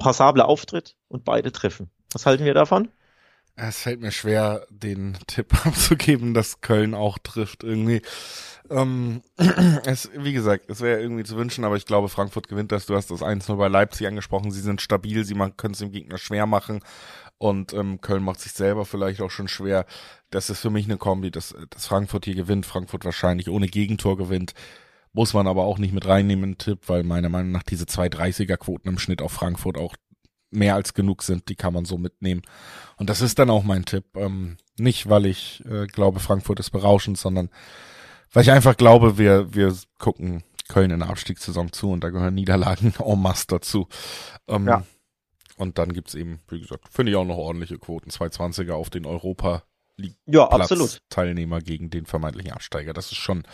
passabler 0.03 0.49
Auftritt 0.49 0.97
und 1.09 1.25
beide 1.25 1.53
treffen. 1.53 1.91
Was 2.13 2.27
halten 2.27 2.45
wir 2.45 2.55
davon? 2.55 2.89
Es 3.55 3.83
fällt 3.83 4.01
mir 4.01 4.13
schwer, 4.13 4.67
den 4.71 5.19
Tipp 5.27 5.55
abzugeben, 5.67 6.35
dass 6.35 6.61
Köln 6.61 6.95
auch 6.95 7.19
trifft 7.19 7.65
irgendwie. 7.65 8.03
Ähm, 8.71 9.23
es, 9.87 10.11
wie 10.17 10.33
gesagt, 10.33 10.65
es 10.69 10.81
wäre 10.81 11.01
irgendwie 11.01 11.25
zu 11.25 11.37
wünschen, 11.37 11.65
aber 11.65 11.77
ich 11.77 11.87
glaube, 11.87 12.09
Frankfurt 12.09 12.49
gewinnt 12.49 12.73
das. 12.73 12.87
Du 12.87 12.95
hast 12.95 13.11
das 13.11 13.21
1-0 13.21 13.55
bei 13.57 13.69
Leipzig 13.69 14.07
angesprochen. 14.07 14.51
Sie 14.51 14.61
sind 14.61 14.81
stabil, 14.81 15.25
sie 15.25 15.35
können 15.35 15.75
es 15.75 15.81
dem 15.81 15.93
Gegner 15.93 16.19
schwer 16.19 16.47
machen. 16.47 16.81
Und 17.39 17.73
ähm, 17.73 18.01
Köln 18.01 18.23
macht 18.23 18.41
sich 18.41 18.53
selber 18.53 18.85
vielleicht 18.85 19.21
auch 19.21 19.31
schon 19.31 19.49
schwer. 19.49 19.85
Das 20.31 20.49
ist 20.49 20.61
für 20.61 20.71
mich 20.71 20.87
eine 20.87 20.97
Kombi, 20.97 21.31
dass, 21.31 21.55
dass 21.71 21.87
Frankfurt 21.87 22.25
hier 22.25 22.37
gewinnt. 22.37 22.67
Frankfurt 22.67 23.05
wahrscheinlich 23.05 23.49
ohne 23.49 23.67
Gegentor 23.67 24.17
gewinnt. 24.17 24.55
Muss 25.13 25.35
man 25.35 25.47
aber 25.47 25.65
auch 25.65 25.79
nicht 25.79 25.93
mit 25.93 26.07
reinnehmen 26.07 26.53
in 26.53 26.59
Tipp, 26.59 26.81
weil 26.87 27.03
meiner 27.03 27.29
Meinung 27.29 27.53
nach 27.53 27.63
diese 27.63 27.85
230er 27.85 28.57
Quoten 28.57 28.89
im 28.89 28.99
Schnitt 28.99 29.21
auf 29.21 29.33
Frankfurt 29.33 29.77
auch 29.77 29.95
mehr 30.51 30.75
als 30.75 30.95
genug 30.95 31.23
sind, 31.23 31.49
die 31.49 31.57
kann 31.57 31.73
man 31.73 31.85
so 31.85 31.99
mitnehmen. 31.99 32.43
Und 32.97 33.11
das 33.11 33.21
ist 33.21 33.39
dann 33.39 33.51
auch 33.51 33.65
mein 33.65 33.85
Tipp. 33.85 34.05
Ähm, 34.15 34.57
nicht, 34.79 35.09
weil 35.09 35.27
ich 35.27 35.63
äh, 35.67 35.87
glaube, 35.87 36.21
Frankfurt 36.21 36.61
ist 36.61 36.71
berauschend, 36.71 37.19
sondern 37.19 37.51
weil 38.33 38.43
ich 38.43 38.51
einfach 38.51 38.77
glaube, 38.77 39.19
wir, 39.19 39.55
wir 39.55 39.75
gucken 39.99 40.45
Köln 40.69 40.91
in 40.91 41.01
der 41.01 41.11
Abstiegssaison 41.11 41.73
zu 41.73 41.91
und 41.91 42.05
da 42.05 42.11
gehören 42.11 42.35
Niederlagen 42.35 42.95
en 43.05 43.21
masse 43.21 43.47
dazu. 43.49 43.89
Ähm, 44.49 44.67
ja. 44.67 44.85
Und 45.57 45.79
dann 45.79 45.93
gibt's 45.93 46.15
eben, 46.15 46.41
wie 46.49 46.61
gesagt, 46.61 46.89
finde 46.91 47.13
ich 47.13 47.17
auch 47.17 47.27
noch 47.27 47.37
ordentliche 47.37 47.79
Quoten. 47.79 48.11
220er 48.11 48.73
auf 48.73 48.91
den 48.91 49.05
Europa 49.05 49.63
ja, 50.27 50.49
absolut. 50.49 51.01
Teilnehmer 51.09 51.61
gegen 51.61 51.91
den 51.91 52.07
vermeintlichen 52.07 52.53
Absteiger. 52.53 52.93
Das 52.93 53.13
ist 53.13 53.19
schon, 53.19 53.45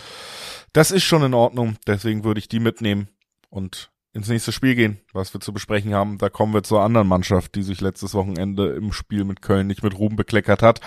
das 0.72 0.90
ist 0.90 1.04
schon 1.04 1.22
in 1.22 1.34
Ordnung. 1.34 1.76
Deswegen 1.86 2.24
würde 2.24 2.38
ich 2.38 2.48
die 2.48 2.60
mitnehmen 2.60 3.08
und 3.50 3.90
ins 4.12 4.28
nächste 4.28 4.52
Spiel 4.52 4.74
gehen, 4.74 5.00
was 5.12 5.32
wir 5.34 5.40
zu 5.40 5.52
besprechen 5.52 5.94
haben. 5.94 6.18
Da 6.18 6.28
kommen 6.28 6.54
wir 6.54 6.62
zur 6.62 6.82
anderen 6.82 7.08
Mannschaft, 7.08 7.54
die 7.54 7.62
sich 7.62 7.80
letztes 7.80 8.14
Wochenende 8.14 8.72
im 8.72 8.92
Spiel 8.92 9.24
mit 9.24 9.42
Köln 9.42 9.66
nicht 9.66 9.82
mit 9.82 9.98
Ruhm 9.98 10.16
bekleckert 10.16 10.62
hat. 10.62 10.80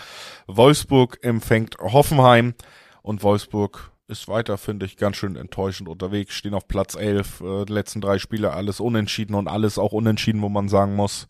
Wolfsburg 0.47 1.19
empfängt 1.21 1.77
Hoffenheim 1.79 2.55
und 3.01 3.23
Wolfsburg 3.23 3.91
ist 4.07 4.27
weiter, 4.27 4.57
finde 4.57 4.85
ich, 4.85 4.97
ganz 4.97 5.15
schön 5.15 5.37
enttäuschend 5.37 5.87
unterwegs, 5.87 6.33
stehen 6.33 6.53
auf 6.53 6.67
Platz 6.67 6.95
11, 6.95 7.41
äh, 7.41 7.65
die 7.65 7.73
letzten 7.73 8.01
drei 8.01 8.19
Spiele 8.19 8.51
alles 8.51 8.81
unentschieden 8.81 9.35
und 9.35 9.47
alles 9.47 9.77
auch 9.77 9.93
unentschieden, 9.93 10.41
wo 10.41 10.49
man 10.49 10.67
sagen 10.67 10.95
muss, 10.95 11.29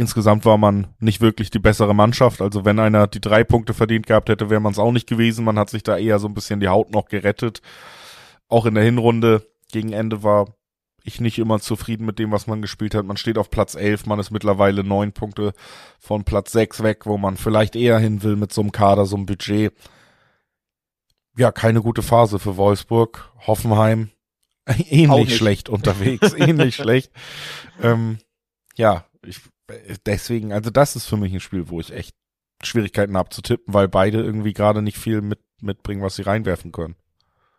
Insgesamt 0.00 0.46
war 0.46 0.56
man 0.56 0.86
nicht 0.98 1.20
wirklich 1.20 1.50
die 1.50 1.58
bessere 1.58 1.94
Mannschaft. 1.94 2.40
Also 2.40 2.64
wenn 2.64 2.78
einer 2.78 3.06
die 3.06 3.20
drei 3.20 3.44
Punkte 3.44 3.74
verdient 3.74 4.06
gehabt 4.06 4.30
hätte, 4.30 4.48
wäre 4.48 4.58
man 4.58 4.72
es 4.72 4.78
auch 4.78 4.92
nicht 4.92 5.06
gewesen. 5.06 5.44
Man 5.44 5.58
hat 5.58 5.68
sich 5.68 5.82
da 5.82 5.98
eher 5.98 6.18
so 6.18 6.26
ein 6.26 6.32
bisschen 6.32 6.58
die 6.58 6.68
Haut 6.68 6.90
noch 6.90 7.10
gerettet. 7.10 7.60
Auch 8.48 8.64
in 8.64 8.76
der 8.76 8.84
Hinrunde 8.84 9.46
gegen 9.70 9.92
Ende 9.92 10.22
war 10.22 10.54
ich 11.04 11.20
nicht 11.20 11.38
immer 11.38 11.60
zufrieden 11.60 12.06
mit 12.06 12.18
dem, 12.18 12.32
was 12.32 12.46
man 12.46 12.62
gespielt 12.62 12.94
hat. 12.94 13.04
Man 13.04 13.18
steht 13.18 13.36
auf 13.36 13.50
Platz 13.50 13.74
11, 13.74 14.06
man 14.06 14.18
ist 14.18 14.30
mittlerweile 14.30 14.84
neun 14.84 15.12
Punkte 15.12 15.52
von 15.98 16.24
Platz 16.24 16.52
6 16.52 16.82
weg, 16.82 17.04
wo 17.04 17.18
man 17.18 17.36
vielleicht 17.36 17.76
eher 17.76 17.98
hin 17.98 18.22
will 18.22 18.36
mit 18.36 18.54
so 18.54 18.62
einem 18.62 18.72
Kader, 18.72 19.04
so 19.04 19.16
einem 19.16 19.26
Budget. 19.26 19.74
Ja, 21.36 21.52
keine 21.52 21.82
gute 21.82 22.00
Phase 22.00 22.38
für 22.38 22.56
Wolfsburg. 22.56 23.30
Hoffenheim 23.46 24.12
ähnlich 24.88 25.36
schlecht 25.36 25.68
unterwegs, 25.68 26.32
ähnlich 26.32 26.74
schlecht. 26.76 27.12
Ähm, 27.82 28.16
ja, 28.76 29.04
ich 29.26 29.42
deswegen, 30.06 30.52
also 30.52 30.70
das 30.70 30.96
ist 30.96 31.06
für 31.06 31.16
mich 31.16 31.32
ein 31.32 31.40
Spiel, 31.40 31.68
wo 31.68 31.80
ich 31.80 31.92
echt 31.92 32.14
Schwierigkeiten 32.62 33.16
habe 33.16 33.30
zu 33.30 33.42
tippen, 33.42 33.72
weil 33.72 33.88
beide 33.88 34.20
irgendwie 34.20 34.52
gerade 34.52 34.82
nicht 34.82 34.98
viel 34.98 35.22
mit, 35.22 35.40
mitbringen, 35.60 36.02
was 36.02 36.16
sie 36.16 36.22
reinwerfen 36.22 36.72
können. 36.72 36.96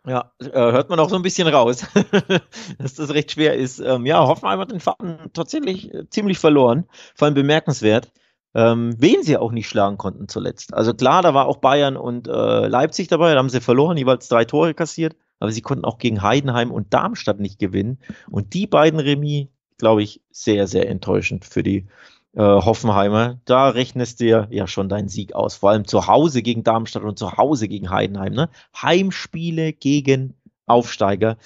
Ja, 0.06 0.32
äh, 0.40 0.50
hört 0.50 0.90
man 0.90 0.98
auch 0.98 1.08
so 1.08 1.16
ein 1.16 1.22
bisschen 1.22 1.46
raus, 1.46 1.86
dass 2.78 2.94
das 2.94 3.10
recht 3.10 3.32
schwer 3.32 3.54
ist. 3.54 3.78
Ähm, 3.78 4.04
ja, 4.04 4.26
Hoffenheim 4.26 4.58
hat 4.58 4.72
den 4.72 4.80
Faden 4.80 5.30
tatsächlich 5.32 5.94
äh, 5.94 6.08
ziemlich 6.10 6.38
verloren, 6.38 6.86
vor 7.14 7.26
allem 7.26 7.34
bemerkenswert, 7.34 8.10
ähm, 8.54 8.94
wen 8.98 9.22
sie 9.22 9.36
auch 9.36 9.52
nicht 9.52 9.68
schlagen 9.68 9.98
konnten 9.98 10.26
zuletzt. 10.26 10.74
Also 10.74 10.92
klar, 10.92 11.22
da 11.22 11.34
war 11.34 11.46
auch 11.46 11.58
Bayern 11.58 11.96
und 11.96 12.26
äh, 12.26 12.66
Leipzig 12.66 13.08
dabei, 13.08 13.32
da 13.32 13.38
haben 13.38 13.48
sie 13.48 13.60
verloren, 13.60 13.96
jeweils 13.96 14.26
drei 14.26 14.44
Tore 14.44 14.74
kassiert, 14.74 15.14
aber 15.38 15.52
sie 15.52 15.62
konnten 15.62 15.84
auch 15.84 15.98
gegen 15.98 16.20
Heidenheim 16.20 16.72
und 16.72 16.92
Darmstadt 16.92 17.38
nicht 17.38 17.60
gewinnen. 17.60 17.98
Und 18.28 18.54
die 18.54 18.66
beiden 18.66 18.98
Remis 18.98 19.48
glaube 19.82 20.04
ich, 20.04 20.20
sehr, 20.30 20.68
sehr 20.68 20.88
enttäuschend 20.88 21.44
für 21.44 21.64
die 21.64 21.88
äh, 22.36 22.40
Hoffenheimer. 22.40 23.40
Da 23.46 23.70
rechnest 23.70 24.20
du 24.20 24.46
ja, 24.48 24.66
schon 24.68 24.88
deinen 24.88 25.08
Sieg 25.08 25.34
aus. 25.34 25.56
Vor 25.56 25.70
allem 25.70 25.88
zu 25.88 26.06
Hause 26.06 26.40
gegen 26.40 26.62
Darmstadt 26.62 27.02
und 27.02 27.18
zu 27.18 27.36
Hause 27.36 27.66
gegen 27.66 27.90
Heidenheim. 27.90 28.32
Ne? 28.32 28.48
Heimspiele 28.80 29.72
gegen 29.72 30.34
Aufsteiger. 30.66 31.36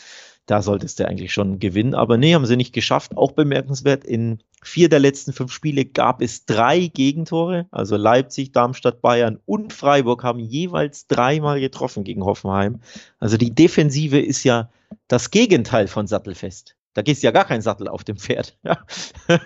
Da 0.45 0.61
solltest 0.61 1.01
du 1.01 1.09
eigentlich 1.09 1.33
schon 1.33 1.61
gewinnen. 1.61 1.95
Aber 1.95 2.19
nee, 2.19 2.35
haben 2.35 2.45
sie 2.45 2.59
nicht 2.59 2.75
geschafft. 2.75 3.17
Auch 3.17 3.33
bemerkenswert, 3.33 4.05
in 4.05 4.43
vier 4.63 4.91
der 4.91 5.01
letzten 5.01 5.33
fünf 5.33 5.51
Spiele 5.51 5.87
gab 5.87 6.21
es 6.21 6.45
drei 6.45 6.89
Gegentore. 6.89 7.69
Also 7.71 7.97
Leipzig, 7.97 8.53
Darmstadt, 8.53 9.01
Bayern 9.01 9.39
und 9.47 9.73
Freiburg 9.73 10.25
haben 10.25 10.41
jeweils 10.41 11.07
dreimal 11.07 11.59
getroffen 11.59 12.05
gegen 12.05 12.23
Hoffenheim. 12.23 12.81
Also 13.19 13.39
die 13.39 13.55
Defensive 13.55 14.21
ist 14.21 14.45
ja 14.45 14.69
das 15.09 15.31
Gegenteil 15.31 15.89
von 15.89 16.07
Sattelfest. 16.07 16.76
Da 16.97 17.03
gehst 17.03 17.23
ja 17.23 17.31
gar 17.31 17.45
kein 17.45 17.61
Sattel 17.61 17.89
auf 17.89 18.05
dem 18.05 18.17
Pferd. 18.17 18.57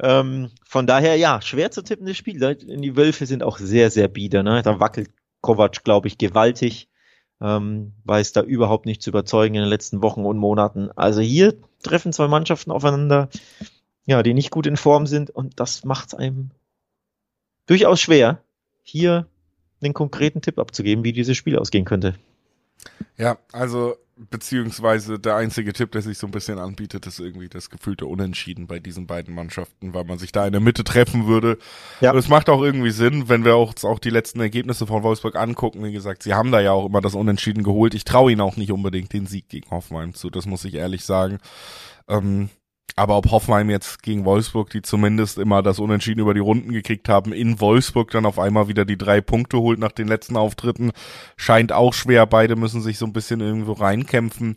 ähm, 0.00 0.50
von 0.64 0.86
daher, 0.86 1.16
ja, 1.16 1.42
schwer 1.42 1.70
zu 1.70 1.82
tippendes 1.82 2.16
Spiel. 2.16 2.56
Die 2.56 2.96
Wölfe 2.96 3.26
sind 3.26 3.42
auch 3.42 3.58
sehr, 3.58 3.90
sehr 3.90 4.08
bieder. 4.08 4.42
Ne? 4.42 4.62
Da 4.62 4.80
wackelt 4.80 5.10
Kovac, 5.42 5.84
glaube 5.84 6.08
ich, 6.08 6.16
gewaltig. 6.16 6.88
Ähm, 7.42 7.92
weiß 8.04 8.32
da 8.32 8.40
überhaupt 8.40 8.86
nicht 8.86 9.02
zu 9.02 9.10
überzeugen 9.10 9.56
in 9.56 9.60
den 9.60 9.68
letzten 9.68 10.02
Wochen 10.02 10.24
und 10.24 10.38
Monaten. 10.38 10.90
Also 10.96 11.20
hier 11.20 11.56
treffen 11.82 12.14
zwei 12.14 12.26
Mannschaften 12.26 12.70
aufeinander, 12.70 13.28
ja, 14.06 14.22
die 14.22 14.32
nicht 14.32 14.50
gut 14.50 14.66
in 14.66 14.78
Form 14.78 15.06
sind 15.06 15.28
und 15.28 15.60
das 15.60 15.84
macht 15.84 16.08
es 16.08 16.14
einem 16.14 16.52
durchaus 17.66 18.00
schwer, 18.00 18.42
hier 18.82 19.28
einen 19.82 19.92
konkreten 19.92 20.40
Tipp 20.40 20.58
abzugeben, 20.58 21.04
wie 21.04 21.12
dieses 21.12 21.36
Spiel 21.36 21.58
ausgehen 21.58 21.84
könnte. 21.84 22.14
Ja, 23.16 23.38
also 23.52 23.96
beziehungsweise 24.30 25.18
der 25.18 25.36
einzige 25.36 25.72
Tipp, 25.72 25.92
der 25.92 26.02
sich 26.02 26.18
so 26.18 26.26
ein 26.26 26.32
bisschen 26.32 26.58
anbietet, 26.58 27.06
ist 27.06 27.20
irgendwie 27.20 27.48
das 27.48 27.70
gefühlte 27.70 28.06
Unentschieden 28.06 28.66
bei 28.66 28.80
diesen 28.80 29.06
beiden 29.06 29.34
Mannschaften, 29.34 29.94
weil 29.94 30.04
man 30.04 30.18
sich 30.18 30.32
da 30.32 30.46
in 30.46 30.52
der 30.52 30.60
Mitte 30.60 30.84
treffen 30.84 31.26
würde. 31.26 31.58
Ja. 32.00 32.10
Und 32.12 32.18
es 32.18 32.28
macht 32.28 32.48
auch 32.48 32.62
irgendwie 32.62 32.90
Sinn, 32.90 33.28
wenn 33.28 33.44
wir 33.44 33.54
auch, 33.54 33.74
auch 33.84 33.98
die 33.98 34.10
letzten 34.10 34.40
Ergebnisse 34.40 34.86
von 34.86 35.02
Wolfsburg 35.02 35.36
angucken. 35.36 35.84
Wie 35.84 35.92
gesagt, 35.92 36.22
sie 36.22 36.34
haben 36.34 36.50
da 36.50 36.60
ja 36.60 36.72
auch 36.72 36.86
immer 36.86 37.00
das 37.00 37.14
Unentschieden 37.14 37.62
geholt. 37.62 37.94
Ich 37.94 38.04
traue 38.04 38.32
ihnen 38.32 38.40
auch 38.40 38.56
nicht 38.56 38.72
unbedingt 38.72 39.12
den 39.12 39.26
Sieg 39.26 39.48
gegen 39.48 39.70
Hoffenheim 39.70 40.14
zu, 40.14 40.30
das 40.30 40.46
muss 40.46 40.64
ich 40.64 40.74
ehrlich 40.74 41.04
sagen. 41.04 41.38
Ähm, 42.08 42.48
aber 42.96 43.16
ob 43.16 43.30
Hoffenheim 43.30 43.70
jetzt 43.70 44.02
gegen 44.02 44.24
Wolfsburg, 44.24 44.70
die 44.70 44.82
zumindest 44.82 45.38
immer 45.38 45.62
das 45.62 45.78
Unentschieden 45.78 46.20
über 46.20 46.34
die 46.34 46.40
Runden 46.40 46.72
gekriegt 46.72 47.08
haben, 47.08 47.32
in 47.32 47.60
Wolfsburg 47.60 48.10
dann 48.10 48.26
auf 48.26 48.38
einmal 48.38 48.68
wieder 48.68 48.84
die 48.84 48.98
drei 48.98 49.20
Punkte 49.20 49.58
holt 49.58 49.78
nach 49.78 49.92
den 49.92 50.08
letzten 50.08 50.36
Auftritten, 50.36 50.92
scheint 51.36 51.72
auch 51.72 51.94
schwer. 51.94 52.26
Beide 52.26 52.56
müssen 52.56 52.82
sich 52.82 52.98
so 52.98 53.06
ein 53.06 53.12
bisschen 53.12 53.40
irgendwo 53.40 53.72
reinkämpfen. 53.72 54.56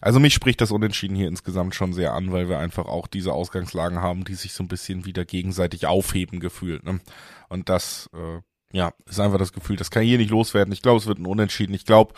Also 0.00 0.18
mich 0.18 0.34
spricht 0.34 0.60
das 0.60 0.72
Unentschieden 0.72 1.14
hier 1.14 1.28
insgesamt 1.28 1.76
schon 1.76 1.92
sehr 1.92 2.12
an, 2.12 2.32
weil 2.32 2.48
wir 2.48 2.58
einfach 2.58 2.86
auch 2.86 3.06
diese 3.06 3.32
Ausgangslagen 3.32 4.00
haben, 4.00 4.24
die 4.24 4.34
sich 4.34 4.52
so 4.52 4.64
ein 4.64 4.68
bisschen 4.68 5.04
wieder 5.04 5.24
gegenseitig 5.24 5.86
aufheben 5.86 6.40
gefühlt. 6.40 6.82
Ne? 6.84 7.00
Und 7.48 7.68
das, 7.68 8.10
äh, 8.12 8.40
ja, 8.76 8.92
ist 9.06 9.20
einfach 9.20 9.38
das 9.38 9.52
Gefühl, 9.52 9.76
das 9.76 9.92
kann 9.92 10.02
hier 10.02 10.18
nicht 10.18 10.30
loswerden. 10.30 10.72
Ich 10.72 10.82
glaube, 10.82 10.98
es 10.98 11.06
wird 11.06 11.20
ein 11.20 11.26
Unentschieden. 11.26 11.74
Ich 11.74 11.86
glaube, 11.86 12.14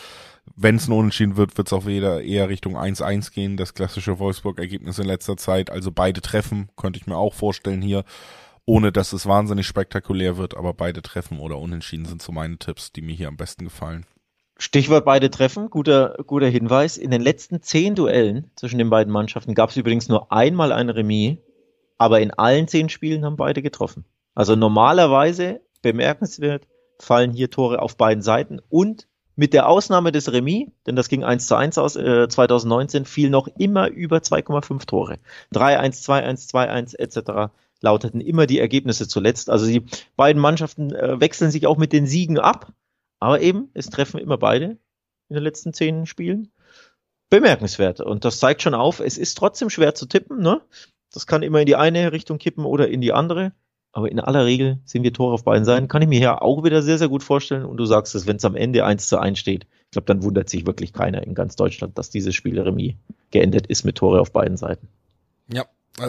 wenn 0.57 0.77
es 0.77 0.89
ein 0.89 0.93
Unentschieden 0.93 1.37
wird, 1.37 1.57
wird 1.57 1.69
es 1.69 1.73
auch 1.73 1.87
wieder 1.87 2.23
eher 2.23 2.49
Richtung 2.49 2.77
1-1 2.77 3.33
gehen, 3.33 3.57
das 3.57 3.75
klassische 3.75 4.19
Wolfsburg-Ergebnis 4.19 4.99
in 4.99 5.07
letzter 5.07 5.37
Zeit. 5.37 5.71
Also 5.71 5.91
beide 5.91 6.21
treffen, 6.21 6.69
könnte 6.77 6.99
ich 6.99 7.07
mir 7.07 7.17
auch 7.17 7.35
vorstellen 7.35 7.83
hier, 7.83 8.05
ohne 8.67 8.93
dass 8.93 9.13
es 9.13 9.27
wahnsinnig 9.27 9.67
spektakulär 9.67 10.37
wird, 10.37 10.57
aber 10.57 10.73
beide 10.73 11.03
treffen 11.03 11.39
oder 11.39 11.59
Unentschieden 11.59 12.07
sind 12.07 12.23
so 12.23 12.33
meine 12.33 12.59
Tipps, 12.59 12.93
die 12.93 13.03
mir 13.03 13.15
hier 13.15 13.29
am 13.29 13.37
besten 13.37 13.65
gefallen. 13.65 14.07
Stichwort 14.57 15.05
beide 15.05 15.31
treffen, 15.31 15.69
guter, 15.69 16.17
guter 16.27 16.47
Hinweis. 16.47 16.97
In 16.97 17.11
den 17.11 17.21
letzten 17.21 17.61
zehn 17.61 17.95
Duellen 17.95 18.51
zwischen 18.55 18.79
den 18.79 18.89
beiden 18.89 19.13
Mannschaften 19.13 19.55
gab 19.55 19.71
es 19.71 19.77
übrigens 19.77 20.09
nur 20.09 20.31
einmal 20.31 20.73
ein 20.73 20.91
Remis, 20.91 21.39
aber 21.99 22.21
in 22.21 22.31
allen 22.31 22.69
zehn 22.69 22.89
Spielen 22.89 23.25
haben 23.25 23.37
beide 23.37 23.63
getroffen. 23.63 24.05
Also 24.35 24.55
normalerweise 24.55 25.61
bemerkenswert 25.83 26.69
fallen 27.01 27.33
hier 27.33 27.51
Tore 27.51 27.83
auf 27.83 27.97
beiden 27.97 28.23
Seiten 28.23 28.61
und 28.69 29.09
mit 29.37 29.53
der 29.53 29.69
Ausnahme 29.69 30.13
des 30.13 30.33
Remis, 30.33 30.69
denn 30.87 30.97
das 30.97 31.09
ging 31.09 31.25
1 31.25 31.47
zu 31.47 31.57
1 31.57 31.79
aus, 31.79 31.97
äh, 31.97 32.29
2019, 32.29 33.05
fiel 33.05 33.31
noch 33.31 33.49
immer 33.59 33.89
über 33.89 34.19
2,5 34.19 34.87
Tore. 34.87 35.19
3-1, 35.53 36.05
2-1, 36.05 36.49
2-1 36.49 36.95
etc. 36.97 37.53
lauteten 37.81 38.21
immer 38.21 38.47
die 38.47 38.61
Ergebnisse 38.61 39.09
zuletzt. 39.09 39.51
Also 39.51 39.67
die 39.67 39.85
beiden 40.17 40.41
Mannschaften 40.41 40.95
äh, 40.95 41.21
wechseln 41.21 41.51
sich 41.51 41.67
auch 41.67 41.77
mit 41.77 41.93
den 41.93 42.07
Siegen 42.07 42.39
ab, 42.39 42.73
aber 43.19 43.41
eben, 43.41 43.71
es 43.75 43.91
treffen 43.91 44.19
immer 44.19 44.39
beide 44.39 44.79
in 45.29 45.35
den 45.35 45.43
letzten 45.43 45.73
zehn 45.73 46.07
Spielen. 46.07 46.53
Bemerkenswert. 47.31 48.01
Und 48.01 48.25
das 48.25 48.39
zeigt 48.39 48.63
schon 48.63 48.75
auf, 48.75 49.01
es 49.01 49.19
ist 49.19 49.37
trotzdem 49.37 49.71
schwer 49.71 49.95
zu 49.95 50.07
tippen. 50.07 50.41
Ne? 50.41 50.61
Das 51.13 51.27
kann 51.27 51.43
immer 51.43 51.61
in 51.61 51.67
die 51.67 51.77
eine 51.77 52.13
Richtung 52.13 52.39
kippen 52.39 52.65
oder 52.65 52.89
in 52.89 53.01
die 53.01 53.13
andere. 53.13 53.53
Aber 53.95 54.11
in 54.11 54.19
aller 54.19 54.45
Regel 54.45 54.81
sind 54.85 55.05
wir 55.05 55.13
Tore 55.13 55.35
auf 55.35 55.45
beiden 55.45 55.65
Seiten. 55.65 55.87
Kann 55.87 56.03
ich 56.03 56.09
mir 56.09 56.19
ja 56.19 56.43
auch 56.43 56.65
wieder 56.65 56.83
sehr, 56.83 56.99
sehr 56.99 57.09
gut 57.09 57.23
vorstellen. 57.23 57.65
Und 57.65 57.77
du 57.77 57.85
sagst 57.85 58.17
es, 58.17 58.27
wenn 58.27 58.37
es 58.37 58.45
am 58.45 58.57
Ende 58.57 58.85
1 58.85 59.09
zu 59.09 59.19
1 59.19 59.39
steht, 59.39 59.67
ich 59.85 59.91
glaube, 59.93 60.07
dann 60.07 60.25
wundert 60.25 60.49
sich 60.49 60.67
wirklich 60.67 60.93
keiner 60.93 61.23
in 61.23 61.35
ganz 61.35 61.55
Deutschland, 61.55 61.97
dass 61.97 62.11
dieses 62.11 62.35
Spiel 62.35 62.61
Remis 62.61 62.95
geendet 63.31 63.69
ist 63.69 63.85
mit 63.85 63.97
Tore 63.97 64.21
auf 64.21 64.33
beiden 64.33 64.57
Seiten. 64.57 64.89
Ja, 65.53 65.67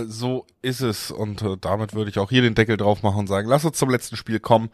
so 0.08 0.48
ist 0.64 0.82
es 0.82 1.12
und 1.12 1.44
äh, 1.44 1.58
damit 1.62 1.94
würde 1.94 2.10
ich 2.10 2.18
auch 2.18 2.32
hier 2.32 2.42
den 2.42 2.56
Deckel 2.56 2.76
drauf 2.76 3.04
machen 3.04 3.20
und 3.20 3.28
sagen, 3.28 3.48
lass 3.48 3.66
uns 3.66 3.78
zum 3.78 3.92
letzten 3.92 4.16
Spiel 4.16 4.40
kommen. 4.40 4.70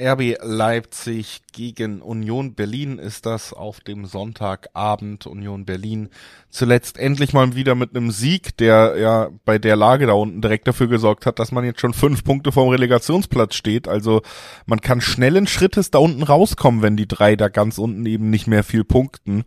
RB 0.00 0.36
Leipzig 0.42 1.42
gegen 1.52 2.02
Union 2.02 2.54
Berlin 2.54 2.98
ist 2.98 3.26
das 3.26 3.52
auf 3.52 3.78
dem 3.78 4.06
Sonntagabend. 4.06 5.28
Union 5.28 5.66
Berlin 5.66 6.08
zuletzt 6.50 6.98
endlich 6.98 7.32
mal 7.32 7.54
wieder 7.54 7.76
mit 7.76 7.94
einem 7.94 8.10
Sieg, 8.10 8.56
der 8.56 8.96
ja 8.98 9.30
bei 9.44 9.58
der 9.58 9.76
Lage 9.76 10.06
da 10.06 10.14
unten 10.14 10.40
direkt 10.40 10.66
dafür 10.66 10.88
gesorgt 10.88 11.26
hat, 11.26 11.38
dass 11.38 11.52
man 11.52 11.64
jetzt 11.64 11.80
schon 11.80 11.94
fünf 11.94 12.24
Punkte 12.24 12.50
vom 12.50 12.68
Relegationsplatz 12.68 13.54
steht. 13.54 13.86
Also 13.86 14.22
man 14.66 14.80
kann 14.80 15.00
schnellen 15.00 15.46
Schrittes 15.46 15.92
da 15.92 16.00
unten 16.00 16.24
rauskommen, 16.24 16.82
wenn 16.82 16.96
die 16.96 17.06
drei 17.06 17.36
da 17.36 17.48
ganz 17.48 17.78
unten 17.78 18.04
eben 18.04 18.30
nicht 18.30 18.48
mehr 18.48 18.64
viel 18.64 18.82
punkten. 18.82 19.44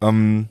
Ähm, 0.00 0.50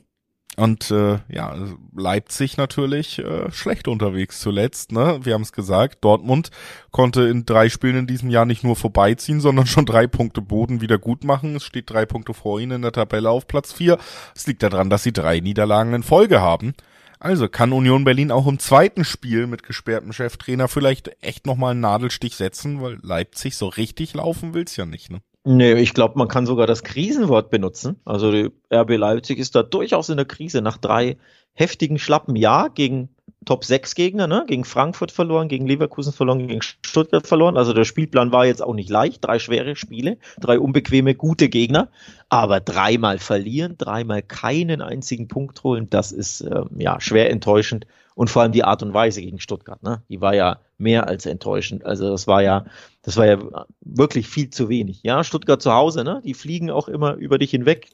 und 0.56 0.90
äh, 0.90 1.18
ja, 1.28 1.56
Leipzig 1.96 2.58
natürlich 2.58 3.18
äh, 3.18 3.50
schlecht 3.50 3.88
unterwegs 3.88 4.40
zuletzt. 4.40 4.92
Ne? 4.92 5.20
Wir 5.22 5.32
haben 5.32 5.42
es 5.42 5.52
gesagt, 5.52 6.04
Dortmund 6.04 6.50
konnte 6.90 7.22
in 7.22 7.46
drei 7.46 7.70
Spielen 7.70 7.96
in 7.96 8.06
diesem 8.06 8.28
Jahr 8.28 8.44
nicht 8.44 8.62
nur 8.62 8.76
vorbeiziehen, 8.76 9.40
sondern 9.40 9.66
schon 9.66 9.86
drei 9.86 10.06
Punkte 10.06 10.42
Boden 10.42 10.82
wieder 10.82 10.98
gut 10.98 11.24
machen. 11.24 11.56
Es 11.56 11.64
steht 11.64 11.88
drei 11.88 12.04
Punkte 12.04 12.34
vor 12.34 12.60
ihnen 12.60 12.72
in 12.72 12.82
der 12.82 12.92
Tabelle 12.92 13.30
auf 13.30 13.46
Platz 13.46 13.72
vier. 13.72 13.98
Es 14.34 14.46
liegt 14.46 14.62
daran, 14.62 14.90
dass 14.90 15.02
sie 15.02 15.12
drei 15.12 15.40
Niederlagen 15.40 15.94
in 15.94 16.02
Folge 16.02 16.42
haben. 16.42 16.74
Also 17.18 17.48
kann 17.48 17.72
Union 17.72 18.04
Berlin 18.04 18.30
auch 18.32 18.46
im 18.46 18.58
zweiten 18.58 19.04
Spiel 19.04 19.46
mit 19.46 19.62
gesperrtem 19.62 20.12
Cheftrainer 20.12 20.68
vielleicht 20.68 21.22
echt 21.22 21.46
nochmal 21.46 21.70
einen 21.70 21.80
Nadelstich 21.80 22.36
setzen, 22.36 22.82
weil 22.82 22.98
Leipzig 23.00 23.56
so 23.56 23.68
richtig 23.68 24.14
laufen 24.14 24.54
will's 24.54 24.76
ja 24.76 24.84
nicht. 24.84 25.10
Ne? 25.10 25.22
Nee, 25.44 25.74
ich 25.74 25.92
glaube, 25.92 26.18
man 26.18 26.28
kann 26.28 26.46
sogar 26.46 26.68
das 26.68 26.84
Krisenwort 26.84 27.50
benutzen. 27.50 27.96
Also 28.04 28.30
RB 28.72 28.96
Leipzig 28.96 29.38
ist 29.38 29.56
da 29.56 29.64
durchaus 29.64 30.08
in 30.08 30.16
der 30.16 30.26
Krise 30.26 30.62
nach 30.62 30.78
drei 30.78 31.16
heftigen 31.54 31.98
Schlappen 31.98 32.36
Ja 32.36 32.68
gegen 32.68 33.08
Top 33.44 33.64
6 33.64 33.96
Gegner, 33.96 34.28
ne? 34.28 34.44
gegen 34.46 34.64
Frankfurt 34.64 35.10
verloren, 35.10 35.48
gegen 35.48 35.66
Leverkusen 35.66 36.12
verloren, 36.12 36.46
gegen 36.46 36.62
Stuttgart 36.62 37.26
verloren. 37.26 37.56
Also 37.56 37.72
der 37.72 37.84
Spielplan 37.84 38.30
war 38.30 38.46
jetzt 38.46 38.62
auch 38.62 38.74
nicht 38.74 38.88
leicht. 38.88 39.24
Drei 39.24 39.40
schwere 39.40 39.74
Spiele, 39.74 40.18
drei 40.40 40.60
unbequeme, 40.60 41.16
gute 41.16 41.48
Gegner. 41.48 41.88
Aber 42.28 42.60
dreimal 42.60 43.18
verlieren, 43.18 43.76
dreimal 43.76 44.22
keinen 44.22 44.80
einzigen 44.80 45.26
Punkt 45.26 45.64
holen, 45.64 45.90
das 45.90 46.12
ist 46.12 46.42
ähm, 46.42 46.68
ja 46.78 47.00
schwer 47.00 47.30
enttäuschend. 47.30 47.86
Und 48.14 48.30
vor 48.30 48.42
allem 48.42 48.52
die 48.52 48.64
Art 48.64 48.82
und 48.82 48.94
Weise 48.94 49.22
gegen 49.22 49.40
Stuttgart, 49.40 49.82
ne? 49.82 50.02
Die 50.08 50.20
war 50.20 50.34
ja 50.34 50.60
mehr 50.78 51.08
als 51.08 51.26
enttäuschend. 51.26 51.84
Also 51.84 52.10
das 52.10 52.26
war 52.26 52.42
ja, 52.42 52.64
das 53.02 53.16
war 53.16 53.26
ja 53.26 53.38
wirklich 53.80 54.28
viel 54.28 54.50
zu 54.50 54.68
wenig. 54.68 55.00
Ja, 55.02 55.24
Stuttgart 55.24 55.62
zu 55.62 55.72
Hause, 55.72 56.04
ne? 56.04 56.20
Die 56.24 56.34
fliegen 56.34 56.70
auch 56.70 56.88
immer 56.88 57.14
über 57.14 57.38
dich 57.38 57.50
hinweg, 57.50 57.90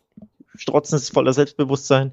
strotzen 0.55 0.99
voller 0.99 1.33
Selbstbewusstsein, 1.33 2.13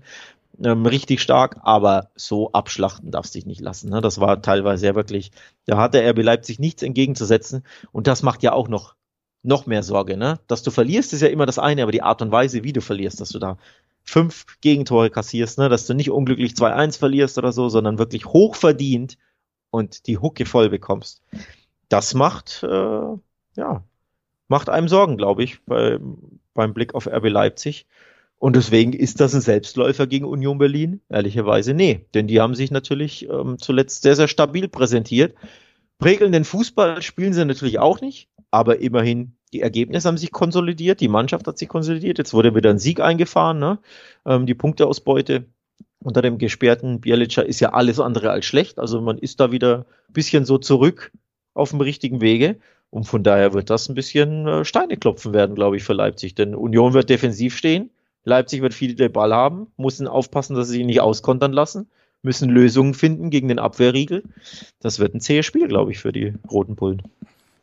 ähm, 0.63 0.85
richtig 0.85 1.21
stark, 1.21 1.57
aber 1.63 2.09
so 2.15 2.51
abschlachten 2.51 3.11
darfst 3.11 3.35
dich 3.35 3.45
nicht 3.45 3.61
lassen. 3.61 3.89
Ne? 3.89 4.01
Das 4.01 4.19
war 4.19 4.41
teilweise 4.41 4.85
ja 4.85 4.95
wirklich, 4.95 5.31
da 5.65 5.77
hat 5.77 5.93
der 5.93 6.09
RB 6.09 6.23
Leipzig 6.23 6.59
nichts 6.59 6.83
entgegenzusetzen 6.83 7.63
und 7.91 8.07
das 8.07 8.23
macht 8.23 8.43
ja 8.43 8.53
auch 8.53 8.67
noch 8.67 8.95
noch 9.43 9.67
mehr 9.67 9.83
Sorge, 9.83 10.17
ne? 10.17 10.39
Dass 10.47 10.63
du 10.63 10.71
verlierst, 10.71 11.13
ist 11.13 11.21
ja 11.21 11.27
immer 11.27 11.45
das 11.45 11.59
eine, 11.59 11.83
aber 11.83 11.91
die 11.91 12.01
Art 12.01 12.23
und 12.23 12.31
Weise, 12.31 12.63
wie 12.63 12.73
du 12.73 12.81
verlierst, 12.81 13.21
dass 13.21 13.29
du 13.29 13.37
da 13.37 13.57
fünf 14.05 14.45
Gegentore 14.61 15.09
kassierst, 15.09 15.57
ne? 15.57 15.67
Dass 15.67 15.87
du 15.87 15.93
nicht 15.93 16.11
unglücklich 16.11 16.53
2-1 16.53 16.99
verlierst 16.99 17.37
oder 17.37 17.51
so, 17.51 17.69
sondern 17.69 17.97
wirklich 17.97 18.25
hochverdient 18.25 19.17
und 19.71 20.07
die 20.07 20.19
Hucke 20.19 20.45
voll 20.45 20.69
bekommst. 20.69 21.21
Das 21.89 22.13
macht, 22.13 22.63
äh, 22.63 22.67
ja, 23.57 23.83
macht 24.47 24.69
einem 24.69 24.87
Sorgen, 24.87 25.17
glaube 25.17 25.43
ich, 25.43 25.61
bei, 25.65 25.99
beim 26.53 26.73
Blick 26.73 26.95
auf 26.95 27.07
RB 27.07 27.29
Leipzig. 27.29 27.85
Und 28.37 28.55
deswegen 28.55 28.93
ist 28.93 29.19
das 29.21 29.33
ein 29.33 29.41
Selbstläufer 29.41 30.07
gegen 30.07 30.25
Union 30.25 30.57
Berlin? 30.57 31.01
Ehrlicherweise 31.09 31.73
nee, 31.73 32.05
denn 32.13 32.27
die 32.27 32.41
haben 32.41 32.53
sich 32.53 32.69
natürlich 32.69 33.27
ähm, 33.29 33.57
zuletzt 33.57 34.03
sehr, 34.03 34.15
sehr 34.15 34.27
stabil 34.27 34.67
präsentiert. 34.67 35.35
Prägelnden 35.97 36.43
Fußball 36.43 37.01
spielen 37.01 37.33
sie 37.33 37.45
natürlich 37.45 37.79
auch 37.79 38.01
nicht, 38.01 38.27
aber 38.51 38.79
immerhin 38.81 39.35
die 39.55 39.61
Ergebnisse 39.61 40.09
haben 40.09 40.17
sich 40.17 40.33
konsolidiert, 40.33 40.99
die 40.99 41.07
Mannschaft 41.07 41.47
hat 41.47 41.57
sich 41.57 41.69
konsolidiert, 41.69 42.17
jetzt 42.17 42.33
wurde 42.33 42.53
wieder 42.55 42.69
ein 42.69 42.79
Sieg 42.79 42.99
eingefahren, 42.99 43.57
ne? 43.57 43.79
ähm, 44.25 44.45
die 44.45 44.53
Punkteausbeute 44.53 45.45
unter 46.03 46.21
dem 46.21 46.37
gesperrten 46.37 46.99
Bielica 46.99 47.41
ist 47.41 47.61
ja 47.61 47.69
alles 47.69 47.99
andere 48.01 48.29
als 48.29 48.45
schlecht. 48.45 48.79
Also 48.79 49.01
man 49.01 49.17
ist 49.17 49.39
da 49.39 49.51
wieder 49.51 49.85
ein 50.09 50.13
bisschen 50.13 50.45
so 50.45 50.57
zurück 50.57 51.11
auf 51.53 51.69
dem 51.71 51.81
richtigen 51.81 52.21
Wege. 52.21 52.57
Und 52.91 53.05
von 53.05 53.23
daher 53.23 53.53
wird 53.53 53.69
das 53.69 53.89
ein 53.89 53.95
bisschen 53.95 54.47
äh, 54.47 54.65
Steine 54.65 54.97
klopfen 54.97 55.33
werden, 55.33 55.55
glaube 55.55 55.77
ich, 55.77 55.83
für 55.83 55.93
Leipzig. 55.93 56.35
Denn 56.35 56.53
Union 56.53 56.93
wird 56.93 57.09
defensiv 57.09 57.57
stehen. 57.57 57.89
Leipzig 58.23 58.61
wird 58.61 58.73
viel 58.73 58.93
den 58.93 59.11
Ball 59.11 59.33
haben, 59.33 59.67
müssen 59.77 60.07
aufpassen, 60.07 60.55
dass 60.55 60.67
sie 60.67 60.81
ihn 60.81 60.87
nicht 60.87 61.01
auskontern 61.01 61.53
lassen, 61.53 61.87
müssen 62.23 62.49
Lösungen 62.49 62.93
finden 62.93 63.29
gegen 63.29 63.47
den 63.47 63.59
Abwehrriegel. 63.59 64.23
Das 64.79 64.99
wird 64.99 65.13
ein 65.13 65.21
zähes 65.21 65.45
Spiel, 65.45 65.67
glaube 65.67 65.91
ich, 65.91 65.99
für 65.99 66.11
die 66.11 66.33
Roten 66.49 66.75
Pullen. 66.75 67.03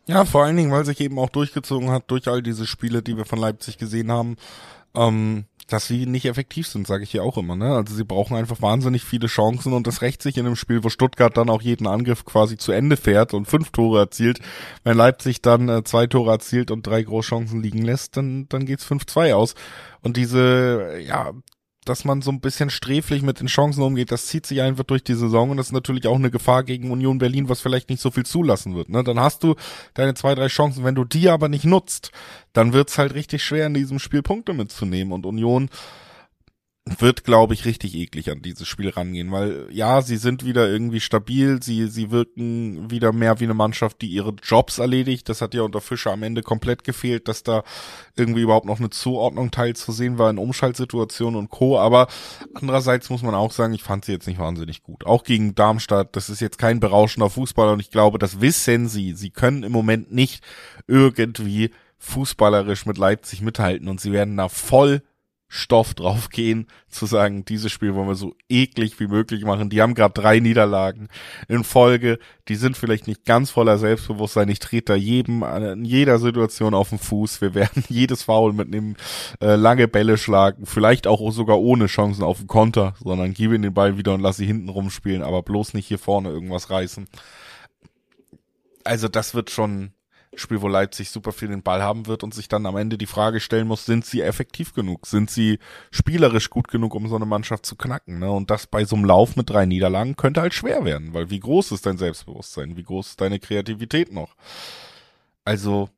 Ja, 0.07 0.25
vor 0.25 0.45
allen 0.45 0.57
Dingen, 0.57 0.73
weil 0.73 0.85
sich 0.85 1.01
eben 1.01 1.19
auch 1.19 1.31
durchgezogen 1.31 1.91
hat 1.91 2.11
durch 2.11 2.29
all 2.29 2.43
diese 2.43 2.67
Spiele, 2.67 3.03
die 3.03 3.17
wir 3.17 3.25
von 3.25 3.39
Leipzig 3.39 3.79
gesehen 3.79 4.11
haben. 4.11 4.37
Ähm, 4.95 5.47
dass 5.69 5.87
sie 5.87 6.07
nicht 6.07 6.27
effektiv 6.27 6.67
sind, 6.67 6.87
sage 6.87 7.05
ich 7.05 7.13
ja 7.13 7.23
auch 7.23 7.39
immer. 7.39 7.57
Ne? 7.57 7.75
Also 7.75 7.95
sie 7.95 8.05
brauchen 8.05 8.37
einfach 8.37 8.61
wahnsinnig 8.61 9.05
viele 9.05 9.27
Chancen 9.27 9.73
und 9.73 9.87
das 9.87 10.03
rächt 10.03 10.23
sich 10.23 10.37
in 10.37 10.47
einem 10.47 10.57
Spiel, 10.57 10.85
wo 10.85 10.89
Stuttgart 10.89 11.37
dann 11.37 11.51
auch 11.51 11.63
jeden 11.63 11.87
Angriff 11.87 12.25
quasi 12.25 12.57
zu 12.57 12.73
Ende 12.73 12.97
fährt 12.97 13.33
und 13.33 13.47
fünf 13.47 13.71
Tore 13.71 14.01
erzielt. 14.01 14.41
Wenn 14.85 14.97
Leipzig 14.97 15.41
dann 15.41 15.69
äh, 15.69 15.85
zwei 15.85 16.07
Tore 16.07 16.33
erzielt 16.33 16.71
und 16.71 16.87
drei 16.87 17.03
Großchancen 17.03 17.63
liegen 17.63 17.83
lässt, 17.83 18.17
dann, 18.17 18.47
dann 18.49 18.67
geht's 18.67 18.87
5-2 18.87 19.35
aus. 19.35 19.55
Und 20.03 20.17
diese, 20.17 20.99
ja, 21.01 21.33
dass 21.85 22.05
man 22.05 22.23
so 22.23 22.31
ein 22.31 22.41
bisschen 22.41 22.71
sträflich 22.71 23.23
mit 23.23 23.41
den 23.41 23.49
Chancen 23.49 23.83
umgeht, 23.83 24.13
das 24.13 24.27
zieht 24.27 24.47
sich 24.47 24.63
einfach 24.63 24.85
durch 24.85 25.03
die 25.03 25.15
Saison 25.15 25.51
und 25.51 25.57
das 25.57 25.67
ist 25.67 25.73
natürlich 25.73 26.07
auch 26.07 26.17
eine 26.17 26.31
Gefahr 26.31 26.63
gegen 26.63 26.91
Union 26.91 27.19
Berlin, 27.19 27.49
was 27.49 27.61
vielleicht 27.61 27.91
nicht 27.91 28.01
so 28.01 28.11
viel 28.11 28.25
zulassen 28.25 28.75
wird. 28.75 28.89
Ne? 28.89 29.03
Dann 29.03 29.19
hast 29.19 29.43
du 29.43 29.57
deine 29.95 30.15
zwei, 30.15 30.35
drei 30.35 30.47
Chancen, 30.47 30.85
wenn 30.85 30.95
du 30.95 31.05
die 31.05 31.29
aber 31.29 31.49
nicht 31.49 31.65
nutzt, 31.65 32.13
dann 32.53 32.73
wird's 32.73 32.99
halt 32.99 33.15
richtig 33.15 33.43
schwer 33.43 33.67
in 33.67 33.75
diesem 33.75 33.99
Spiel 33.99 34.23
Punkte 34.23 34.53
mitzunehmen 34.53 35.13
und 35.13 35.27
Union 35.27 35.69
wird, 36.85 37.23
glaube 37.23 37.55
ich, 37.55 37.65
richtig 37.65 37.95
eklig 37.95 38.31
an 38.31 38.43
dieses 38.43 38.67
Spiel 38.67 38.89
rangehen, 38.91 39.31
weil 39.31 39.69
ja, 39.71 40.03
sie 40.03 40.17
sind 40.17 40.45
wieder 40.45 40.69
irgendwie 40.69 40.99
stabil, 40.99 41.63
sie, 41.63 41.87
sie 41.87 42.11
wirken 42.11 42.91
wieder 42.91 43.13
mehr 43.13 43.39
wie 43.39 43.45
eine 43.45 43.55
Mannschaft, 43.55 44.03
die 44.03 44.09
ihre 44.09 44.35
Jobs 44.43 44.79
erledigt. 44.79 45.29
Das 45.29 45.41
hat 45.41 45.55
ja 45.55 45.63
unter 45.63 45.81
Fischer 45.81 46.11
am 46.11 46.25
Ende 46.25 46.43
komplett 46.43 46.83
gefehlt, 46.83 47.29
dass 47.29 47.45
da 47.45 47.63
irgendwie 48.17 48.43
überhaupt 48.43 48.67
noch 48.67 48.81
eine 48.81 48.91
Zuordnung 48.91 49.53
teilzusehen 49.53 50.19
war 50.19 50.29
in 50.29 50.39
Umschaltsituationen 50.39 51.39
und 51.39 51.51
Co. 51.51 51.79
Aber 51.79 52.09
andererseits 52.55 53.11
muss 53.11 53.23
man 53.23 53.37
auch 53.37 53.53
sagen, 53.53 53.75
ich 53.75 53.85
fand 53.85 54.05
sie 54.05 54.13
jetzt 54.13 54.27
nicht 54.27 54.41
wahnsinnig 54.41 54.83
gut. 54.83 55.07
Auch 55.07 55.23
gegen 55.23 55.55
Darmstadt, 55.55 56.17
das 56.17 56.31
ist 56.31 56.41
jetzt 56.41 56.59
kein 56.59 56.81
berauschender 56.81 57.31
Fußballer 57.31 57.75
und 57.75 57.81
ich 57.81 57.93
glaube, 57.93 58.19
das 58.19 58.41
wissen 58.41 58.89
sie. 58.89 59.15
Sie 59.15 59.31
können 59.31 59.63
im 59.63 59.73
Moment 59.73 60.13
nicht 60.13 60.43
irgendwie 60.89 61.71
fußballerisch 61.99 62.87
mit 62.87 62.99
Leipzig 62.99 63.41
mithalten 63.41 63.89
und 63.89 64.01
sie 64.01 64.11
werden 64.11 64.37
da 64.37 64.49
voll 64.49 65.03
Stoff 65.55 65.93
drauf 65.93 66.31
gehen, 66.31 66.67
zu 66.89 67.05
sagen, 67.05 67.45
dieses 67.45 67.71
Spiel 67.71 67.95
wollen 67.95 68.09
wir 68.09 68.15
so 68.15 68.35
eklig 68.49 68.99
wie 69.01 69.07
möglich 69.07 69.45
machen. 69.45 69.69
Die 69.69 69.83
haben 69.83 69.95
gerade 69.95 70.15
drei 70.15 70.41
Niederlagen 70.41 71.09
in 71.47 71.63
Folge. 71.63 72.19
Die 72.49 72.55
sind 72.55 72.75
vielleicht 72.75 73.07
nicht 73.07 73.27
ganz 73.27 73.51
voller 73.51 73.77
Selbstbewusstsein. 73.77 74.49
Ich 74.49 74.61
trete 74.61 74.95
da 74.95 74.97
jedem 74.97 75.43
in 75.43 75.85
jeder 75.85 76.19
Situation 76.19 76.73
auf 76.73 76.89
den 76.89 76.99
Fuß. 76.99 77.43
Wir 77.43 77.55
werden 77.55 77.85
jedes 77.91 78.23
Foul 78.23 78.55
mitnehmen, 78.55 78.97
äh, 79.43 79.57
lange 79.57 79.89
Bälle 79.89 80.17
schlagen, 80.17 80.65
vielleicht 80.65 81.07
auch 81.07 81.31
sogar 81.33 81.61
ohne 81.61 81.85
Chancen 81.85 82.23
auf 82.23 82.39
den 82.39 82.47
Konter, 82.47 82.95
sondern 83.05 83.35
gebe 83.35 83.55
ihnen 83.55 83.65
den 83.65 83.75
Ball 83.75 83.99
wieder 83.99 84.15
und 84.15 84.23
lass 84.23 84.39
sie 84.39 84.47
hinten 84.47 84.71
rumspielen, 84.71 85.23
aber 85.23 85.43
bloß 85.43 85.75
nicht 85.75 85.87
hier 85.87 85.99
vorne 85.99 86.31
irgendwas 86.31 86.71
reißen. 86.71 87.07
Also 88.85 89.09
das 89.09 89.35
wird 89.35 89.51
schon 89.51 89.93
Spiel, 90.35 90.63
wo 90.63 90.69
Leipzig 90.69 91.11
super 91.11 91.33
viel 91.33 91.49
den 91.49 91.63
Ball 91.63 91.83
haben 91.83 92.07
wird 92.07 92.23
und 92.23 92.33
sich 92.33 92.49
dann 92.49 92.65
am 92.65 92.77
Ende 92.77 92.97
die 92.97 93.07
Frage 93.07 93.39
stellen 93.39 93.69
muss, 93.69 93.85
sind 93.85 94.07
sie 94.07 94.23
effektiv 94.23 94.73
genug? 94.73 95.07
Sind 95.07 95.31
sie 95.31 95.59
spielerisch 95.91 96.49
gut 96.49 96.69
genug, 96.69 96.95
um 96.95 97.07
so 97.09 97.17
eine 97.17 97.27
Mannschaft 97.27 97.67
zu 97.67 97.77
knacken? 97.77 98.19
Ne? 98.19 98.31
Und 98.31 98.51
das 98.51 98.67
bei 98.67 98.85
so 98.85 98.97
einem 98.97 99.05
Lauf 99.05 99.37
mit 99.37 99.51
drei 99.51 99.67
Niederlagen 99.67 100.17
könnte 100.17 100.41
halt 100.41 100.55
schwer 100.55 100.85
werden, 100.85 101.13
weil 101.13 101.29
wie 101.29 101.41
groß 101.41 101.73
ist 101.73 101.85
dein 101.85 101.99
Selbstbewusstsein? 101.99 102.77
Wie 102.77 102.83
groß 102.83 103.09
ist 103.09 103.21
deine 103.21 103.41
Kreativität 103.41 104.11
noch? 104.11 104.35
Also 105.45 105.91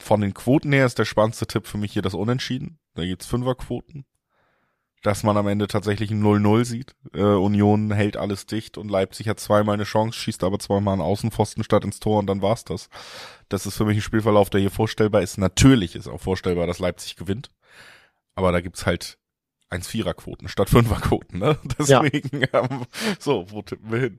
von 0.00 0.20
den 0.20 0.34
Quoten 0.34 0.72
her 0.72 0.86
ist 0.86 0.98
der 0.98 1.06
spannendste 1.06 1.46
Tipp 1.46 1.66
für 1.66 1.78
mich 1.78 1.92
hier 1.92 2.02
das 2.02 2.14
Unentschieden. 2.14 2.78
Da 2.94 3.04
gibt's 3.04 3.26
Fünferquoten 3.26 4.04
dass 5.02 5.22
man 5.22 5.36
am 5.36 5.46
Ende 5.46 5.68
tatsächlich 5.68 6.10
ein 6.10 6.22
0-0 6.22 6.64
sieht. 6.64 6.94
Äh, 7.14 7.22
Union 7.22 7.92
hält 7.92 8.16
alles 8.16 8.46
dicht 8.46 8.78
und 8.78 8.90
Leipzig 8.90 9.28
hat 9.28 9.40
zweimal 9.40 9.74
eine 9.74 9.84
Chance, 9.84 10.18
schießt 10.18 10.42
aber 10.44 10.58
zweimal 10.58 10.94
einen 10.94 11.02
Außenpfosten 11.02 11.64
statt 11.64 11.84
ins 11.84 12.00
Tor 12.00 12.18
und 12.18 12.26
dann 12.26 12.42
war's 12.42 12.64
das. 12.64 12.88
Das 13.48 13.66
ist 13.66 13.76
für 13.76 13.84
mich 13.84 13.98
ein 13.98 14.02
Spielverlauf, 14.02 14.50
der 14.50 14.60
hier 14.60 14.70
vorstellbar 14.70 15.22
ist. 15.22 15.38
Natürlich 15.38 15.94
ist 15.94 16.08
auch 16.08 16.20
vorstellbar, 16.20 16.66
dass 16.66 16.80
Leipzig 16.80 17.16
gewinnt. 17.16 17.50
Aber 18.34 18.52
da 18.52 18.60
gibt's 18.60 18.86
halt 18.86 19.18
1-4er-Quoten 19.70 20.48
statt 20.48 20.68
5er-Quoten, 20.68 21.38
ne? 21.38 21.58
Deswegen, 21.78 22.40
ja. 22.52 22.64
ähm, 22.70 22.86
so, 23.18 23.46
wo 23.50 23.62
tippen 23.62 23.90
wir 23.90 24.00
hin? 24.00 24.18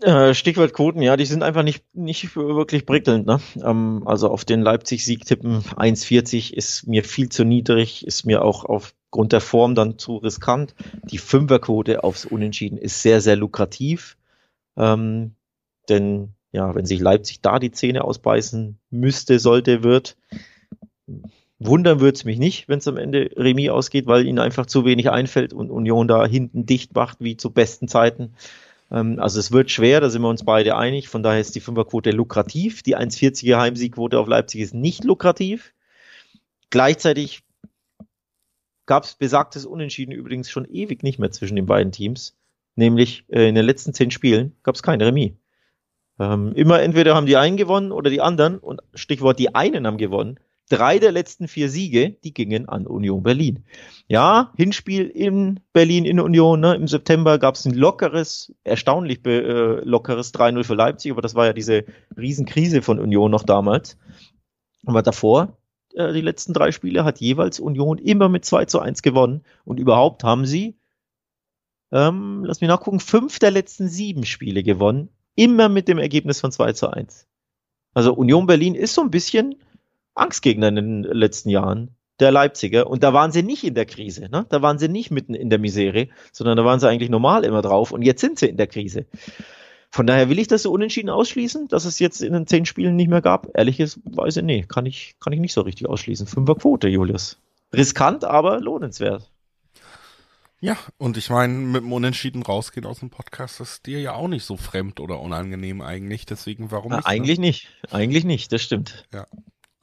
Äh, 0.00 0.32
Stichwort 0.32 0.74
Quoten, 0.74 1.02
ja, 1.02 1.16
die 1.16 1.24
sind 1.24 1.42
einfach 1.42 1.64
nicht, 1.64 1.84
nicht 1.92 2.36
wirklich 2.36 2.86
prickelnd. 2.86 3.26
Ne? 3.26 3.40
Ähm, 3.64 4.02
also 4.06 4.30
auf 4.30 4.44
den 4.44 4.62
Leipzig-Sieg 4.62 5.24
tippen 5.24 5.60
1,40 5.60 6.52
ist 6.52 6.86
mir 6.86 7.02
viel 7.02 7.28
zu 7.30 7.44
niedrig, 7.44 8.06
ist 8.06 8.24
mir 8.24 8.42
auch 8.42 8.64
aufgrund 8.64 9.32
der 9.32 9.40
Form 9.40 9.74
dann 9.74 9.98
zu 9.98 10.18
riskant. 10.18 10.76
Die 11.10 11.18
Fünferquote 11.18 12.04
aufs 12.04 12.24
Unentschieden 12.24 12.78
ist 12.78 13.02
sehr, 13.02 13.20
sehr 13.20 13.34
lukrativ. 13.34 14.16
Ähm, 14.76 15.34
denn 15.88 16.34
ja, 16.52 16.74
wenn 16.76 16.86
sich 16.86 17.00
Leipzig 17.00 17.40
da 17.42 17.58
die 17.58 17.72
Zähne 17.72 18.04
ausbeißen 18.04 18.78
müsste, 18.90 19.40
sollte, 19.40 19.82
wird, 19.82 20.16
wundern 21.58 22.00
würde 22.00 22.14
es 22.14 22.24
mich 22.24 22.38
nicht, 22.38 22.68
wenn 22.68 22.78
es 22.78 22.86
am 22.86 22.96
Ende 22.96 23.30
Remis 23.36 23.70
ausgeht, 23.70 24.06
weil 24.06 24.26
ihnen 24.26 24.38
einfach 24.38 24.66
zu 24.66 24.84
wenig 24.84 25.10
einfällt 25.10 25.52
und 25.52 25.70
Union 25.70 26.06
da 26.06 26.24
hinten 26.24 26.66
dicht 26.66 26.94
macht, 26.94 27.18
wie 27.20 27.36
zu 27.36 27.50
besten 27.50 27.88
Zeiten. 27.88 28.34
Ähm, 28.90 29.18
also 29.18 29.38
es 29.38 29.52
wird 29.52 29.70
schwer, 29.70 30.00
da 30.00 30.10
sind 30.10 30.22
wir 30.22 30.28
uns 30.28 30.44
beide 30.44 30.76
einig. 30.76 31.08
Von 31.08 31.22
daher 31.22 31.40
ist 31.40 31.54
die 31.54 31.60
Fünferquote 31.60 32.10
lukrativ. 32.10 32.82
Die 32.82 32.96
1,40er 32.96 33.58
Heimsiegquote 33.58 34.18
auf 34.18 34.28
Leipzig 34.28 34.60
ist 34.60 34.74
nicht 34.74 35.04
lukrativ. 35.04 35.74
Gleichzeitig 36.70 37.42
gab 38.86 39.04
es 39.04 39.14
besagtes 39.14 39.66
Unentschieden 39.66 40.12
übrigens 40.12 40.50
schon 40.50 40.64
ewig 40.64 41.02
nicht 41.02 41.18
mehr 41.18 41.30
zwischen 41.30 41.56
den 41.56 41.66
beiden 41.66 41.92
Teams. 41.92 42.36
Nämlich 42.74 43.24
äh, 43.28 43.48
in 43.48 43.54
den 43.54 43.64
letzten 43.64 43.92
zehn 43.92 44.10
Spielen 44.10 44.56
gab 44.62 44.74
es 44.74 44.82
kein 44.82 45.00
Remis. 45.00 45.32
Ähm, 46.18 46.52
immer 46.54 46.80
entweder 46.80 47.14
haben 47.14 47.26
die 47.26 47.36
einen 47.36 47.56
gewonnen 47.56 47.92
oder 47.92 48.10
die 48.10 48.20
anderen. 48.20 48.58
Und 48.58 48.80
Stichwort, 48.94 49.38
die 49.38 49.54
einen 49.54 49.86
haben 49.86 49.98
gewonnen. 49.98 50.40
Drei 50.68 50.98
der 50.98 51.12
letzten 51.12 51.48
vier 51.48 51.70
Siege, 51.70 52.18
die 52.22 52.34
gingen 52.34 52.68
an 52.68 52.86
Union 52.86 53.22
Berlin. 53.22 53.64
Ja, 54.06 54.52
Hinspiel 54.56 55.06
in 55.06 55.60
Berlin 55.72 56.04
in 56.04 56.20
Union. 56.20 56.60
Ne? 56.60 56.74
Im 56.74 56.86
September 56.86 57.38
gab 57.38 57.54
es 57.54 57.64
ein 57.64 57.74
lockeres, 57.74 58.54
erstaunlich 58.64 59.24
äh, 59.24 59.80
lockeres 59.82 60.34
3-0 60.34 60.64
für 60.64 60.74
Leipzig, 60.74 61.12
aber 61.12 61.22
das 61.22 61.34
war 61.34 61.46
ja 61.46 61.52
diese 61.54 61.84
Riesenkrise 62.16 62.82
von 62.82 62.98
Union 62.98 63.30
noch 63.30 63.44
damals. 63.44 63.96
Aber 64.84 65.02
davor, 65.02 65.56
äh, 65.94 66.12
die 66.12 66.20
letzten 66.20 66.52
drei 66.52 66.70
Spiele, 66.70 67.04
hat 67.04 67.18
jeweils 67.18 67.60
Union 67.60 67.96
immer 67.96 68.28
mit 68.28 68.44
2 68.44 68.66
zu 68.66 68.80
1 68.80 69.00
gewonnen. 69.00 69.44
Und 69.64 69.80
überhaupt 69.80 70.22
haben 70.22 70.44
sie, 70.44 70.78
ähm, 71.92 72.44
lass 72.44 72.60
mich 72.60 72.68
nachgucken, 72.68 73.00
fünf 73.00 73.38
der 73.38 73.52
letzten 73.52 73.88
sieben 73.88 74.26
Spiele 74.26 74.62
gewonnen. 74.62 75.08
Immer 75.34 75.70
mit 75.70 75.88
dem 75.88 75.98
Ergebnis 75.98 76.40
von 76.40 76.52
2 76.52 76.72
zu 76.74 76.90
1. 76.90 77.26
Also 77.94 78.12
Union 78.12 78.46
Berlin 78.46 78.74
ist 78.74 78.94
so 78.94 79.00
ein 79.00 79.10
bisschen 79.10 79.56
Angstgegner 80.18 80.68
in 80.68 80.74
den 80.76 81.02
letzten 81.02 81.50
Jahren, 81.50 81.90
der 82.20 82.32
Leipziger. 82.32 82.88
Und 82.88 83.02
da 83.02 83.12
waren 83.12 83.32
sie 83.32 83.42
nicht 83.42 83.64
in 83.64 83.74
der 83.74 83.86
Krise. 83.86 84.28
Ne? 84.30 84.46
Da 84.48 84.62
waren 84.62 84.78
sie 84.78 84.88
nicht 84.88 85.10
mitten 85.10 85.34
in 85.34 85.50
der 85.50 85.58
Misere, 85.58 86.08
sondern 86.32 86.56
da 86.56 86.64
waren 86.64 86.80
sie 86.80 86.88
eigentlich 86.88 87.10
normal 87.10 87.44
immer 87.44 87.62
drauf. 87.62 87.92
Und 87.92 88.02
jetzt 88.02 88.20
sind 88.20 88.38
sie 88.38 88.46
in 88.46 88.56
der 88.56 88.66
Krise. 88.66 89.06
Von 89.90 90.06
daher 90.06 90.28
will 90.28 90.38
ich 90.38 90.48
das 90.48 90.62
so 90.62 90.72
unentschieden 90.72 91.08
ausschließen, 91.08 91.68
dass 91.68 91.84
es 91.84 91.98
jetzt 91.98 92.20
in 92.20 92.32
den 92.32 92.46
zehn 92.46 92.66
Spielen 92.66 92.96
nicht 92.96 93.08
mehr 93.08 93.22
gab. 93.22 93.48
Ehrlicherweise, 93.54 94.42
nee, 94.42 94.64
kann 94.68 94.84
ich, 94.84 95.16
kann 95.20 95.32
ich 95.32 95.40
nicht 95.40 95.54
so 95.54 95.62
richtig 95.62 95.88
ausschließen. 95.88 96.26
Fünferquote, 96.26 96.88
Julius. 96.88 97.38
Riskant, 97.72 98.24
aber 98.24 98.60
lohnenswert. 98.60 99.30
Ja, 100.60 100.76
und 100.98 101.16
ich 101.16 101.30
meine, 101.30 101.54
mit 101.54 101.82
dem 101.82 101.92
Unentschieden 101.92 102.42
rausgehen 102.42 102.84
aus 102.84 102.98
dem 102.98 103.10
Podcast 103.10 103.60
ist 103.60 103.86
dir 103.86 104.00
ja 104.00 104.14
auch 104.14 104.26
nicht 104.26 104.44
so 104.44 104.56
fremd 104.56 104.98
oder 104.98 105.20
unangenehm 105.20 105.80
eigentlich. 105.80 106.26
Deswegen, 106.26 106.70
warum 106.72 106.92
nicht? 106.92 107.06
Eigentlich 107.06 107.38
ne? 107.38 107.46
nicht. 107.46 107.68
Eigentlich 107.90 108.24
nicht, 108.24 108.52
das 108.52 108.62
stimmt. 108.62 109.06
Ja. 109.12 109.26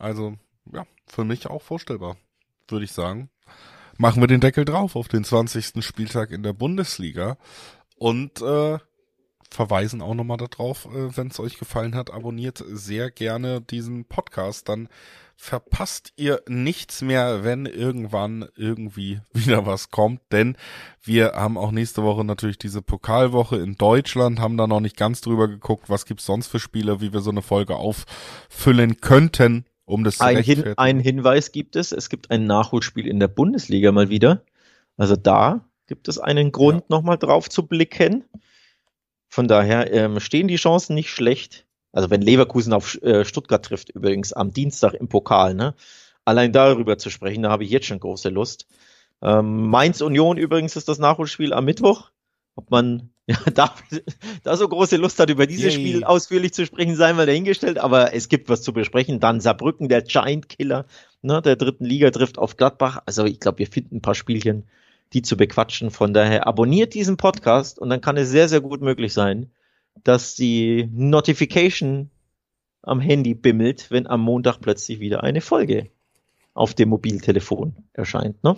Also, 0.06 0.36
ja, 0.72 0.86
für 1.08 1.24
mich 1.24 1.48
auch 1.48 1.64
vorstellbar, 1.64 2.16
würde 2.68 2.86
ich 2.86 2.92
sagen. 2.92 3.32
Machen 3.98 4.22
wir 4.22 4.28
den 4.28 4.40
Deckel 4.40 4.64
drauf 4.64 4.96
auf 4.96 5.08
den 5.08 5.24
20. 5.24 5.84
Spieltag 5.84 6.30
in 6.30 6.44
der 6.44 6.54
Bundesliga 6.54 7.40
und 7.98 8.40
äh, 8.40 8.78
verweisen 9.50 10.04
auch 10.04 10.14
nochmal 10.14 10.38
darauf, 10.38 10.86
äh, 10.86 11.18
wenn 11.18 11.30
es 11.30 11.40
euch 11.40 11.58
gefallen 11.58 11.96
hat, 11.96 12.14
abonniert 12.14 12.64
sehr 12.68 13.10
gerne 13.10 13.62
diesen 13.62 14.06
Podcast, 14.06 14.70
dann 14.70 14.90
verpasst 15.36 16.14
ihr 16.18 16.44
nichts 16.48 17.02
mehr, 17.02 17.44
wenn 17.44 17.66
irgendwann 17.66 18.48
irgendwie 18.56 19.22
wieder 19.34 19.66
was 19.66 19.90
kommt, 19.90 20.22
denn 20.32 20.56
wir 21.02 21.32
haben 21.32 21.58
auch 21.58 21.72
nächste 21.72 22.04
Woche 22.04 22.24
natürlich 22.24 22.60
diese 22.60 22.84
Pokalwoche 22.84 23.58
in 23.58 23.74
Deutschland, 23.74 24.40
haben 24.40 24.56
da 24.56 24.68
noch 24.68 24.82
nicht 24.82 24.98
ganz 24.98 25.22
drüber 25.22 25.48
geguckt, 25.48 25.90
was 25.90 26.06
gibt's 26.06 26.28
sonst 26.28 26.46
für 26.46 26.60
Spiele, 26.60 27.02
wie 27.02 27.12
wir 27.12 27.22
so 27.22 27.32
eine 27.32 27.42
Folge 27.42 27.78
auffüllen 27.78 29.02
könnten 29.02 29.66
um 29.86 30.04
das 30.04 30.20
ein, 30.20 30.42
Hin 30.42 30.74
ein 30.78 31.00
Hinweis 31.00 31.52
gibt 31.52 31.76
es, 31.76 31.92
es 31.92 32.10
gibt 32.10 32.32
ein 32.32 32.46
Nachholspiel 32.46 33.08
in 33.08 33.20
der 33.20 33.28
Bundesliga 33.28 33.92
mal 33.92 34.10
wieder. 34.10 34.44
Also 34.98 35.16
da 35.16 35.66
gibt 35.88 36.08
es 36.08 36.20
einen 36.20 36.52
Grund, 36.52 36.82
ja. 36.82 36.86
nochmal 36.90 37.18
drauf 37.18 37.50
zu 37.50 37.68
blicken. 37.68 38.26
Von 39.30 39.48
daher 39.48 39.92
ähm, 39.94 40.20
stehen 40.20 40.48
die 40.48 40.56
Chancen 40.56 40.96
nicht 40.96 41.10
schlecht. 41.10 41.66
Also 41.92 42.10
wenn 42.10 42.22
Leverkusen 42.22 42.74
auf 42.74 43.02
äh, 43.04 43.26
Stuttgart 43.26 43.64
trifft, 43.64 43.90
übrigens 43.90 44.34
am 44.34 44.52
Dienstag 44.52 44.94
im 44.96 45.08
Pokal, 45.08 45.54
ne? 45.54 45.76
Allein 46.26 46.52
darüber 46.52 46.98
zu 46.98 47.12
sprechen, 47.12 47.44
da 47.44 47.52
habe 47.52 47.64
ich 47.64 47.70
jetzt 47.70 47.86
schon 47.86 48.00
große 48.00 48.30
Lust. 48.30 48.66
Ähm, 49.22 49.68
Mainz 49.68 50.02
Union 50.02 50.38
übrigens 50.38 50.76
ist 50.76 50.90
das 50.90 50.98
Nachholspiel 50.98 51.54
am 51.54 51.66
Mittwoch. 51.66 52.10
Ob 52.56 52.72
man 52.72 53.10
ja, 53.28 53.38
da, 53.54 53.74
da 54.44 54.56
so 54.56 54.68
große 54.68 54.98
Lust 54.98 55.20
hat, 55.20 55.30
über 55.30 55.48
dieses 55.48 55.74
Yay. 55.74 55.88
Spiel 55.88 56.04
ausführlich 56.04 56.54
zu 56.54 56.66
sprechen, 56.66 56.96
sei 56.96 57.12
mal 57.14 57.26
dahingestellt, 57.26 57.80
aber 57.80 58.14
es 58.14 58.30
gibt 58.30 58.50
was 58.50 58.62
zu 58.62 58.72
besprechen. 58.72 59.20
Dann 59.20 59.42
Saarbrücken, 59.42 59.90
der 59.90 60.04
Giant 60.04 60.48
Killer, 60.48 60.86
ne, 61.24 61.42
der 61.42 61.56
dritten 61.56 61.86
Liga 61.86 62.12
trifft 62.12 62.38
auf 62.38 62.56
Gladbach. 62.56 63.02
Also 63.06 63.26
ich 63.26 63.40
glaube, 63.40 63.60
wir 63.60 63.68
finden 63.68 63.98
ein 63.98 64.02
paar 64.02 64.16
Spielchen, 64.16 64.66
die 65.14 65.24
zu 65.24 65.38
bequatschen. 65.38 65.90
Von 65.90 66.14
daher 66.14 66.46
abonniert 66.46 66.94
diesen 66.94 67.18
Podcast 67.18 67.80
und 67.80 67.90
dann 67.90 68.02
kann 68.02 68.18
es 68.18 68.30
sehr, 68.30 68.48
sehr 68.48 68.62
gut 68.62 68.82
möglich 68.82 69.14
sein, 69.14 69.52
dass 70.04 70.36
die 70.36 70.88
Notification 70.94 72.12
am 72.84 73.00
Handy 73.00 73.34
bimmelt, 73.34 73.90
wenn 73.90 74.06
am 74.06 74.22
Montag 74.22 74.60
plötzlich 74.60 75.00
wieder 75.00 75.24
eine 75.24 75.42
Folge 75.42 75.90
auf 76.54 76.74
dem 76.76 76.90
Mobiltelefon 76.90 77.76
erscheint. 77.94 78.44
Ne? 78.44 78.56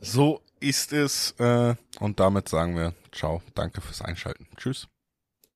So 0.00 0.40
ist 0.60 0.92
es. 0.92 1.32
Äh, 1.38 1.74
und 1.98 2.20
damit 2.20 2.48
sagen 2.48 2.76
wir 2.76 2.94
Ciao. 3.12 3.42
Danke 3.54 3.80
fürs 3.80 4.02
Einschalten. 4.02 4.46
Tschüss. 4.56 4.88